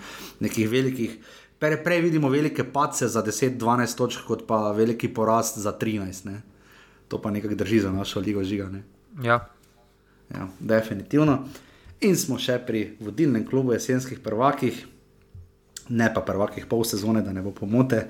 [0.43, 1.19] Nekih velikih,
[1.59, 6.27] prej, prej vidimo velike pace za 10, 12 točk, kot pa veliki porast za 13.
[6.31, 6.43] Ne?
[7.11, 8.83] To pa nekako drži za našo ligo žigane.
[9.23, 9.43] Ja.
[10.35, 11.45] Ja, definitivno.
[12.01, 14.85] In smo še pri vodilnem klubu jesenskih prvakih,
[15.89, 18.07] ne pa prvakih pol sezone, da ne bo pomote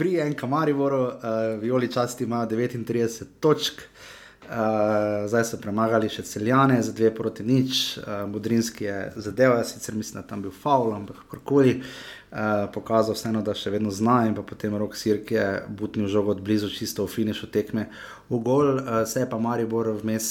[0.00, 1.12] pri enem Mariboru, uh,
[1.60, 7.98] Violi časti ima 39 točk, uh, zdaj so premagali še celjane za dve proti nič,
[7.98, 11.82] uh, Budrinski je zadeval, jaz sicer mislim, da tam bil faul, ampak kakorkoli.
[12.30, 16.40] Uh, pokazal vseeno, da še vedno zna in potem rok sirke je butnil žogo od
[16.46, 17.88] blizu, čisto v finišu tekme.
[18.30, 20.30] V gol uh, se je pa Maribor vmes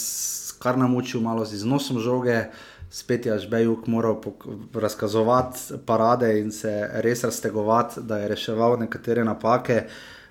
[0.60, 2.46] kar namučil malo z iznosom žoge.
[2.90, 4.18] Spet je Žbejuk moral
[4.74, 9.84] razkazovati parade in se res raztegovati, da je reševal nekatere napake,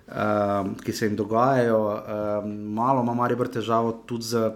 [0.08, 1.78] um, ki se jim dogajajo.
[1.86, 4.50] Um, malo ima Marijo težavo tudi z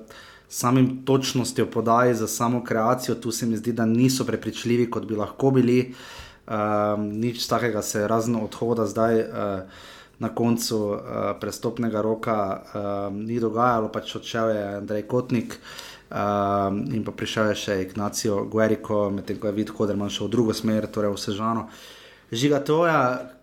[0.48, 3.14] samim točnostjo podaj, za samo kreacijo.
[3.14, 5.94] Tu se mi zdi, da niso prepričljivi, kot bi lahko bili.
[6.46, 9.20] Um, nič takega se razno odhoda zdaj.
[9.20, 9.60] Uh,
[10.22, 11.00] Na koncu uh,
[11.40, 17.54] prestopnega roka uh, ni dogajalo, pač odšel je Andrej Kotnik, uh, Um, in pa prišel
[17.54, 21.14] je še Ignacio Guerrero, medtem ko je videl, da je šel v drugo smer, torej
[21.14, 21.70] vse žano.
[22.28, 22.98] Žiga to je,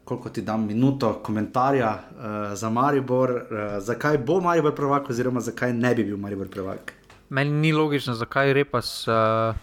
[0.05, 3.41] koliko ti dam minuto komentarja uh, za Maribor, uh,
[3.81, 6.93] zakaj bo Maribor prvak, oziroma zakaj ne bi bil Maribor prvak.
[7.33, 9.57] Meni ni logično, zakaj Repas uh,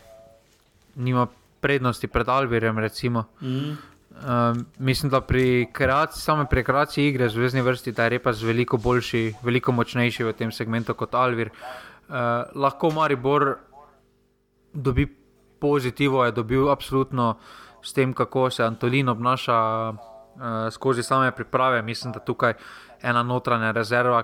[0.98, 1.28] nima
[1.62, 2.82] prednosti pred Alvirjem.
[3.38, 3.78] Mm.
[4.16, 8.76] Uh, mislim, da pri kreaciji, same pri kreaciji igre, zvezdni vrsti, da je Repas veliko
[8.76, 11.51] boljši, veliko močnejši v tem segmentu kot Alvir.
[12.09, 12.14] Uh,
[12.55, 13.59] lahko Maribor
[14.72, 15.06] dobi
[15.60, 17.36] pozitivo, je dobil absolutno
[17.82, 19.59] s tem, kako se Antolin obnaša
[19.90, 19.98] uh,
[20.70, 21.82] skozi same priprave.
[21.82, 22.55] Mislim, da tukaj
[23.02, 24.22] ena notranja rezerva,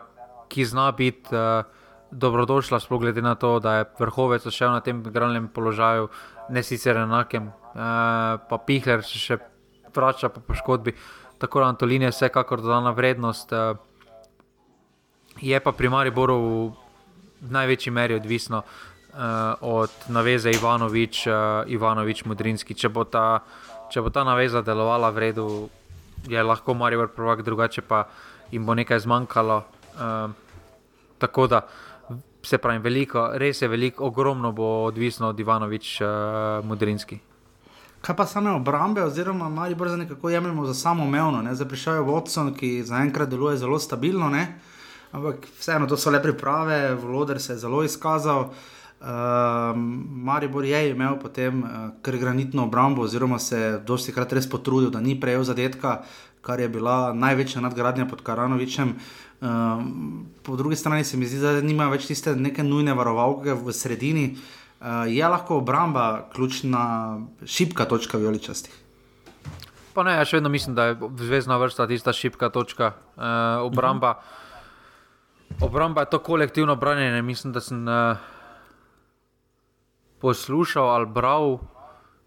[0.48, 1.64] ki zna biti uh,
[2.10, 6.08] dobrodošla, sploh glede na to, da je vrhovec šel na tem igralnem položaju,
[6.48, 9.38] ne sicer enakem, uh, pa Pihler se še
[9.96, 10.94] vrača po poškodbi.
[11.38, 13.52] Tako da Antolin je vsekakor dodana vrednost.
[13.52, 13.76] Uh,
[15.40, 16.36] Je pa pri Mariboru
[17.40, 22.76] v največji meri odvisno uh, od naveze Ivanovič, uh, Ivanovič, Mudrinski.
[22.76, 23.40] Če bo, ta,
[23.88, 25.46] če bo ta naveza delovala v redu,
[26.28, 28.04] je lahko Marijo prvak, drugače pa
[28.52, 29.64] jim bo nekaj zmanjkalo.
[29.96, 30.30] Uh,
[31.18, 31.64] tako da
[32.42, 36.08] se pravi, veliko, res je veliko, ogromno bo odvisno od Ivanovič, uh,
[36.66, 37.31] Mudrinski.
[38.02, 41.54] Kaj pa same obrambe, oziroma malo bolj za nekako jemljemo za samo umevno.
[41.54, 44.28] Zdaj prišel je Watson, ki zaenkrat deluje zelo stabilno.
[44.30, 44.58] Ne?
[45.12, 48.50] Ampak vseeno, to so le priprave, Vloder se je zelo izkazal.
[49.02, 49.08] Uh,
[50.24, 51.68] Maribor je imel potem uh,
[52.02, 56.02] kar granitno obrambo, oziroma se je dosti krat res potrudil, da ni prejel zadetka,
[56.40, 58.94] kar je bila največja nadgradnja pod Karanovičem.
[59.40, 59.48] Uh,
[60.42, 64.26] po drugi strani se mi zdi, da nima več tiste neke nujne varovalke v sredini.
[64.32, 64.61] Uh,
[65.08, 68.82] je lahko obramba ključna, šipka točka vijoličastih?
[69.92, 73.22] Pa ne, jaz še vedno mislim, da je zvezdna vrsta tista šipka točka uh,
[73.66, 74.10] obramba.
[74.10, 75.66] Uh -huh.
[75.66, 77.22] Obramba je to kolektivno branjenje.
[77.22, 78.16] Mislim, da sem uh,
[80.20, 81.58] poslušal ali bral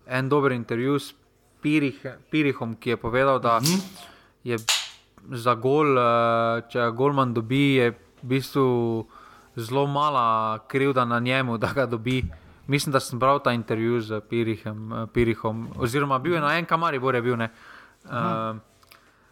[0.07, 1.14] en dober intervju s
[1.61, 3.82] Pirih, Pirihom, ki je povedal, da -hmm.
[4.44, 4.57] je
[5.32, 9.07] za gol, uh, če Golman dobi, je v bistvu
[9.56, 12.23] zelo mala krivda na njemu, da ga dobi.
[12.68, 16.66] Mislim, da sem bral ta intervju z Pirihem, uh, Pirihom, oziroma bil je na enem
[16.66, 17.34] kamari, bo je bil.
[17.34, 18.58] Uh,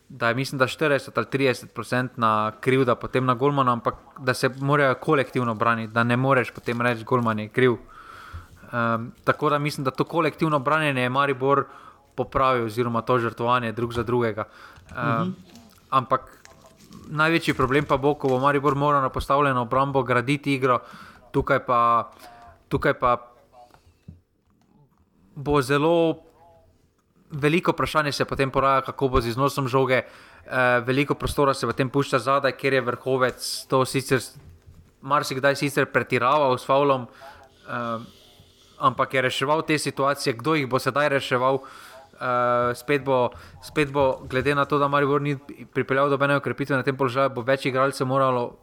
[0.10, 4.49] da je mislim, da 40 ali 30 procentna krivda potem na Golmana, ampak da se
[4.60, 7.72] morajo kolektivno braniti, da ne moreš potem reči, Golman je kriv.
[8.73, 11.65] Um, tako da mislim, da to kolektivno branjenje je Maribor
[12.15, 14.43] popravil, oziroma to žrtvovanje drug za drugega.
[14.43, 15.31] Um, uh -huh.
[15.89, 16.43] Ampak
[17.07, 20.80] največji problem pa bo, ko bo Maribor moral na postavljeno obrambo graditi igro,
[21.31, 22.11] tukaj pa,
[22.73, 23.17] tukaj pa
[25.35, 26.23] bo zelo
[27.33, 30.03] veliko vprašanje se potem poraja, kako bo z iznosom žoge.
[30.43, 34.21] Uh, veliko prostora se potem pušča zadaj, ker je vrhovec to sicer
[35.01, 38.03] marsikdaj sicer pretiraval s Faulom, uh,
[38.79, 41.63] ampak je reševal te situacije, kdo jih bo sedaj reševal.
[42.13, 43.33] Uh, spet, bo,
[43.63, 45.35] spet bo, glede na to, da Marijo ni
[45.73, 48.53] pripeljal do mene ukrepitve na tem položaju, bo več igralcev moralo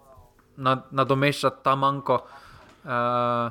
[0.57, 2.23] nadomeščati ta manjko.
[2.85, 3.51] Uh,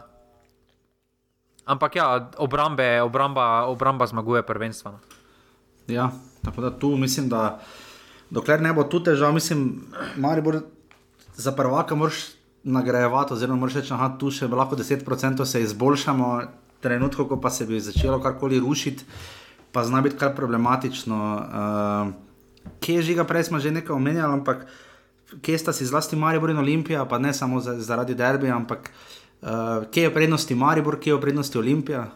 [1.69, 4.97] ampak ja, obrambe, obramba, obramba zmaguje prvenstveno.
[5.87, 6.09] Ja,
[6.41, 7.61] tako da tu mislim, da
[8.29, 9.85] dokler ne bo tu težav, mislim,
[10.17, 10.61] Marijo
[11.35, 12.33] za prvaka moraš
[12.63, 16.41] nagrajevati, oziroma moraš reči, da tu še lahko 10% se izboljšamo,
[16.81, 19.05] trenutko, ko pa se bi začelo karkoli rušiti,
[19.71, 21.17] pa zna biti kar problematično.
[21.37, 24.65] Uh, kje je žiga, prej smo že nekaj omenjali, ampak
[25.41, 29.49] kje sta si zlasti Maribor in Olimpija, pa ne samo zaradi derbija, ampak uh, Uh,
[29.91, 32.07] kje je prednosti Maribor, kje je prednosti Olimpija?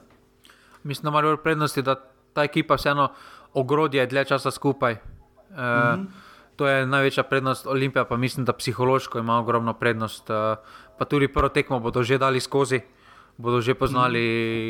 [0.83, 1.95] Mislim, da ima prednosti, da
[2.33, 3.09] ta ekipa vseeno
[3.53, 4.93] ogrodje dlje časa skupaj.
[4.93, 6.05] Uh, mm -hmm.
[6.55, 10.29] To je največja prednost Olimpija, pa mislim, da psihološko ima ogromno prednost.
[10.29, 10.35] Uh,
[10.97, 12.81] pa tudi prvo tekmo bodo že dali skozi,
[13.37, 14.19] bodo že poznali,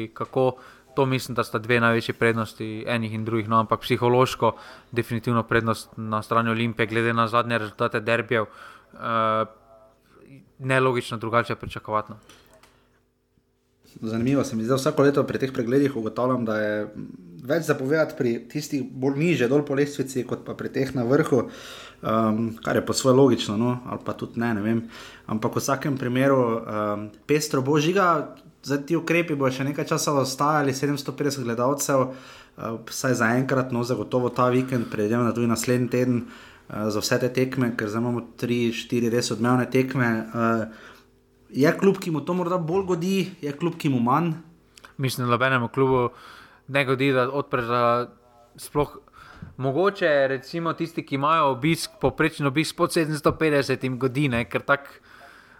[0.09, 0.55] mm kako.
[0.95, 3.49] To mislim, da sta dve največji prednosti enih in drugih.
[3.49, 4.51] No, ampak psihološko,
[4.91, 8.99] definitivno prednost na strani Olimpije, glede na zadnje rezultate derbijev, uh,
[10.59, 12.13] nelogično drugače pričakovati.
[14.01, 16.77] Zanimivo se mi zdi, vsako leto pri teh pregledih ugotavljam, da je
[17.43, 21.43] več zapovedati pri tistih bolj niže, dol po lestvici, kot pa pri teh na vrhu,
[21.43, 23.75] um, kar je po svoje logično, no?
[23.85, 24.79] ali pa tudi ne, ne vem.
[25.27, 30.15] Ampak v vsakem primeru um, pestro bo žiga, za ti ukrepi bo še nekaj časa
[30.15, 35.91] ostajali, 750 gledalcev, uh, vsaj za enkrat, no zagotovo ta vikend, predvidevam, da tudi naslednji
[35.91, 36.25] teden.
[36.63, 40.09] Uh, za vse te tekme, ker zdaj imamo tri, štiri res odmevne tekme.
[40.31, 40.91] Uh,
[41.53, 44.33] je klub, ki mu to morda bolj godi, je klub, ki mu manj.
[44.97, 46.09] Mislim, da nobenemu klubu
[46.67, 47.65] ne godi, da odpreš.
[48.57, 48.97] Sploh,
[49.57, 55.01] mogoče recimo tisti, ki imajo obisk, poprečen obisk pod 750 godine, ker tako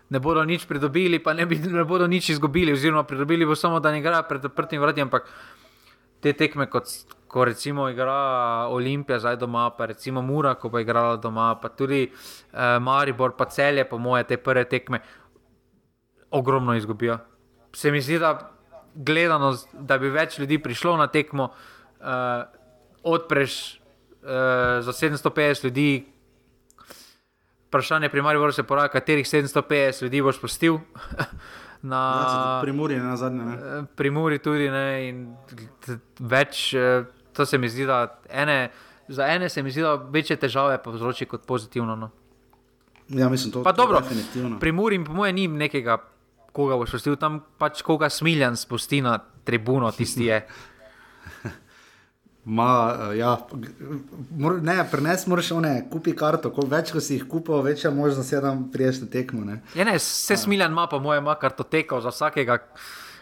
[0.10, 3.80] ne bodo nič pridobili, pa ne, bi, ne bodo nič izgubili, oziroma pridobili bo samo,
[3.80, 5.02] da ne igrajo pred odprtimi vrati.
[5.02, 5.30] Ampak
[6.22, 6.92] te tekme, kot
[7.28, 12.04] ko recimo igra Olimpija, zdaj doma, pa recimo Mura, ko bo igrala doma, pa tudi
[12.06, 15.02] eh, Maribor, pa celje, po moje, te prve tekme
[16.34, 17.18] ogromno izgubijo.
[17.74, 18.52] Se mi zdi, da
[18.96, 22.06] gledano, da bi več ljudi prišlo na tekmo, uh,
[23.04, 23.80] odpreš
[24.22, 24.30] uh,
[24.86, 26.06] za 750 ljudi.
[27.68, 30.78] Vprašanje pri Mariboru se poraja, katerih 750 ljudi boš postil.
[31.94, 33.46] na ja, Primuri, na zadnje.
[33.46, 33.54] Ne?
[33.54, 35.14] Eh, Primuri tudi ne.
[36.20, 36.74] Več,
[37.34, 38.72] to se mi zdi, da ene,
[39.08, 41.96] za ene se mi zdi, da večje težave povzroči kot pozitivno.
[41.96, 42.10] No.
[43.10, 44.02] Ja, mislim, to, pa to dobro,
[44.60, 45.98] pri Muri, po mojem, ni nekega
[46.54, 50.40] koga boš pustil tam, pač koga smiljan spusti na tribuno, tisti je.
[52.46, 52.70] Ma,
[53.12, 53.38] eh, ja,
[54.36, 58.34] mor, ne, prenes moraš one, kupi karto, ko več ko si jih kupil, večja možnost
[58.34, 59.46] je, da priješ na tekmo.
[59.48, 59.62] Ne.
[59.78, 62.60] Ja, ne, vse smiljan ima, pa moje ima kartoteko za vsakega,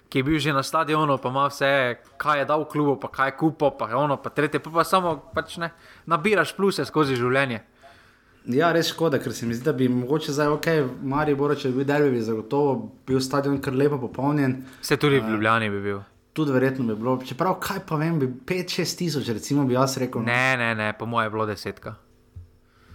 [0.09, 1.69] ki je bil že na stadionu, pa ima vse,
[2.17, 4.83] kaj je dal v klubu, pa kaj je kupil, pa ono, pa tretje, pa, pa
[4.83, 5.69] samo pač ne,
[6.09, 7.61] nabiraš pluse skozi življenje.
[8.49, 10.67] Ja, res škoda, ker se mi zdi, da bi mogoče zdaj, ok,
[11.05, 12.73] Marijo Boro, če bi bil derbi, bi zagotovo
[13.07, 14.63] bil stadion kar lepo popolnjen.
[14.81, 15.99] Se tudi v Ljubljani bi bil.
[16.33, 17.19] Tudi verjetno bi bilo.
[17.25, 20.25] Čeprav, kaj pa vem, bi 5-6 tisoč, recimo, bi jaz rekel.
[20.25, 21.95] Ne, ne, ne, po mojem je bilo desetka.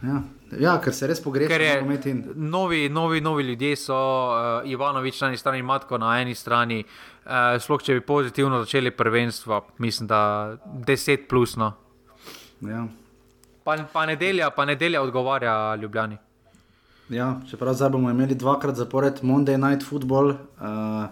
[0.02, 0.18] Ja.
[0.60, 1.86] ja, ker se res pogrešajo.
[2.10, 2.24] In...
[2.51, 6.82] Novi, novi, novi ljudje so, uh, Ivanovič na eni strani, Matko na eni strani.
[7.24, 10.20] Uh, Sploh, če bi pozitivno začeli prvenstvo, mislim, da
[10.66, 11.56] 10 plus.
[11.56, 11.73] No.
[12.66, 12.86] Ja.
[13.67, 16.17] Pa, pa nedelja, pa nedelja odgovarja Ljubljani.
[17.09, 20.31] Ja, čeprav zdaj bomo imeli dvakrat zapored Monday Night Football.
[20.31, 21.07] Uh,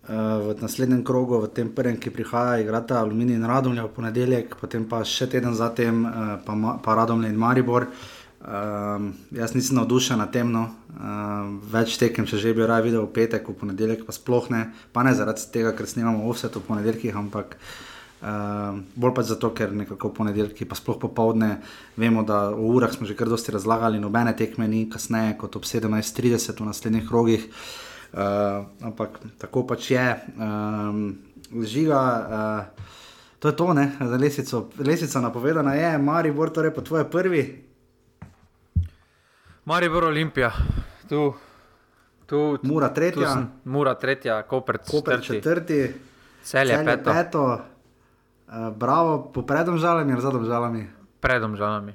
[0.00, 4.56] Uh, v naslednjem krogu, v tem prvem, ki prihaja, igrata Aluminij in Radomlje v ponedeljek,
[4.58, 7.86] potem pa še teden zatem, uh, pa, pa Radomlje in Maribor.
[8.40, 10.64] Uh, jaz nisem navdušen na tem, no.
[10.96, 14.64] uh, več tekem, če že bi raje videl v petek, v ponedeljek pa sploh ne,
[14.90, 17.89] pa ne zaradi tega, ker snimamo to v ponedeljkih, ampak uh,
[18.20, 21.54] Uh, bolj pa zato, ker nekako ponedeljki, pa sploh popovdne,
[21.96, 25.64] vemo, da v urah smo že kar dosti razlagali, nobene tekme ni kasneje kot ob
[25.64, 27.48] 17:30 v naslednjih rogih.
[28.12, 30.06] Uh, ampak tako pač je.
[30.36, 31.18] Um,
[31.64, 32.02] žiga,
[32.68, 32.98] uh,
[33.40, 34.68] To je to, ne, za lesico.
[34.84, 37.64] Lesica napovedana je, Mari, bor torej po tvoje prvi.
[39.64, 40.52] Maribor Olimpija,
[41.08, 41.32] tu,
[42.26, 46.00] tu, tu Mura tu tretja, sem, Mura tretja, Koperc Koper četrti, četrti,
[46.42, 47.60] Celje Celje peto, peto.
[48.50, 50.86] Uh, bravo, po predom žalami ali zadom žalami.
[51.20, 51.94] predom žalami.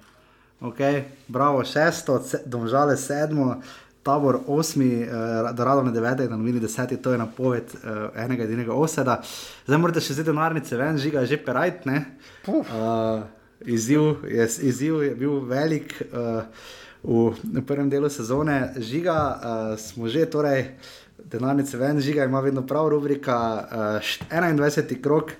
[0.61, 1.03] Okay.
[1.27, 3.59] Bravo, šesto, se- domžale sedmo,
[4.03, 5.09] tabor osmi, uh,
[5.57, 9.19] radom deveti, da novini deseti, to je napoved uh, enega edinega oseda.
[9.67, 12.05] Zdaj morate še zdaj denarnice ven, žiga je že perajt, ne?
[12.45, 12.71] Puf.
[12.71, 13.27] Uh,
[13.65, 16.45] izziv, je, izziv je bil velik uh,
[17.03, 17.35] v
[17.67, 18.73] prvem delu sezone.
[18.77, 19.37] Žiga uh,
[19.75, 20.77] smo že, torej,
[21.19, 23.67] denarnice ven, žiga ima vedno prav, rubrika uh,
[23.99, 25.01] št- 21.
[25.01, 25.33] krok,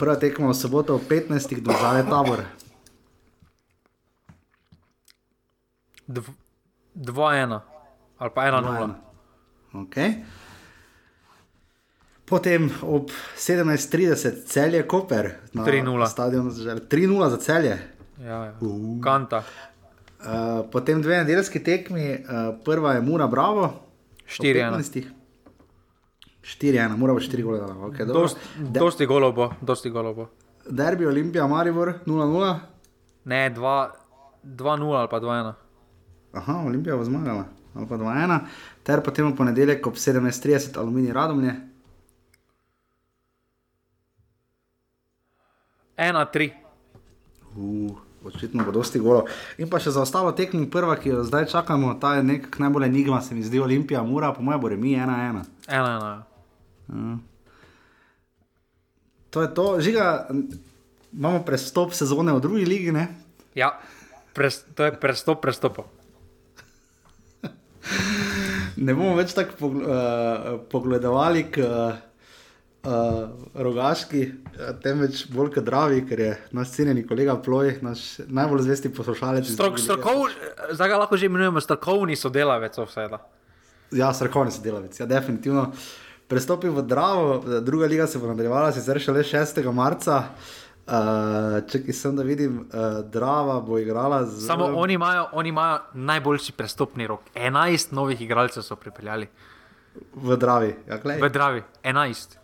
[0.00, 1.60] prva tekma v soboto ob 15.
[1.60, 2.40] domžale tabor.
[6.08, 6.32] Dv,
[6.96, 7.60] dva ena
[8.18, 8.96] ali pa ena nula.
[9.72, 10.24] Okay.
[12.24, 16.06] Potem ob 17:30 celje Koper, na 3:0.
[16.08, 16.80] stadionu za želje.
[16.88, 17.76] 3-0 za celje.
[18.20, 18.54] Ja, ja.
[19.04, 19.44] Kanta,
[20.20, 20.26] Uh,
[20.72, 23.62] potem dve nedeljski tekmi, uh, prva je Mura Bravo.
[23.64, 23.72] ob
[24.26, 25.04] 4-1.
[26.42, 26.50] 15.
[26.58, 27.74] 4-1, mora bo 4 gole dala.
[27.74, 28.22] Okay, dobro.
[28.22, 30.28] Dost, dosti golov bo, dosti golov bo.
[30.70, 32.58] Derbi Olimpija, Maribor 0-0.
[33.24, 35.52] Ne, 2-0 ali pa 2-1.
[36.32, 37.44] Aha, Olimpija bo zmagala,
[37.74, 38.38] ali pa 2-1.
[38.82, 41.54] Ter potem v ponedeljek ob 17:30 Aluminij Radomlje.
[45.98, 46.50] 1-3.
[47.56, 49.26] Uh, očitno bo dosti golo.
[49.58, 52.88] In pa še za ostalo tekmo, prva, ki jo zdaj čakamo, ta je nekako najbolj
[52.88, 55.44] enigma, se mi zdi Olimpija, Mura, po mojem bo remi 1-1.
[55.68, 56.29] 1-1.
[59.30, 60.26] To je to, žiga,
[61.12, 63.06] imamo prestop sezone v drugi ligi, ne?
[63.54, 63.76] Ja,
[64.34, 65.86] pres, to je prestop prestopov.
[68.80, 71.98] Ne bomo več tako pogl uh, pogledovali k uh,
[73.54, 78.92] rogaški, eh, temveč bolj k dravi, ker je naš cenjeni kolega Ploj, naš najbolj zvesti
[78.94, 79.50] poslušalec.
[79.52, 80.30] Strok, strokov,
[80.72, 83.20] zdaj ga lahko že imenujemo strokovni sodelavec vsega.
[83.92, 85.72] Ja, strokovni sodelavec, ja, definitivno.
[86.30, 89.72] Prestopil v Dravo, druga liga se bo nadaljevala, sicer šele 6.
[89.72, 90.24] marca.
[90.86, 90.96] Uh,
[91.70, 94.46] če ki sem da vidim, uh, Drava bo igrala z.
[94.46, 97.20] Samo oni imajo, oni imajo najboljši prestopni rok.
[97.34, 99.28] 11 novih igralcev so pripeljali
[100.14, 100.70] v Dravi.
[100.88, 101.62] Ja, v Dravi.
[101.84, 102.38] 11.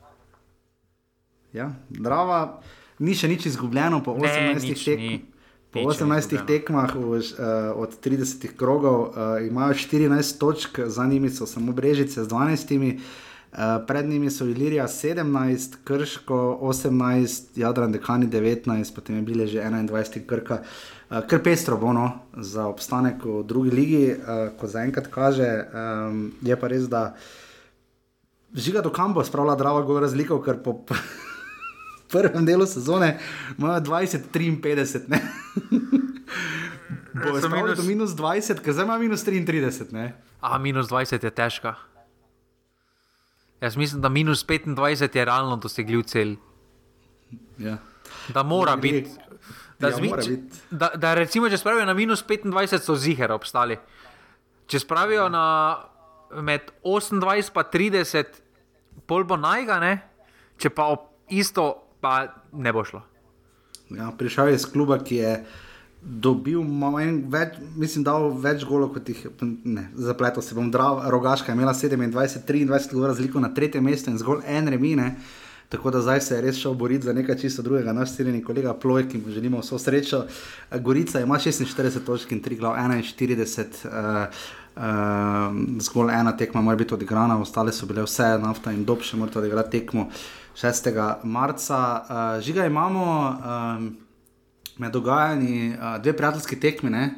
[1.53, 2.61] ja, Drava
[2.99, 5.25] ni še nič izgubljeno po Ne, 18 nič tek- ni.
[5.71, 6.47] Po Nič ni 18 izgubljeno.
[6.47, 7.23] tekmah v, uh,
[7.77, 13.01] od 30 krogov uh, imajo 14 točk, za njimi so samo Brežice z 12.
[13.53, 19.63] Uh, pred njimi so Ilirija 17, Krško 18, Jadran Dekani 19, potem je bile že
[19.63, 20.61] 21 Krka.
[21.11, 25.65] Uh, kar pestro bo no, za obstanek v drugi ligi, uh, ko zaenkrat kaže.
[25.73, 27.15] Um, je pa res, da
[28.55, 30.81] žiga do kambo spravlja Drava gor razliko, ker po
[32.13, 33.19] prvem delu sezone
[33.59, 35.09] imajo 20-53.
[35.09, 35.21] ne.
[37.17, 39.93] Bo So spravili minus- do minus 20, ker zdaj ima minus 33.
[39.93, 40.13] Ne?
[40.41, 41.75] A minus 20 je težka.
[43.61, 44.77] Jaz mislim, da minus 25
[45.13, 46.37] je realno dosegljiv cilj.
[47.59, 47.77] Ja.
[48.29, 49.11] Da mora Ne, biti.
[49.79, 50.59] Da, Ja, zmi, mora če- biti.
[50.71, 53.77] da, da recimo, če spravijo na minus 25, so ziger obstali.
[54.67, 55.77] Če spravijo na
[56.33, 57.13] med 28
[57.57, 58.25] in 30,
[59.07, 59.93] pol bo najga, ne?
[60.57, 60.89] če pa
[61.29, 61.67] isto,
[62.01, 62.15] pa
[62.55, 63.03] ne bo šlo.
[63.91, 65.33] Ja, prišel je iz kluba, ki je
[66.07, 69.33] dobil manj, več, mislim, dal več golov kot jih je.
[70.07, 74.21] Zapletel se bom, drav, rogaška je imela 27, 23 golov razliko na tretjem mestu in
[74.23, 75.11] zgolj en remine.
[75.69, 77.93] Tako da zdaj se je res šel boriti za nekaj čisto drugega.
[77.93, 80.23] Naš cenjeni kolega Ploj, ki mu želimo vso srečo.
[80.79, 83.67] Gorica ima 46 točk in 3 glav 41.
[83.85, 83.91] Uh,
[84.77, 89.19] uh, zgolj ena tekma mora biti odigrana, ostale so bile vse, nafta in dob še
[89.19, 90.07] morate odigrati tekmo
[90.55, 90.93] 6.
[91.25, 91.83] marca.
[91.83, 93.91] Uh, žiga imamo um,
[94.79, 96.91] med dogajanji uh, dve prijateljski tekmi.
[96.91, 97.11] Ne?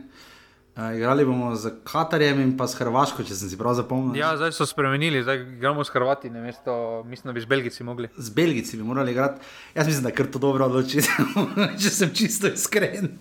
[0.77, 4.15] Uh, igrali bomo z Katarjem in pa s Hrvaško, če sem si prav zapomnil.
[4.15, 7.85] Ja, zdaj so spremenili, zdaj igramo s Hrvati, ne mesto, mislim, da bi z Belgijci
[7.85, 8.09] mogli.
[8.17, 9.43] Z Belgijci bi morali igrati.
[9.75, 11.35] Jaz mislim, da je to dobro odločitev,
[11.83, 13.19] če sem čisto iskren.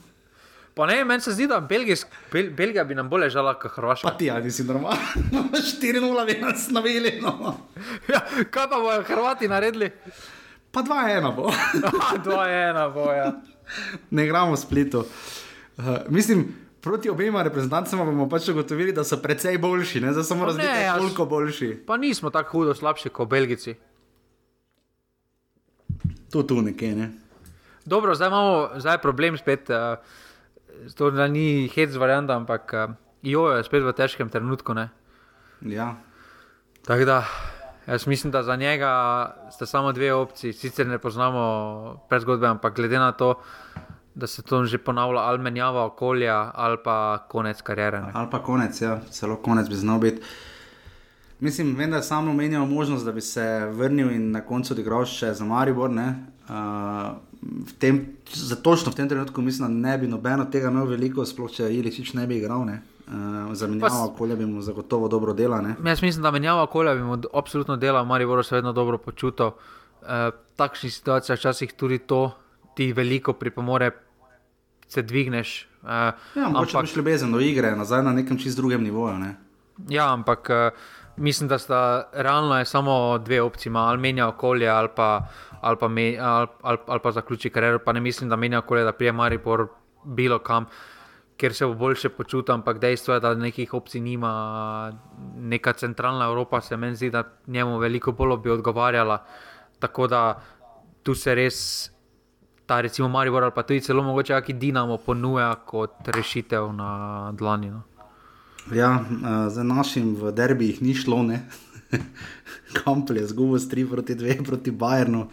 [0.77, 3.75] Pa ne, meni se zdi, da Belgijsk, Bel, Belgija bi nam bolj ležala kot Pa
[3.81, 4.09] Hrvaška.
[4.19, 4.97] ti, ali si normalno,
[5.81, 7.57] 4-0 bi nas navili, no.
[8.13, 9.89] Ja, kaj pa bojo Hrvati naredili?
[10.71, 11.49] Pa 2-1 bo.
[12.21, 13.31] 2-1 boja.
[14.11, 15.05] Ne igramo v splitu.
[15.77, 16.47] Uh, mislim,
[16.81, 20.13] proti obema reprezentancama bomo pač ugotovili, da so precej boljši, ne?
[20.13, 21.83] zdaj samo Pa ne, razlika, jaz- koliko boljši.
[21.87, 23.75] Pa nismo tako hudo slabši kot Belgijci.
[26.31, 27.11] Tu, tu nekje, ne.
[27.85, 29.69] Dobro, zdaj imamo zdaj je problem spet.
[29.69, 29.99] Uh,
[30.95, 34.73] to da ni hec varianta, ampak uh, jo je spet v težkem trenutku.
[34.73, 34.89] Ne?
[35.61, 35.95] Ja.
[36.85, 37.23] Tako da,
[37.87, 38.91] Jaz mislim, da za njega
[39.51, 40.53] sta samo dve opciji.
[40.53, 43.33] Sicer ne poznamo prezgodbe, ampak glede na to,
[44.15, 48.01] da se to že ponavlja, ali menjava okolja, ali pa konec karijere.
[48.01, 48.11] ne.
[48.13, 50.21] Ali pa konec, ja, celo konec bi znal biti.
[51.39, 55.05] Mislim, vem, da je samo menjal možnost, da bi se vrnil in na koncu odigral
[55.05, 55.89] še za Maribor.
[55.89, 56.15] ne.
[56.49, 57.17] Uh,
[57.79, 61.51] tem, za točno v tem trenutku mislim, da ne bi nobeno tega imel veliko, sploh
[61.51, 62.65] če Iličič ne bi igral.
[62.65, 62.81] Ne.
[63.07, 63.13] Uh,
[63.53, 65.61] Zamenjava Pa s- okolje bi mu zagotovo dobro dela.
[65.61, 65.75] Ne.
[65.85, 69.47] Jaz mislim, da menjava okolja bi mu absolutno delal, Maribor se vedno dobro počutil.
[69.47, 69.51] E,
[70.25, 72.31] v takšnih situacijah včasih tudi to
[72.75, 73.91] ti veliko pripomore,
[74.87, 75.61] se dvigneš.
[75.83, 75.87] E,
[76.35, 79.17] Ja, ampak, boš ljubezen do igre, nazaj na nekem čist drugem nivoju.
[79.17, 79.35] Ne.
[79.87, 80.71] ja, ampak e,
[81.17, 81.81] mislim, da sta
[82.13, 85.27] realno samo dve opcije, ali menja okolje, ali pa,
[85.61, 87.79] ali pa, me, ali, ali, ali pa zaključi kariero.
[87.79, 89.67] Pa ne mislim, da menja okolje, da prije Maribor
[90.03, 90.65] bilo kam.
[91.37, 94.31] Ker se bo boljše počutil, ampak dejstvo je, da nekih opcij nima,
[95.37, 99.25] neka centralna Evropa se meni zdi, da njemu veliko bolj bi odgovarjala.
[99.79, 100.41] Tako da
[101.03, 101.57] tu se res
[102.65, 107.69] ta, recimo, Maribor ali pa tudi celo mogoče kakšen Dinamo ponuja kot rešitev na dlani.
[107.71, 107.81] No.
[108.75, 109.05] Ja,
[109.49, 111.45] za našim v derbijih ni šlo, ne.
[112.77, 115.27] Kampel je izgubil s 3 proti 2 proti Bayernu,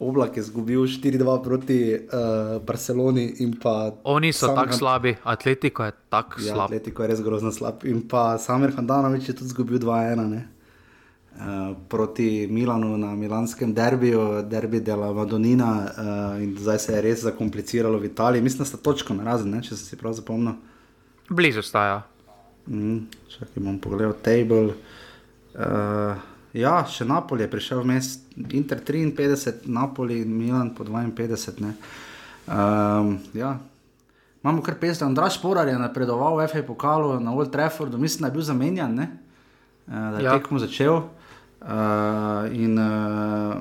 [0.00, 3.34] Oblak je izgubil 4-2 proti uh, Barceloni.
[4.04, 6.64] Oni so Sam- tako slabi, Atletiko je tako Ja, slab.
[6.64, 7.84] Atletiko je res grozno slab.
[7.84, 10.48] In pa Samir Handanovič je tudi izgubil 2-1 ne.
[11.30, 17.22] Uh, proti Milanu na milanskem derbiju, derbi dela Madonina, uh, in zdaj se je res
[17.22, 18.42] zakompliciralo v Italiji.
[18.42, 20.56] Mislim, da sta točko na razen, ne, če sem si prav zapomnil.
[21.28, 22.02] Blizu staja.
[22.66, 24.72] Mm, čakaj, bom pogledal table.
[25.54, 26.16] Uh,
[26.52, 28.18] ja, še Napoli je prišel vmes,
[28.50, 31.60] Inter 53, Napoli in Milan po 52.
[31.60, 31.74] Ne.
[32.50, 33.58] Um, ja.
[34.42, 38.26] Imamo kar pesem, Andraš Porar je napredoval v FA pokalu na Old Traffordu, mislim, da
[38.28, 39.06] je bil zamenjan, ne?
[39.86, 40.38] Uh, da je Ja.
[40.38, 41.02] tekmo začel.
[41.60, 43.52] Uh, in uh,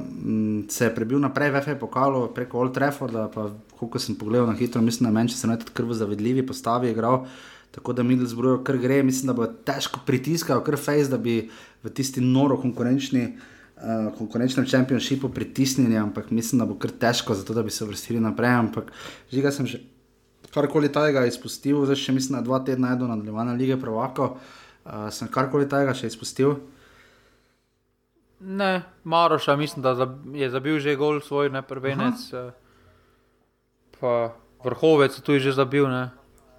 [0.72, 4.56] se je prebil naprej v FA pokalu preko Old Trafforda, pa koliko sem pogledal na
[4.56, 7.28] hitro, mislim, da je Manchester United kar v zavedljivi postavi igral.
[7.72, 11.49] Tako da Middlesbrough kar gre, mislim, da bo težko pritiskal, kar face, da bi
[11.84, 13.23] v tisti noro konkurenčni,
[13.77, 18.19] uh, konkurenčnem šampionšipu pritisnili, ampak mislim, da bo kar težko, zato da bi se vrstili
[18.19, 18.49] naprej.
[18.49, 18.91] Ampak
[19.31, 19.80] žiga sem že
[20.53, 25.07] karkoli tajega izpustil, zdaj še mislim, da dva tedna je do nadaljevanja lige Provako, uh,
[25.14, 26.57] sem karkoli tajega še izpustil.
[28.39, 32.15] Ne, Maroša, mislim, da je zabil že gol svoj, ne prvenec.
[32.34, 32.51] eh,
[33.99, 34.31] Pa
[34.64, 35.89] vrhovec je tudi že zabil.
[35.91, 36.10] Ne.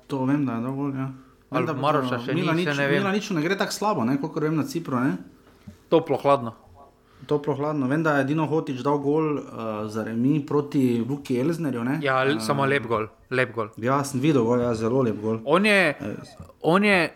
[0.06, 0.92] To vem, da je dovolj.
[0.92, 1.08] Ja.
[1.50, 2.98] Vem, da Maroša še ni, Milanič- še ne vem.
[2.98, 4.96] Milaniču ne gre tako slabo, ne, koliko vem na Cipru.
[4.96, 5.16] Ne.
[5.88, 6.52] Toplo, hladno.
[7.26, 7.86] Toplo hladno.
[7.86, 9.42] Vem, da je Dino Hotič dal gol uh,
[9.86, 11.84] za remi proti Luki Elznerju.
[11.84, 11.98] Ne.
[12.00, 13.08] Ja, Eh, samo lep gol.
[13.30, 13.68] Lep gol.
[13.78, 15.40] Ja, sem videl, gol, ja, zelo lep gol.
[15.44, 15.94] On je,
[16.62, 17.10] on je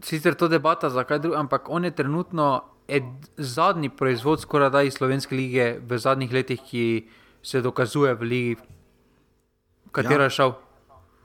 [0.00, 2.48] sicer to debata, zakaj drug, ampak on je trenutno
[2.88, 3.04] ed,
[3.36, 7.08] zadnji proizvod skoraj da iz slovenske lige v zadnjih letih, ki
[7.42, 8.56] se dokazuje v ligi,
[9.84, 10.24] v katero Ja.
[10.24, 10.52] je šel.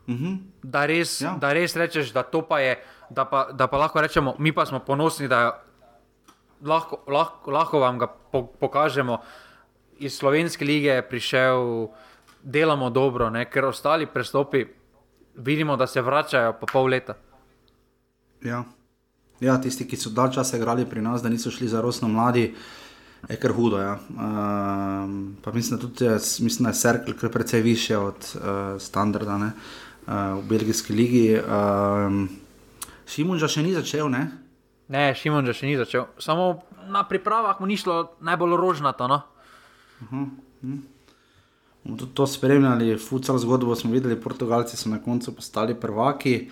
[0.10, 0.36] Mhm.
[0.64, 1.38] Da res, Ja.
[1.38, 2.80] da res rečeš, da to pa je,
[3.10, 5.62] da pa, da pa lahko rečemo, mi pa smo ponosni, da
[6.66, 9.22] lahko, lahko, lahko vam ga po, pokažemo.
[10.00, 11.88] Iz slovenske lige je prišel,
[12.44, 13.46] delamo dobro, ne?
[13.46, 14.66] ker ostali prestopi
[15.36, 17.14] vidimo, da se vračajo po pol leta.
[18.44, 18.64] Ja.
[19.40, 22.56] ja, tisti, ki so dalj časa igrali pri nas, da niso šli za rosno mladi,
[23.30, 23.80] je kar hudo.
[23.80, 23.98] Ja.
[24.10, 26.08] Um, pa mislim, da tudi
[26.40, 29.52] mislim, da je Cirkel kar precej više od uh, standarda ne,
[30.10, 31.26] v belgijski ligi.
[31.38, 32.28] Um,
[33.10, 34.28] Šimunža še ni začel, ne?
[34.90, 36.10] Ne, Šimon že še ni začel.
[36.18, 39.06] Samo na pripravah mu ni šlo najbolj rožnato.
[39.06, 39.22] No?
[41.86, 46.50] Bomo tudi to spremljali, futsal zgodbo smo videli, Portugalci so na koncu postali prvaki.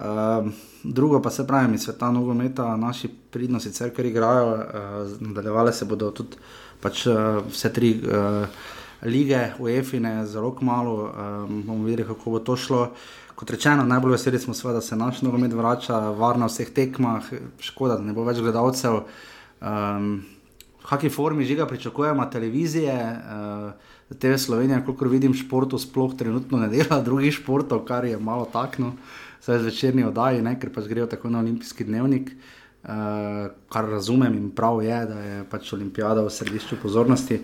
[0.00, 0.54] Um,
[0.86, 5.84] drugo pa se pravi, iz sveta nogometa, naši pridno sicer, ker igrajo, uh, nadaljevale se
[5.84, 6.38] bodo tudi
[6.80, 8.46] pač, uh, vse tri uh,
[9.02, 11.12] lige, UEFA, zelo malo.
[11.12, 12.90] Um, bomo videli, kako bo to šlo.
[13.34, 17.24] Kot rečeno, najbolj veseli smo, seveda, da se naš nogomet vrača, varno v vseh tekmah,
[17.60, 19.00] škoda, da ne bo več gledalcev.
[19.60, 20.20] Um,
[20.80, 26.68] v kakšni formi žiga pričakujemo televizije, uh, TV Slovenija, koliko vidim, športov sploh trenutno ne
[26.68, 28.92] dela, drugih športov, kar je malo takno,
[29.44, 32.34] zdaj zvečerni oddaji, ne, ker pač grejo tako na olimpijski dnevnik.
[32.34, 37.40] Uh, kar razumem in prav je, da je pač olimpijada v središču pozornosti,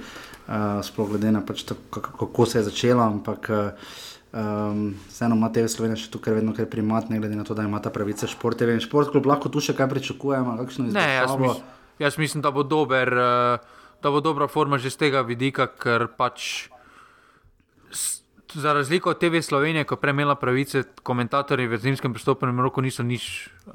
[0.49, 3.91] uh, sploh glede na pač to, kako, se je začela, ampak uh,
[4.33, 7.67] um, vseeno ima TV Slovenija še tukaj vedno kar primat, ne glede na to, da
[7.69, 8.57] ima ta pravica šport.
[8.59, 11.61] TV in šport, kljub lahko tu še kaj pričakujemo, kakšno Ne, jaz, mis,
[12.01, 13.13] jaz mislim, da bo, dober,
[14.01, 16.71] da bo dobra forma že z tega vidika, ker pač
[18.57, 23.03] za razliko od TV Slovenije, ko je premela pravice, komentatorji v zimskem pristopnem roku niso
[23.03, 23.73] nič uh,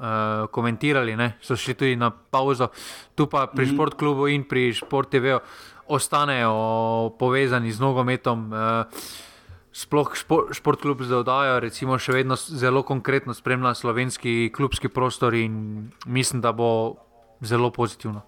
[0.50, 1.32] komentirali, ne?
[1.40, 2.68] so šli tudi na pauzo.
[3.14, 3.74] Tu pa pri mm.
[3.74, 5.38] športklubu in pri Sport TV
[5.86, 8.50] ostanejo povezani z nogometom.
[8.52, 9.30] Uh,
[9.72, 15.88] Sploh šport, športklub za oddajo, recimo, še vedno zelo konkretno spremlja slovenski klubski prostor in
[16.04, 17.00] mislim, da bo
[17.40, 18.20] zelo pozitivno.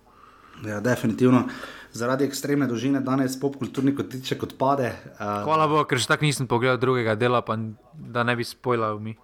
[0.65, 1.45] Ja, definitivno.
[1.95, 4.89] Zaradi ekstremne dolžine danes popkulturni kotiček odpade.
[5.15, 7.55] Uh, Hvala Bogu, ker še tako nisem pogledal drugega dela, pa
[7.95, 9.15] da ne bi spojlal mi.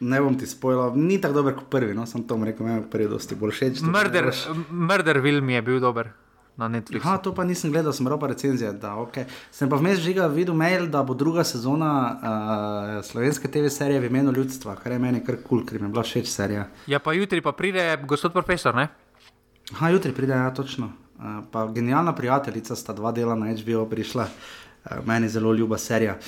[0.00, 2.86] Ne bom ti spojil, ni tako dober kot prvi, no sem to rekel, me je
[2.88, 3.82] prvi dosti bolj všeč.
[3.84, 4.30] Murder,
[4.70, 6.08] Murder Will mi je bil dober
[6.56, 7.04] na Netflixu.
[7.04, 8.72] Ha, to pa nisem gledal, sem ropa recenzija.
[8.72, 9.28] Da, okay.
[9.52, 14.08] Sem pa vmes žiga videl mail, da bo druga sezona uh, slovenske TV serije v
[14.08, 16.66] imenu ljudstva, kar je meni kar kul, cool, ker mi je bila všeč serija.
[16.88, 18.88] Ja, pa jutri pa pride gospod profesor, ne?
[19.80, 20.92] Ha, jutri pride, ja, točno.
[21.20, 26.18] Uh, pa genialna prijateljica sta dva dela na HBO prišla, uh, meni zelo ljuba serija.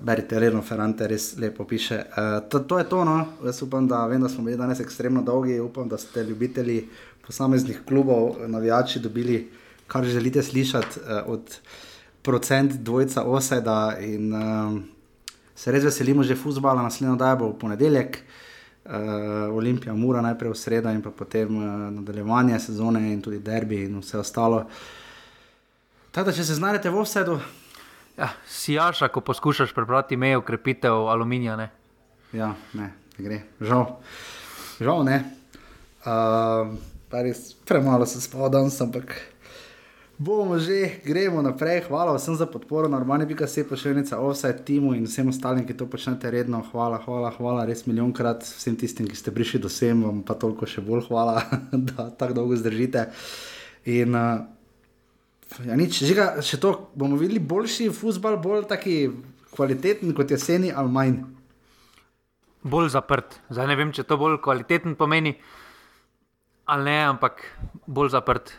[0.00, 2.02] Berite, Reno Ferrante res lepo piše.
[2.10, 3.26] Uh, to, to je to, no.
[3.44, 6.88] Jaz upam, da, vem, da smo bili danes ekstremno dolgi, upam, da ste ljubitelji
[7.26, 9.50] posameznih klubov, navijači dobili
[9.86, 11.58] kar želite slišati uh, od
[12.22, 13.98] procent dvojca oseda.
[14.00, 14.80] In uh,
[15.54, 18.18] se res veselimo že fusbala, naslednjo daj bo v ponedeljek.
[18.80, 18.92] Uh,
[19.54, 24.18] Olimpija, mora najprej v sredo, in potem uh, nadaljevanje sezone, in tudi derbi, in vse
[24.18, 24.62] ostalo.
[26.10, 27.36] Tako da, če se znajdete v vsedu.
[28.16, 31.58] Ja, si jaša, ko poskušaš prebrati meje, ukrepitev aluminija.
[31.60, 31.68] Ne?
[32.32, 32.88] Ja, ne,
[33.18, 33.84] ne gre, žal.
[34.80, 35.18] Žal ne.
[36.00, 36.72] Uh,
[37.12, 39.12] res, premalo se spal danes, ampak
[40.20, 41.88] bomo že, gremo naprej.
[41.88, 45.86] Hvala vsem za podporo, normalno bi se pošiljnica, offside timu in vsem ostalim, ki to
[45.86, 46.60] počnete redno.
[46.72, 50.68] Hvala, hvala, hvala, res milijonkrat vsem tistim, ki ste prišli do sem, vam pa toliko
[50.68, 51.40] še bolj hvala,
[51.88, 53.08] da tako dolgo zdržite.
[53.88, 54.44] In uh,
[55.64, 59.08] ja, nič, žiga, še to bomo videli boljši futbol, bolj taki
[59.56, 61.16] kvaliteten kot jeseni ali manj.
[62.60, 63.40] Bolj zaprt.
[63.48, 65.32] Zdaj ne vem, če to bolj kvaliteten pomeni
[66.70, 67.40] ali ne, ampak
[67.88, 68.52] bolj zaprt.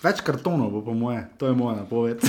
[0.00, 2.22] Več kartonov bo, po moje, to je moja napoved.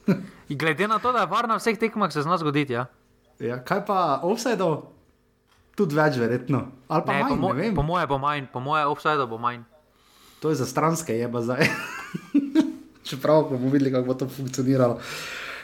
[0.60, 2.74] Glede na to, da je varno na vseh tekmah, se zna zgoditi.
[2.74, 2.88] Ja?
[3.38, 4.66] Ja, kaj pa offside,
[5.78, 6.66] tudi več, verjetno.
[6.90, 9.62] Ali pa ne, manj, po, mo po moje bo manj, po moje offside bo manj.
[10.42, 11.68] To je za stranske, je pa zdaj.
[13.08, 14.98] Čeprav bomo videli, kako bo to funkcioniralo.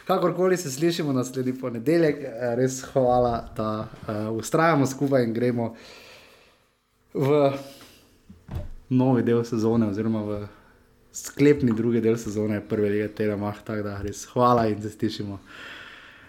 [0.07, 5.73] Kakorkoli se slišimo naslednji ponedeljek, eh, res hvala, da uh, ustrajamo skupaj in gremo
[7.15, 7.51] v
[8.89, 10.39] novi del sezone, oziroma v
[11.17, 15.39] sklepni drugi del sezone, prve lige tega mah, tako da res hvala in se stišimo.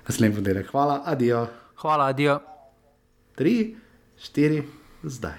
[0.08, 1.48] Naslednji ponedeljek, hvala, adijo.
[1.82, 2.40] Hvala, adijo.
[3.36, 3.76] Tri,
[4.24, 4.64] štiri,
[5.04, 5.38] zdaj.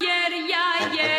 [0.00, 0.66] Jer ja,
[1.02, 1.17] jer